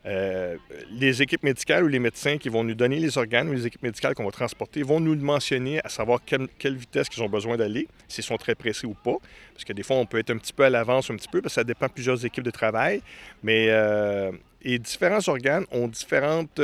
Euh, 0.06 0.56
les 0.90 1.22
équipes 1.22 1.44
médicales 1.44 1.84
ou 1.84 1.88
les 1.88 2.00
médecins 2.00 2.38
qui 2.38 2.48
vont 2.48 2.64
nous 2.64 2.76
donner 2.76 2.98
les 2.98 3.18
organes 3.18 3.50
ou 3.50 3.52
les 3.52 3.68
équipes 3.68 3.84
médicales 3.84 4.16
qu'on 4.16 4.24
va 4.24 4.32
transporter 4.32 4.84
vont 4.84 5.02
nous 5.02 5.18
mentionner 5.18 5.82
à 5.84 5.90
savoir 5.90 6.22
quelle, 6.26 6.48
vitesse 6.78 7.08
ils 7.14 7.22
ont 7.22 7.28
besoin 7.28 7.58
d'aller, 7.58 7.90
s'ils 8.08 8.24
sont 8.24 8.38
très 8.38 8.56
pressés 8.56 8.88
ou 8.88 8.94
pas. 8.94 9.18
Parce 9.54 9.66
que 9.66 9.74
des 9.74 9.84
fois, 9.84 9.98
on 9.98 10.06
peut 10.06 10.20
être 10.20 10.30
un 10.30 10.38
petit 10.38 10.54
peu 10.54 10.64
à 10.64 10.70
l'avance, 10.70 11.12
un 11.12 11.18
petit 11.18 11.28
peu, 11.28 11.42
parce 11.42 11.56
que 11.56 11.60
ça 11.60 11.66
dépend 11.66 11.88
de 11.88 11.92
plusieurs 11.92 12.26
équipes 12.26 12.46
de 12.46 12.52
travail. 12.52 13.02
Mais 13.44 13.66
euh, 13.68 14.32
différents 14.64 15.28
organes 15.28 15.66
ont 15.72 15.90
différentes 15.90 16.62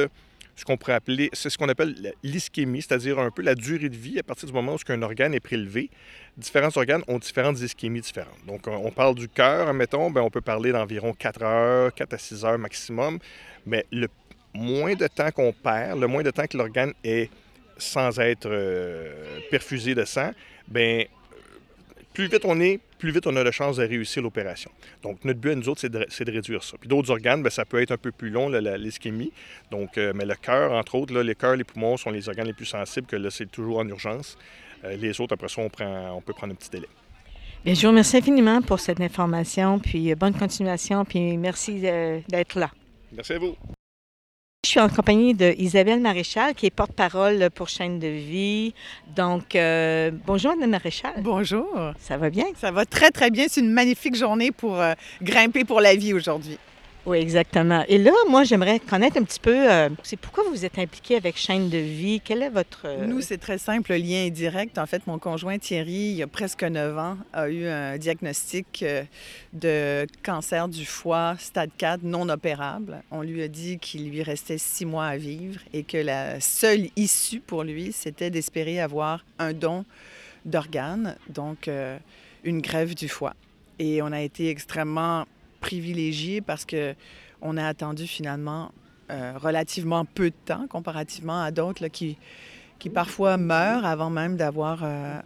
ce 0.56 0.63
qu'on 0.63 0.78
pourrait 0.78 0.94
appeler, 0.94 1.30
c'est 1.34 1.50
ce 1.50 1.58
qu'on 1.58 1.70
appelle 1.70 2.13
l'ischémie, 2.24 2.82
c'est-à-dire 2.82 3.20
un 3.20 3.32
peu 3.32 3.41
la 3.41 3.56
durée 3.56 3.89
de 3.89 3.96
vie 3.96 4.20
à 4.20 4.24
partir 4.24 4.48
du 4.48 4.54
moment 4.54 4.76
où 4.76 4.91
un 4.91 5.02
organe 5.02 5.34
est 5.34 5.39
prélevé. 5.39 5.89
Différents 6.38 6.76
organes 6.76 7.04
ont 7.08 7.20
différentes 7.20 7.60
ischémies 7.60 8.02
différentes. 8.02 8.46
Donc, 8.48 8.68
on 8.68 8.91
parle 8.91 9.15
du 9.15 9.28
cœur, 9.28 9.68
admettons, 9.68 10.10
bien, 10.10 10.22
on 10.22 10.30
peut 10.30 10.41
parler 10.41 10.72
d'environ 10.72 11.13
4 11.13 11.44
heures, 11.44 11.94
4 11.94 12.13
à 12.13 12.18
6 12.18 12.46
heures 12.46 12.58
maximum, 12.58 13.20
mais 13.65 13.86
le 13.91 14.08
moins 14.54 14.96
de 14.96 15.08
temps 15.08 15.32
qu'on 15.32 15.52
perd, 15.52 16.00
le 16.00 16.08
moins 16.08 16.24
de 16.24 16.32
temps 16.32 16.48
que 16.48 16.58
l'organe 16.58 16.94
est 17.04 17.30
sans 17.78 18.20
être 18.20 18.48
euh, 18.50 19.39
perfusé 19.52 19.96
de 19.96 20.06
sang, 20.06 20.32
bien, 20.68 21.04
plus 22.15 22.28
vite 22.28 22.45
on 22.45 22.60
est, 22.60 22.80
plus 22.97 23.12
vite 23.12 23.28
on 23.28 23.36
a 23.36 23.43
la 23.43 23.51
chance 23.51 23.78
de 23.78 23.84
réussir 23.84 24.23
l'opération. 24.23 24.71
Donc, 25.04 25.23
notre 25.25 25.39
but 25.39 25.51
à 25.51 25.56
nous 25.56 25.69
autres, 25.69 25.82
c'est 25.82 25.91
de, 25.91 26.32
réduire 26.32 26.63
ça. 26.63 26.78
Puis 26.80 26.88
d'autres 26.88 27.12
organes, 27.12 27.41
bien, 27.41 27.51
ça 27.51 27.65
peut 27.65 27.82
être 27.82 27.91
un 27.91 27.97
peu 27.97 28.12
plus 28.12 28.30
long, 28.30 28.49
l'ischémie. 28.49 29.32
Donc, 29.69 29.97
euh, 29.97 30.13
mais 30.15 30.25
le 30.25 30.36
cœur, 30.36 30.71
entre 30.71 30.95
autres, 30.95 31.13
là, 31.13 31.21
les 31.21 31.36
cœurs, 31.36 31.58
les 31.58 31.65
poumons 31.65 31.97
sont 31.97 32.10
les 32.10 32.28
organes 32.28 32.47
les 32.47 32.54
plus 32.54 32.65
sensibles, 32.65 33.06
que 33.06 33.17
là, 33.17 33.30
c'est 33.30 33.51
toujours 33.51 33.80
en 33.80 33.88
urgence. 33.88 34.38
Euh, 34.86 34.95
les 34.95 35.19
autres, 35.19 35.34
après 35.34 35.49
ça, 35.49 35.62
on, 35.62 35.69
prend, 35.69 36.15
on 36.15 36.21
peut 36.21 36.34
prendre 36.34 36.54
un 36.54 36.56
petit 36.56 36.69
délai. 36.69 36.88
Bien, 37.65 37.73
je 37.73 37.82
vous 37.82 37.88
remercie 37.88 38.17
infiniment 38.17 38.62
pour 38.62 38.80
cette 38.80 39.01
information, 39.01 39.80
puis 39.80 40.12
euh, 40.12 40.15
bonne 40.15 40.34
continuation, 40.34 41.04
puis 41.04 41.38
merci 41.38 41.82
d'être 41.82 42.58
là. 42.58 42.71
Merci 43.12 43.34
à 43.34 43.39
vous. 43.39 43.56
Je 44.65 44.71
suis 44.71 44.80
en 44.80 44.89
compagnie 44.89 45.36
d'Isabelle 45.36 45.99
Maréchal, 45.99 46.56
qui 46.56 46.65
est 46.65 46.71
porte-parole 46.71 47.51
pour 47.54 47.69
Chaîne 47.69 47.99
de 47.99 48.08
vie. 48.08 48.73
Donc, 49.15 49.56
euh, 49.56 50.10
bonjour, 50.25 50.56
Mme 50.56 50.71
Maréchal. 50.71 51.13
Bonjour. 51.19 51.67
Ça 51.99 52.17
va 52.17 52.32
bien? 52.32 52.45
Ça 52.60 52.71
va 52.71 52.84
très, 52.84 53.12
très 53.12 53.30
bien. 53.30 53.45
C'est 53.47 53.62
une 53.62 53.71
magnifique 53.71 54.15
journée 54.15 54.51
pour 54.51 54.82
euh, 54.82 54.95
grimper 55.21 55.65
pour 55.65 55.82
la 55.82 55.93
vie 55.93 56.15
aujourd'hui. 56.15 56.58
Oui, 57.06 57.20
exactement. 57.20 57.84
Et 57.88 58.00
là, 58.00 58.12
moi, 58.30 58.44
j'aimerais 58.46 58.80
connaître 58.80 59.18
un 59.18 59.24
petit 59.24 59.39
peu, 59.39 59.72
euh, 59.72 59.89
c'est 60.02 60.18
pourquoi 60.18 60.44
vous 60.50 60.65
êtes 60.65 60.80
impliqué 60.80 61.15
avec 61.15 61.38
Chaîne 61.38 61.70
de 61.70 61.78
vie? 61.78 62.20
Quel 62.24 62.41
est 62.41 62.50
votre... 62.50 62.82
euh, 62.86 63.06
Nous, 63.06 63.22
c'est 63.22 63.38
très 63.38 63.60
simple, 63.60 63.91
le 63.91 63.98
lien 64.00 64.26
est 64.26 64.32
direct. 64.32 64.80
En 64.80 64.88
fait, 64.88 65.06
mon 65.06 65.20
conjoint 65.20 65.60
Thierry, 65.60 65.91
il 65.91 66.15
y 66.15 66.24
a 66.24 66.28
presque 66.28 66.63
9 66.63 66.98
ans, 66.98 67.18
a 67.32 67.48
eu 67.48 67.68
un 67.68 68.00
diagnostic 68.00 68.82
euh, 68.82 69.04
de 69.54 70.08
cancer 70.24 70.68
du 70.68 70.84
foie 70.84 71.36
stade 71.38 71.70
4 71.78 72.02
non 72.02 72.28
opérable. 72.28 73.04
On 73.12 73.22
lui 73.22 73.44
a 73.44 73.48
dit 73.50 73.78
qu'il 73.78 74.10
lui 74.10 74.24
restait 74.24 74.58
six 74.58 74.86
mois 74.86 75.06
à 75.06 75.18
vivre 75.18 75.60
et 75.74 75.84
que 75.84 75.98
la 75.98 76.39
seule 76.39 76.88
issue 76.96 77.39
pour 77.39 77.63
lui, 77.63 77.91
c'était 77.91 78.32
d'espérer 78.32 78.80
avoir 78.80 79.24
un 79.38 79.54
don 79.54 79.86
d'organes, 80.44 81.18
donc 81.30 81.70
une 82.44 82.62
grève 82.62 82.96
du 82.96 83.10
foie. 83.10 83.34
Et 83.78 84.02
on 84.02 84.12
a 84.12 84.22
été 84.22 84.50
extrêmement 84.50 85.26
privilégiés 85.65 86.41
parce 86.41 86.63
que 86.63 86.93
on 87.41 87.58
a 87.58 87.65
attendu 87.65 88.06
finalement 88.06 88.71
euh, 89.10 89.34
relativement 89.36 90.06
peu 90.06 90.30
de 90.30 90.36
temps 90.45 90.67
comparativement 90.67 91.41
à 91.41 91.49
d'autres 91.49 91.88
qui, 91.88 92.17
qui 92.78 92.89
parfois 92.91 93.38
meurent 93.38 93.86
avant 93.86 94.12
même 94.12 94.38
d'avoir 94.38 94.82
euh, 94.84 95.19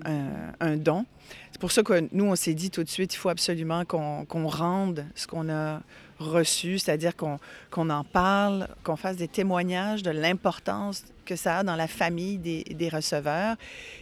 un, 0.62 0.78
don. 0.78 1.06
C'est 1.52 1.60
pour 1.60 1.74
ça 1.74 1.84
que 1.84 2.08
nous, 2.14 2.26
on 2.26 2.36
s'est 2.36 2.54
dit 2.54 2.72
tout 2.72 2.84
de 2.84 2.90
suite, 2.90 3.14
il 3.14 3.18
faut 3.18 3.30
absolument 3.30 3.84
qu'on 3.84 4.48
rende 4.48 5.06
ce 5.14 5.28
qu'on 5.28 5.50
a 5.50 5.82
reçu, 6.20 6.80
c'est-à-dire 6.80 7.16
qu'on 7.16 7.40
qu'on 7.72 7.90
en 7.90 8.04
parle, 8.04 8.68
qu'on 8.84 8.96
fasse 8.96 9.18
des 9.18 9.28
témoignages 9.28 10.04
de 10.04 10.12
l'importance 10.12 11.04
que 11.30 11.36
ça 11.36 11.60
a 11.60 11.64
dans 11.64 11.76
la 11.76 11.88
famille 11.88 12.40
des, 12.40 12.64
des 12.64 12.90
receveurs. 12.90 13.56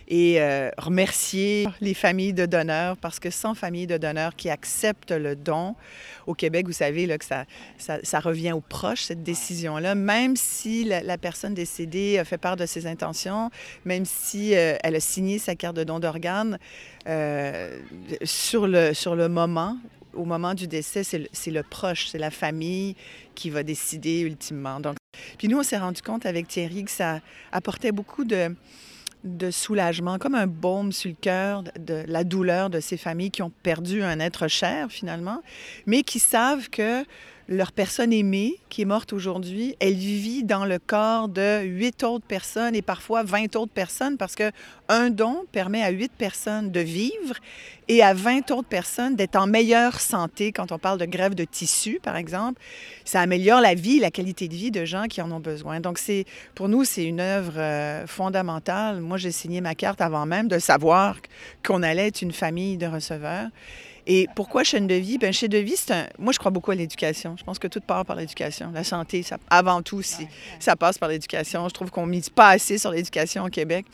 Et 0.07 0.39
euh, 0.39 0.69
remercier 0.77 1.67
les 1.81 1.93
familles 1.93 2.31
de 2.31 2.45
donneurs 2.45 2.95
parce 2.95 3.19
que 3.19 3.29
sans 3.29 3.53
famille 3.53 3.85
de 3.85 3.97
donneurs 3.97 4.33
qui 4.37 4.49
acceptent 4.49 5.11
le 5.11 5.35
don, 5.35 5.75
au 6.25 6.33
Québec, 6.33 6.65
vous 6.65 6.73
savez 6.73 7.05
là, 7.05 7.17
que 7.17 7.25
ça, 7.25 7.43
ça, 7.77 7.97
ça 8.03 8.21
revient 8.21 8.53
aux 8.53 8.61
proches, 8.61 9.01
cette 9.01 9.23
décision-là, 9.23 9.95
même 9.95 10.37
si 10.37 10.85
la, 10.85 11.03
la 11.03 11.17
personne 11.17 11.53
décédée 11.53 12.17
a 12.17 12.23
fait 12.23 12.37
part 12.37 12.55
de 12.55 12.65
ses 12.65 12.87
intentions, 12.87 13.51
même 13.83 14.05
si 14.05 14.55
euh, 14.55 14.77
elle 14.81 14.95
a 14.95 15.01
signé 15.01 15.39
sa 15.39 15.55
carte 15.55 15.75
de 15.75 15.83
don 15.83 15.99
d'organes, 15.99 16.57
euh, 17.07 17.77
sur, 18.23 18.67
le, 18.67 18.93
sur 18.93 19.15
le 19.15 19.27
moment, 19.27 19.77
au 20.17 20.25
moment 20.25 20.53
du 20.53 20.67
décès, 20.67 21.03
c'est 21.03 21.19
le, 21.19 21.51
le 21.51 21.63
proche, 21.63 22.07
c'est 22.07 22.17
la 22.17 22.31
famille 22.31 22.95
qui 23.35 23.49
va 23.49 23.63
décider 23.63 24.21
ultimement. 24.21 24.79
Donc, 24.79 24.95
puis 25.37 25.47
nous, 25.47 25.59
on 25.59 25.63
s'est 25.63 25.77
rendu 25.77 26.01
compte 26.01 26.25
avec 26.25 26.47
Thierry 26.47 26.83
que 26.83 26.91
ça 26.91 27.21
apportait 27.51 27.91
beaucoup 27.91 28.25
de, 28.25 28.55
de 29.23 29.51
soulagement, 29.51 30.17
comme 30.17 30.35
un 30.35 30.47
baume 30.47 30.91
sur 30.91 31.09
le 31.09 31.15
cœur 31.19 31.63
de 31.79 32.03
la 32.07 32.23
douleur 32.23 32.69
de 32.69 32.79
ces 32.79 32.97
familles 32.97 33.31
qui 33.31 33.41
ont 33.41 33.51
perdu 33.63 34.03
un 34.03 34.19
être 34.19 34.47
cher 34.47 34.87
finalement, 34.89 35.41
mais 35.85 36.03
qui 36.03 36.19
savent 36.19 36.69
que 36.69 37.03
leur 37.47 37.71
personne 37.71 38.11
aimée, 38.11 38.55
qui 38.69 38.81
est 38.81 38.85
morte 38.85 39.13
aujourd'hui, 39.13 39.75
elle 39.79 39.93
vit 39.93 40.43
dans 40.43 40.65
le 40.65 40.79
corps 40.79 41.29
de 41.29 41.61
huit 41.63 42.03
autres 42.03 42.25
personnes 42.25 42.75
et 42.75 42.81
parfois 42.81 43.23
20 43.23 43.55
autres 43.55 43.71
personnes 43.71 44.17
parce 44.17 44.35
que 44.35 44.51
un 44.89 45.09
don 45.09 45.45
permet 45.51 45.81
à 45.81 45.89
huit 45.89 46.11
personnes 46.11 46.71
de 46.71 46.81
vivre 46.81 47.35
et 47.87 48.01
à 48.03 48.13
20 48.13 48.51
autres 48.51 48.67
personnes 48.67 49.15
d'être 49.15 49.37
en 49.37 49.47
meilleure 49.47 50.01
santé 50.01 50.51
quand 50.51 50.73
on 50.73 50.77
parle 50.77 50.99
de 50.99 51.05
grève 51.05 51.35
de 51.35 51.45
tissu, 51.45 51.99
par 52.03 52.17
exemple. 52.17 52.61
Ça 53.05 53.21
améliore 53.21 53.61
la 53.61 53.75
vie, 53.75 53.99
la 53.99 54.11
qualité 54.11 54.49
de 54.49 54.53
vie 54.53 54.71
de 54.71 54.83
gens 54.83 55.05
qui 55.05 55.21
en 55.21 55.31
ont 55.31 55.39
besoin. 55.39 55.79
Donc, 55.79 55.97
c'est 55.97 56.25
pour 56.53 56.67
nous, 56.67 56.83
c'est 56.83 57.05
une 57.05 57.21
œuvre 57.21 57.53
euh, 57.57 58.07
fondamentale. 58.07 58.99
Moi, 58.99 59.17
j'ai 59.17 59.31
signé 59.31 59.61
ma 59.61 59.73
carte 59.73 60.01
avant 60.01 60.25
même 60.25 60.49
de 60.49 60.59
savoir 60.59 61.17
qu'on 61.65 61.81
allait 61.81 62.07
être 62.07 62.21
une 62.21 62.33
famille 62.33 62.77
de 62.77 62.87
receveurs. 62.87 63.47
Et 64.09 64.27
pourquoi 64.35 64.63
chaîne 64.63 64.87
de 64.87 64.95
vie? 64.95 65.17
Bien, 65.17 65.33
chaîne 65.33 65.49
de 65.49 65.57
vie, 65.57 65.75
c'est 65.75 65.91
un... 65.91 66.07
Moi, 66.17 66.31
je 66.31 66.39
crois 66.39 66.49
beaucoup 66.49 66.71
à 66.71 66.75
l'éducation. 66.75 67.35
Je 67.37 67.43
pense 67.43 67.59
que 67.59 67.67
tout 67.67 67.81
part 67.81 68.05
par 68.05 68.15
l'éducation. 68.15 68.71
La 68.73 68.85
santé, 68.85 69.21
ça... 69.21 69.37
avant 69.49 69.81
tout, 69.81 70.01
ça 70.01 70.75
passe 70.77 70.97
par 70.97 71.09
l'éducation. 71.09 71.67
Je 71.67 71.73
trouve 71.73 71.91
qu'on 71.91 72.05
ne 72.05 72.11
mise 72.11 72.29
pas 72.29 72.49
assez 72.51 72.77
sur 72.77 72.91
l'éducation 72.91 73.43
au 73.43 73.49
Québec. 73.49 73.85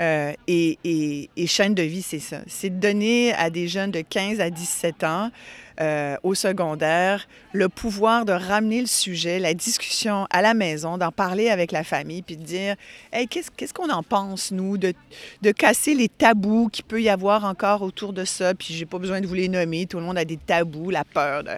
Euh, 0.00 0.32
et, 0.48 0.78
et, 0.84 1.30
et, 1.36 1.46
chaîne 1.46 1.74
de 1.74 1.82
vie, 1.82 2.02
c'est 2.02 2.18
ça. 2.18 2.38
C'est 2.46 2.70
de 2.70 2.80
donner 2.80 3.32
à 3.34 3.48
des 3.50 3.68
jeunes 3.68 3.90
de 3.90 4.00
15 4.00 4.40
à 4.40 4.50
17 4.50 5.04
ans 5.04 5.30
euh, 5.80 6.16
au 6.22 6.34
secondaire 6.34 7.28
le 7.52 7.68
pouvoir 7.68 8.24
de 8.24 8.32
ramener 8.32 8.80
le 8.80 8.86
sujet, 8.86 9.38
la 9.38 9.54
discussion 9.54 10.26
à 10.30 10.42
la 10.42 10.54
maison, 10.54 10.98
d'en 10.98 11.12
parler 11.12 11.48
avec 11.48 11.72
la 11.72 11.84
famille, 11.84 12.22
puis 12.22 12.36
de 12.36 12.42
dire 12.42 12.76
hey, 13.12 13.28
qu'est-ce 13.28 13.72
qu'on 13.72 13.90
en 13.90 14.02
pense, 14.02 14.50
nous, 14.50 14.76
de, 14.78 14.92
de 15.42 15.50
casser 15.52 15.94
les 15.94 16.08
tabous 16.08 16.68
qu'il 16.68 16.84
peut 16.84 17.00
y 17.00 17.08
avoir 17.08 17.44
encore 17.44 17.82
autour 17.82 18.12
de 18.12 18.24
ça. 18.24 18.54
Puis 18.54 18.74
j'ai 18.74 18.86
pas 18.86 18.98
besoin 18.98 19.20
de 19.20 19.26
vous 19.26 19.34
les 19.34 19.48
nommer. 19.48 19.86
Tout 19.86 19.98
le 19.98 20.04
monde 20.04 20.18
a 20.18 20.24
des 20.24 20.36
tabous, 20.36 20.90
la 20.90 21.04
peur 21.04 21.44
de 21.44 21.52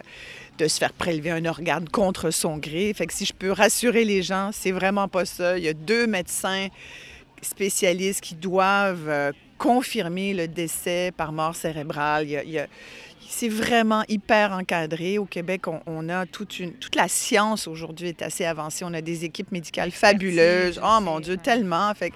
de 0.61 0.68
se 0.68 0.78
faire 0.78 0.92
prélever 0.92 1.30
un 1.30 1.46
organe 1.46 1.88
contre 1.88 2.30
son 2.30 2.59
gré. 2.59 2.92
Fait 2.94 3.06
que 3.06 3.14
si 3.14 3.24
je 3.24 3.33
peux 3.33 3.50
rassurer 3.50 4.04
les 4.04 4.22
gens, 4.22 4.50
c'est 4.52 4.72
vraiment 4.72 5.09
pas 5.09 5.24
ça. 5.24 5.56
Il 5.56 5.64
y 5.64 5.68
a 5.68 5.72
deux 5.72 6.06
médecins 6.06 6.68
spécialistes 7.40 8.20
qui 8.20 8.35
doivent 8.35 9.09
euh, 9.09 9.33
confirmer 9.56 10.35
le 10.35 10.48
décès 10.48 11.12
par 11.16 11.33
mort 11.33 11.56
cérébrale. 11.56 12.26
Il 12.28 12.50
y 12.50 12.59
a, 12.59 12.66
c'est 13.31 13.49
vraiment 13.49 14.03
hyper 14.09 14.51
encadré. 14.53 15.16
Au 15.16 15.25
Québec, 15.25 15.69
on, 15.69 15.81
on, 15.87 16.09
a 16.09 16.27
toute, 16.27 16.59
une, 16.59 16.73
toute 16.73 16.97
la 16.97 17.07
science 17.07 17.69
aujourd'hui 17.69 18.09
est 18.09 18.23
assez 18.23 18.45
avancée. 18.45 18.85
On 18.85 18.93
a 18.93 19.01
des 19.01 19.25
équipes 19.25 19.53
médicales 19.53 19.93
fabuleuses. 19.93 20.81
Oh 20.83 20.99
mon 21.01 21.21
Dieu, 21.21 21.37
tellement. 21.37 21.95
Fait 21.95 22.12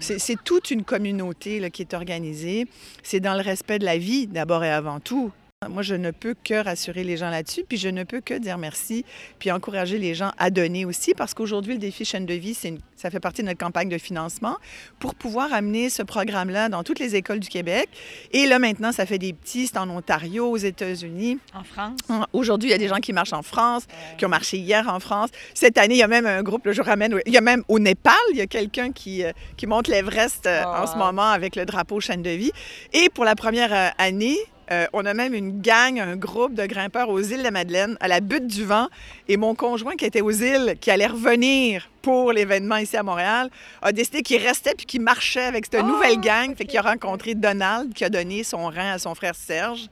c'est 0.00 0.42
toute 0.44 0.70
une 0.70 0.84
communauté 0.84 1.60
là, 1.60 1.70
qui 1.70 1.80
est 1.82 1.94
organisée. 1.94 2.66
C'est 3.02 3.20
dans 3.20 3.34
le 3.34 3.40
respect 3.40 3.78
de 3.78 3.86
la 3.86 3.96
vie, 3.96 4.26
d'abord 4.26 4.62
et 4.62 4.70
avant 4.70 5.00
tout. 5.00 5.32
Moi, 5.68 5.82
je 5.82 5.94
ne 5.94 6.10
peux 6.10 6.34
que 6.42 6.64
rassurer 6.64 7.04
les 7.04 7.18
gens 7.18 7.28
là-dessus, 7.28 7.64
puis 7.68 7.76
je 7.76 7.90
ne 7.90 8.02
peux 8.02 8.22
que 8.22 8.32
dire 8.32 8.56
merci, 8.56 9.04
puis 9.38 9.52
encourager 9.52 9.98
les 9.98 10.14
gens 10.14 10.32
à 10.38 10.48
donner 10.48 10.86
aussi, 10.86 11.12
parce 11.12 11.34
qu'aujourd'hui, 11.34 11.74
le 11.74 11.78
défi 11.78 12.06
chaîne 12.06 12.24
de 12.24 12.32
vie, 12.32 12.56
une, 12.64 12.78
ça 12.96 13.10
fait 13.10 13.20
partie 13.20 13.42
de 13.42 13.48
notre 13.48 13.58
campagne 13.58 13.90
de 13.90 13.98
financement 13.98 14.56
pour 15.00 15.14
pouvoir 15.14 15.52
amener 15.52 15.90
ce 15.90 16.02
programme-là 16.02 16.70
dans 16.70 16.82
toutes 16.82 16.98
les 16.98 17.14
écoles 17.14 17.40
du 17.40 17.50
Québec. 17.50 17.90
Et 18.32 18.46
là, 18.46 18.58
maintenant, 18.58 18.90
ça 18.90 19.04
fait 19.04 19.18
des 19.18 19.34
petits, 19.34 19.66
c'est 19.66 19.76
en 19.76 19.90
Ontario, 19.90 20.48
aux 20.48 20.56
États-Unis. 20.56 21.38
En 21.52 21.62
France? 21.62 21.98
Aujourd'hui, 22.32 22.70
il 22.70 22.72
y 22.72 22.74
a 22.74 22.78
des 22.78 22.88
gens 22.88 23.00
qui 23.00 23.12
marchent 23.12 23.34
en 23.34 23.42
France, 23.42 23.86
qui 24.16 24.24
ont 24.24 24.30
marché 24.30 24.56
hier 24.56 24.88
en 24.88 24.98
France. 24.98 25.28
Cette 25.52 25.76
année, 25.76 25.96
il 25.96 25.98
y 25.98 26.02
a 26.02 26.08
même 26.08 26.24
un 26.24 26.42
groupe, 26.42 26.64
là, 26.64 26.72
je 26.72 26.80
ramène, 26.80 27.20
il 27.26 27.34
y 27.34 27.36
a 27.36 27.42
même 27.42 27.64
au 27.68 27.78
Népal, 27.78 28.14
il 28.30 28.38
y 28.38 28.40
a 28.40 28.46
quelqu'un 28.46 28.92
qui, 28.92 29.24
euh, 29.24 29.32
qui 29.58 29.66
monte 29.66 29.88
l'Everest 29.88 30.46
euh, 30.46 30.62
oh. 30.64 30.84
en 30.84 30.86
ce 30.86 30.96
moment 30.96 31.30
avec 31.30 31.54
le 31.54 31.66
drapeau 31.66 32.00
chaîne 32.00 32.22
de 32.22 32.30
vie. 32.30 32.52
Et 32.94 33.10
pour 33.10 33.26
la 33.26 33.34
première 33.34 33.74
euh, 33.74 33.88
année, 33.98 34.38
euh, 34.72 34.86
on 34.92 35.04
a 35.04 35.14
même 35.14 35.34
une 35.34 35.60
gang, 35.60 35.98
un 35.98 36.16
groupe 36.16 36.54
de 36.54 36.64
grimpeurs 36.64 37.08
aux 37.08 37.20
îles 37.20 37.38
de 37.38 37.42
la 37.42 37.50
Madeleine, 37.50 37.96
à 38.00 38.06
la 38.06 38.20
butte 38.20 38.46
du 38.46 38.64
vent. 38.64 38.86
Et 39.26 39.36
mon 39.36 39.54
conjoint 39.56 39.96
qui 39.96 40.04
était 40.04 40.20
aux 40.20 40.30
îles, 40.30 40.76
qui 40.80 40.92
allait 40.92 41.08
revenir 41.08 41.90
pour 42.02 42.32
l'événement 42.32 42.76
ici 42.76 42.96
à 42.96 43.02
Montréal, 43.02 43.50
a 43.82 43.90
décidé 43.90 44.22
qu'il 44.22 44.40
restait 44.40 44.74
puis 44.76 44.86
qu'il 44.86 45.00
marchait 45.00 45.42
avec 45.42 45.66
cette 45.66 45.82
oh, 45.82 45.86
nouvelle 45.86 46.20
gang. 46.20 46.50
Okay. 46.50 46.56
Fait 46.56 46.64
qu'il 46.66 46.78
a 46.78 46.82
rencontré 46.82 47.34
Donald, 47.34 47.92
qui 47.94 48.04
a 48.04 48.10
donné 48.10 48.44
son 48.44 48.66
rein 48.66 48.92
à 48.92 48.98
son 48.98 49.14
frère 49.16 49.34
Serge, 49.34 49.88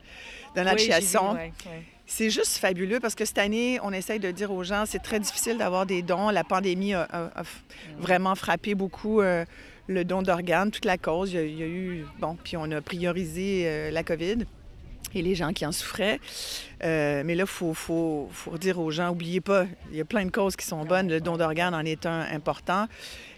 Donald 0.55 0.79
oui, 0.79 0.85
Chiasson. 0.85 1.33
Ouais, 1.33 1.51
ouais. 1.65 1.83
C'est 2.05 2.29
juste 2.29 2.57
fabuleux 2.57 2.99
parce 2.99 3.15
que 3.15 3.25
cette 3.25 3.37
année, 3.37 3.79
on 3.83 3.91
essaye 3.91 4.19
de 4.19 4.31
dire 4.31 4.51
aux 4.51 4.63
gens, 4.63 4.85
c'est 4.87 5.03
très 5.03 5.19
difficile 5.19 5.57
d'avoir 5.57 5.85
des 5.85 6.01
dons. 6.01 6.29
La 6.29 6.43
pandémie 6.43 6.93
a, 6.93 7.01
a, 7.11 7.41
a 7.41 7.43
vraiment 7.99 8.33
frappé 8.33 8.73
beaucoup 8.75 9.21
euh, 9.21 9.45
le 9.87 10.05
don 10.05 10.21
d'organes, 10.21 10.71
toute 10.71 10.85
la 10.85 10.97
cause. 10.97 11.33
Il 11.33 11.35
y, 11.35 11.39
a, 11.39 11.43
il 11.43 11.59
y, 11.59 11.63
a, 11.63 11.67
eu, 11.67 12.05
bon, 12.19 12.35
puis 12.43 12.57
on 12.57 12.71
a 12.71 12.81
priorisé 12.81 13.63
euh, 13.65 13.91
la 13.91 14.03
COVID 14.03 14.45
et 15.15 15.21
les 15.21 15.35
gens 15.35 15.53
qui 15.53 15.65
en 15.65 15.71
souffraient. 15.71 16.19
Euh, 16.83 17.23
mais 17.25 17.35
là, 17.35 17.43
il 17.43 17.49
faut, 17.49 17.73
faut, 17.73 18.29
faut, 18.31 18.57
dire 18.57 18.79
aux 18.79 18.91
gens, 18.91 19.07
n'oubliez 19.07 19.41
pas, 19.41 19.65
il 19.91 19.97
y 19.97 20.01
a 20.01 20.05
plein 20.05 20.25
de 20.25 20.31
causes 20.31 20.55
qui 20.55 20.65
sont 20.65 20.85
bonnes. 20.85 21.09
Le 21.09 21.19
don 21.19 21.37
d'organes 21.37 21.73
en 21.73 21.85
est 21.85 22.05
un 22.05 22.21
important. 22.31 22.87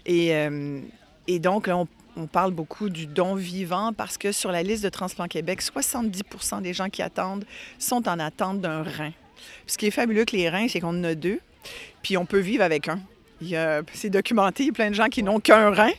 Et, 0.06 0.34
euh, 0.34 0.80
et 1.26 1.38
donc, 1.38 1.66
là, 1.66 1.76
on, 2.16 2.26
parle 2.26 2.52
beaucoup 2.52 2.90
du 2.90 3.06
don 3.06 3.34
vivant 3.34 3.92
parce 3.92 4.18
que 4.18 4.32
sur 4.32 4.52
la 4.52 4.62
liste 4.62 4.84
de 4.84 4.90
Transplant 4.90 5.28
Québec, 5.28 5.62
70% 5.62 6.60
des 6.60 6.74
gens 6.74 6.90
qui 6.90 7.00
attendent 7.00 7.44
sont 7.78 8.06
en 8.06 8.18
attente 8.18 8.60
d'un 8.60 8.82
rein. 8.82 9.12
Ce 9.66 9.78
qui 9.78 9.86
est 9.86 9.90
fabuleux 9.90 10.20
avec 10.20 10.32
les 10.32 10.48
reins, 10.48 10.68
c'est 10.68 10.80
qu'on 10.80 10.88
en 10.88 11.04
a 11.04 11.14
deux, 11.14 11.40
puis 12.02 12.16
on 12.16 12.26
peut 12.26 12.38
vivre 12.38 12.62
avec 12.62 12.88
un. 12.88 13.00
C'est 13.92 14.10
documenté, 14.10 14.64
il 14.64 14.66
y 14.66 14.70
a 14.70 14.72
plein 14.72 14.90
de 14.90 14.94
gens 14.94 15.08
qui 15.08 15.22
n'ont 15.22 15.40
qu'un 15.40 15.70
rein. 15.70 15.90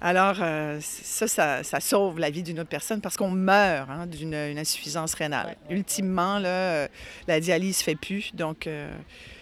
Alors, 0.00 0.36
euh, 0.40 0.78
ça, 0.80 1.26
ça, 1.26 1.64
ça, 1.64 1.80
sauve 1.80 2.20
la 2.20 2.30
vie 2.30 2.44
d'une 2.44 2.60
autre 2.60 2.68
personne 2.68 3.00
parce 3.00 3.16
qu'on 3.16 3.30
meurt 3.30 3.90
hein, 3.90 4.06
d'une 4.06 4.34
insuffisance 4.34 5.14
rénale. 5.14 5.56
Ultimement, 5.70 6.38
là, 6.38 6.88
la 7.26 7.40
dialyse 7.40 7.78
ne 7.78 7.82
fait 7.82 7.96
plus. 7.96 8.34
Donc, 8.34 8.66
euh, 8.66 8.88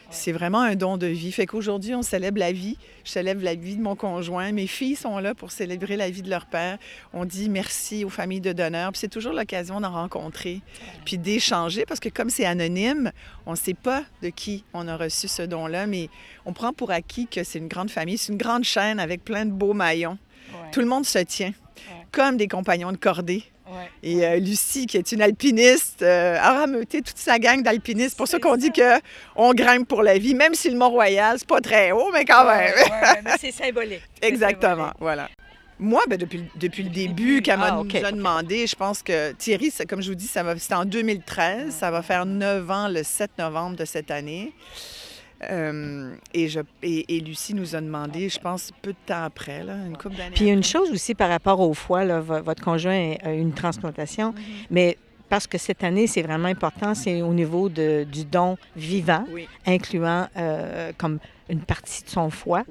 C'est 0.09 0.33
vraiment 0.33 0.61
un 0.61 0.77
don 0.77 0.97
de 0.97 1.07
vie. 1.09 1.33
Fait 1.33 1.47
qu'aujourd'hui, 1.47 1.95
on 1.95 2.03
célèbre 2.03 2.39
la 2.39 2.53
vie. 2.53 2.79
Je 3.05 3.11
célèbre 3.11 3.43
la 3.43 3.55
vie 3.55 3.77
de 3.77 3.83
mon 3.83 3.97
conjoint. 3.97 4.53
Mes 4.53 4.67
filles 4.67 4.97
sont 4.97 5.19
là 5.19 5.35
pour 5.35 5.51
célébrer 5.51 5.97
la 5.97 6.11
vie 6.11 6.23
de 6.23 6.31
leur 6.31 6.47
père. 6.47 6.79
On 7.13 7.25
dit 7.25 7.49
merci 7.49 8.05
aux 8.05 8.09
familles 8.09 8.41
de 8.41 8.53
donneurs. 8.53 8.93
Puis 8.93 9.01
c'est 9.01 9.09
toujours 9.09 9.33
l'occasion 9.33 9.81
d'en 9.81 9.93
rencontrer, 9.93 10.63
puis 11.05 11.19
d'échanger, 11.19 11.85
parce 11.87 12.01
que 12.01 12.09
comme 12.09 12.31
c'est 12.31 12.47
anonyme, 12.47 13.11
on 13.47 13.53
ne 13.53 13.57
sait 13.57 13.75
pas 13.75 14.05
de 14.23 14.29
qui 14.29 14.65
on 14.73 14.87
a 14.89 14.97
reçu 14.97 15.29
ce 15.29 15.43
don-là, 15.43 15.87
mais 15.87 16.09
on 16.45 16.53
prend 16.53 16.73
pour 16.73 16.93
acquis 16.93 17.27
que 17.27 17.43
c'est 17.43 17.59
une 17.59 17.69
grande 17.69 17.91
famille. 17.91 18.17
C'est 18.17 18.33
une 18.33 18.39
grande 18.39 18.65
chaîne 18.65 19.01
avec 19.01 19.25
plein 19.25 19.45
de 19.45 19.53
beaux 19.53 19.75
maillons. 19.75 20.19
Tout 20.73 20.81
le 20.81 20.87
monde 20.87 21.07
se 21.07 21.19
tient, 21.19 21.53
comme 22.13 22.37
des 22.37 22.49
compagnons 22.49 22.93
de 22.93 22.97
cordée. 22.97 23.45
Et 24.03 24.25
euh, 24.25 24.37
Lucie, 24.37 24.87
qui 24.87 24.97
est 24.97 25.11
une 25.11 25.21
alpiniste, 25.23 26.03
euh, 26.03 26.39
a 26.41 26.53
rameuté 26.61 27.03
toute 27.03 27.19
sa 27.19 27.39
gang 27.39 27.63
d'alpinistes. 27.63 28.11
C'est 28.11 28.17
pour 28.17 28.29
ça 28.29 28.39
qu'on 28.39 28.57
dit 28.57 28.71
que 28.71 29.01
on 29.35 29.55
grimpe 29.55 29.89
pour 29.89 30.05
la 30.05 30.19
vie, 30.19 30.35
même 30.35 30.55
si 30.55 30.71
le 30.71 30.79
Mont-Royal, 30.79 31.37
c'est 31.39 31.49
pas 31.49 31.61
très 31.61 31.91
haut, 31.91 32.11
mais 32.13 32.25
quand 32.25 32.47
même. 32.47 32.73
c'est 33.41 33.51
symbolique. 33.51 34.03
Exactement, 34.23 34.93
voilà. 35.01 35.29
Moi, 35.79 36.01
ben, 36.09 36.17
depuis, 36.17 36.45
depuis 36.55 36.85
le 36.85 36.91
début, 36.91 37.43
quand 37.45 37.57
Ah, 37.61 37.83
nous 37.83 38.05
a 38.07 38.13
demandé, 38.13 38.67
je 38.67 38.75
pense 38.77 39.03
que 39.03 39.33
Thierry, 39.33 39.71
comme 39.87 40.01
je 40.01 40.09
vous 40.09 40.15
dis, 40.15 40.27
c'était 40.27 40.75
en 40.75 40.85
2013. 40.87 41.75
Ça 41.75 41.91
va 41.91 42.01
faire 42.03 42.25
9 42.25 42.71
ans 42.71 42.89
le 42.89 43.03
7 43.03 43.33
novembre 43.39 43.77
de 43.77 43.85
cette 43.85 44.11
année. 44.11 44.53
Euh, 45.51 46.15
et, 46.35 46.49
je, 46.49 46.61
et, 46.83 47.17
et 47.17 47.21
Lucie 47.21 47.55
nous 47.55 47.75
a 47.77 47.81
demandé, 47.81 48.29
je 48.29 48.39
pense, 48.39 48.73
peu 48.83 48.93
de 48.93 48.97
temps 49.07 49.25
après, 49.25 49.63
là, 49.65 49.75
une 49.87 49.97
couple 49.97 50.17
d'années. 50.17 50.35
Puis 50.35 50.47
une 50.49 50.59
après. 50.59 50.69
chose 50.71 50.91
aussi 50.91 51.15
par 51.15 51.29
rapport 51.29 51.61
au 51.61 51.73
foie, 51.75 52.05
là, 52.05 52.21
vo- 52.21 52.43
votre 52.43 52.63
conjoint 52.63 53.15
a 53.23 53.33
une 53.33 53.53
transplantation, 53.53 54.35
mais 54.71 54.97
parce 55.29 55.47
que 55.47 55.59
cette 55.59 55.83
année, 55.85 56.07
c'est 56.07 56.23
vraiment 56.23 56.49
important, 56.49 56.95
c'est 56.95 57.21
au 57.23 57.33
niveau 57.35 57.69
de- 57.69 58.05
du 58.11 58.25
don 58.25 58.57
vivant, 58.77 59.25
Oui. 59.33 59.49
incluant 59.67 60.29
euh, 60.37 60.93
comme 60.97 61.19
une 61.49 61.61
partie 61.61 62.03
de 62.05 62.09
son 62.09 62.31
foie. 62.31 62.65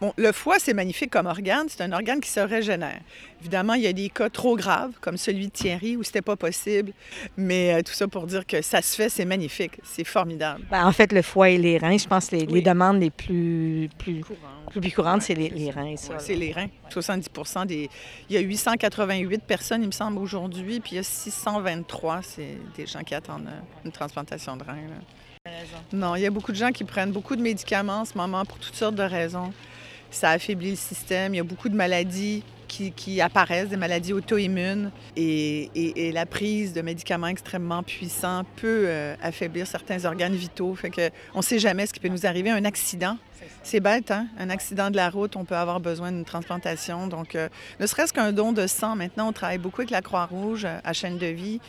Bon, 0.00 0.12
le 0.16 0.32
foie, 0.32 0.58
c'est 0.58 0.74
magnifique 0.74 1.10
comme 1.10 1.26
organe. 1.26 1.66
C'est 1.68 1.82
un 1.82 1.92
organe 1.92 2.20
qui 2.20 2.28
se 2.30 2.40
régénère. 2.40 3.00
Évidemment, 3.40 3.74
il 3.74 3.82
y 3.82 3.86
a 3.86 3.92
des 3.92 4.08
cas 4.08 4.28
trop 4.28 4.56
graves, 4.56 4.92
comme 5.00 5.16
celui 5.16 5.46
de 5.46 5.52
Thierry, 5.52 5.96
où 5.96 6.02
c'était 6.02 6.22
pas 6.22 6.36
possible. 6.36 6.92
Mais 7.36 7.74
euh, 7.74 7.82
tout 7.82 7.92
ça 7.92 8.08
pour 8.08 8.26
dire 8.26 8.44
que 8.46 8.60
ça 8.60 8.82
se 8.82 8.96
fait, 8.96 9.08
c'est 9.08 9.24
magnifique. 9.24 9.78
C'est 9.84 10.04
formidable. 10.04 10.64
Ben, 10.70 10.84
en 10.84 10.92
fait, 10.92 11.12
le 11.12 11.22
foie 11.22 11.50
et 11.50 11.58
les 11.58 11.78
reins, 11.78 11.96
je 11.96 12.06
pense 12.06 12.28
que 12.28 12.36
les, 12.36 12.62
demandes 12.62 13.00
les 13.00 13.10
plus, 13.10 13.88
plus, 13.98 14.20
Courant. 14.20 14.80
plus 14.80 14.90
courantes, 14.90 15.22
c'est 15.22 15.34
les, 15.34 15.50
les 15.50 15.70
reins. 15.70 15.84
Ouais, 15.84 15.96
c'est 16.18 16.34
les 16.34 16.52
reins. 16.52 16.68
70% 16.90 17.66
des... 17.66 17.88
Il 18.28 18.34
y 18.34 18.38
a 18.38 18.40
888 18.40 19.44
personnes, 19.44 19.82
il 19.82 19.86
me 19.86 19.92
semble, 19.92 20.18
aujourd'hui, 20.18 20.80
puis 20.80 20.92
il 20.92 20.96
y 20.96 21.00
a 21.00 21.04
623, 21.04 22.22
c'est 22.22 22.58
des 22.76 22.86
gens 22.86 23.00
qui 23.00 23.14
attendent 23.14 23.46
euh, 23.46 23.84
une 23.84 23.92
transplantation 23.92 24.56
de 24.56 24.64
reins. 24.64 24.74
là. 24.74 25.50
Non, 25.92 26.16
il 26.16 26.22
y 26.22 26.26
a 26.26 26.30
beaucoup 26.30 26.52
de 26.52 26.56
gens 26.56 26.72
qui 26.72 26.84
prennent 26.84 27.12
beaucoup 27.12 27.36
de 27.36 27.42
médicaments 27.42 28.00
en 28.00 28.04
ce 28.06 28.16
moment 28.16 28.46
pour 28.46 28.58
toutes 28.58 28.74
sortes 28.74 28.94
de 28.94 29.02
raisons. 29.02 29.52
Ça 30.14 30.30
affaiblit 30.30 30.70
le 30.70 30.76
système. 30.76 31.34
Il 31.34 31.38
y 31.38 31.40
a 31.40 31.44
beaucoup 31.44 31.68
de 31.68 31.74
maladies 31.74 32.44
qui, 32.68 33.20
apparaissent, 33.20 33.68
des 33.68 33.76
maladies 33.76 34.12
auto-immunes. 34.12 34.92
Et 35.16 36.10
la 36.12 36.24
prise 36.24 36.72
de 36.72 36.82
médicaments 36.82 37.26
extrêmement 37.26 37.82
puissants 37.82 38.42
peut 38.56 38.84
euh, 38.86 39.16
affaiblir 39.20 39.66
certains 39.66 40.04
organes 40.04 40.34
vitaux. 40.34 40.74
Fait 40.76 40.90
que 40.90 41.10
on 41.34 41.38
ne 41.38 41.42
sait 41.42 41.58
jamais 41.58 41.86
ce 41.86 41.92
qui 41.92 41.98
peut 41.98 42.08
nous 42.08 42.26
arriver. 42.26 42.50
Un 42.50 42.64
accident, 42.64 43.18
c'est 43.64 43.80
bête, 43.80 44.12
hein? 44.12 44.28
Un 44.38 44.50
accident 44.50 44.90
de 44.90 44.96
la 44.96 45.10
route, 45.10 45.34
on 45.34 45.44
peut 45.44 45.56
avoir 45.56 45.80
besoin 45.80 46.12
d'une 46.12 46.24
transplantation. 46.24 47.08
Donc, 47.08 47.34
euh, 47.34 47.48
ne 47.80 47.86
serait-ce 47.86 48.12
qu'un 48.12 48.32
don 48.32 48.52
de 48.52 48.68
sang. 48.68 48.94
Maintenant, 48.94 49.28
on 49.28 49.32
travaille 49.32 49.58
beaucoup 49.58 49.80
avec 49.80 49.90
la 49.90 50.00
Croix-Rouge 50.00 50.64
euh, 50.64 50.78
à 50.84 50.92
chaîne 50.92 51.18
de 51.18 51.26
vie. 51.26 51.60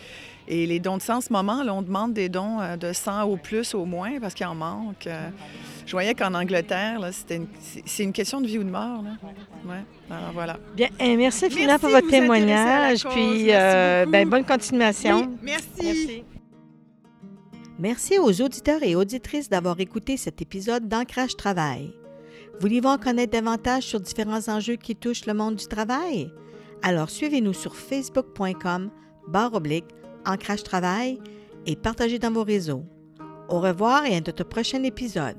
Et 0.47 0.67
les 0.67 0.79
dons 0.79 0.97
de 0.97 1.01
sang, 1.01 1.17
en 1.17 1.21
ce 1.21 1.33
moment, 1.33 1.63
là, 1.63 1.73
on 1.73 1.81
demande 1.81 2.13
des 2.13 2.29
dons 2.29 2.59
euh, 2.61 2.75
de 2.77 2.93
sang 2.93 3.23
au 3.23 3.35
plus, 3.37 3.73
au 3.73 3.85
moins, 3.85 4.19
parce 4.19 4.33
qu'il 4.35 4.45
en 4.45 4.53
manque. 4.55 5.07
Euh, 5.07 5.29
je 5.87 5.91
voyais 5.91 6.13
qu'en 6.13 6.33
Angleterre, 6.35 6.99
là, 6.99 7.11
c'était 7.11 7.37
une- 7.37 7.47
c'est 7.85 8.03
une 8.03 8.13
question 8.13 8.41
de 8.41 8.47
vie 8.47 8.59
ou 8.59 8.63
de 8.63 8.69
mort. 8.69 9.01
Là. 9.03 9.11
Ouais. 9.67 9.83
Alors 10.11 10.31
voilà. 10.33 10.57
Bien, 10.75 10.89
eh, 10.99 11.17
merci 11.17 11.45
infiniment 11.45 11.67
Merci 11.73 11.81
pour 11.81 11.89
votre 11.89 12.07
vous 12.07 12.15
intéresser 12.15 12.51
à 12.51 12.79
la 12.89 12.95
témoignage. 12.97 13.03
Puis, 13.09 13.21
Merci 13.45 13.47
euh, 13.53 14.05
ben, 14.07 14.29
bonne 14.29 14.45
continuation. 14.45 15.17
Oui, 15.21 15.37
merci. 15.41 16.23
Merci 17.79 18.19
aux 18.19 18.41
auditeurs 18.41 18.83
et 18.83 18.95
auditrices 18.95 19.49
d'avoir 19.49 19.79
écouté 19.79 20.15
cet 20.17 20.41
épisode 20.41 20.87
d'Ancrage 20.87 21.35
Travail. 21.35 21.91
Voulez-vous 22.61 22.87
en 22.87 22.97
connaître 22.97 23.33
davantage 23.33 23.83
sur 23.83 23.99
différents 23.99 24.47
enjeux 24.47 24.77
qui 24.77 24.95
touchent 24.95 25.25
le 25.25 25.33
monde 25.33 25.55
du 25.55 25.67
travail? 25.67 26.31
Alors 26.83 27.09
suivez-nous 27.09 27.51
sur 27.53 27.75
facebook.com 27.75 28.91
barre 29.27 29.53
oblique 29.55 29.85
Ancrage 30.25 30.63
Travail 30.63 31.19
et 31.65 31.75
partagez 31.75 32.19
dans 32.19 32.31
vos 32.31 32.43
réseaux. 32.43 32.83
Au 33.49 33.59
revoir 33.59 34.05
et 34.05 34.15
à 34.15 34.21
notre 34.21 34.43
prochain 34.43 34.83
épisode. 34.83 35.37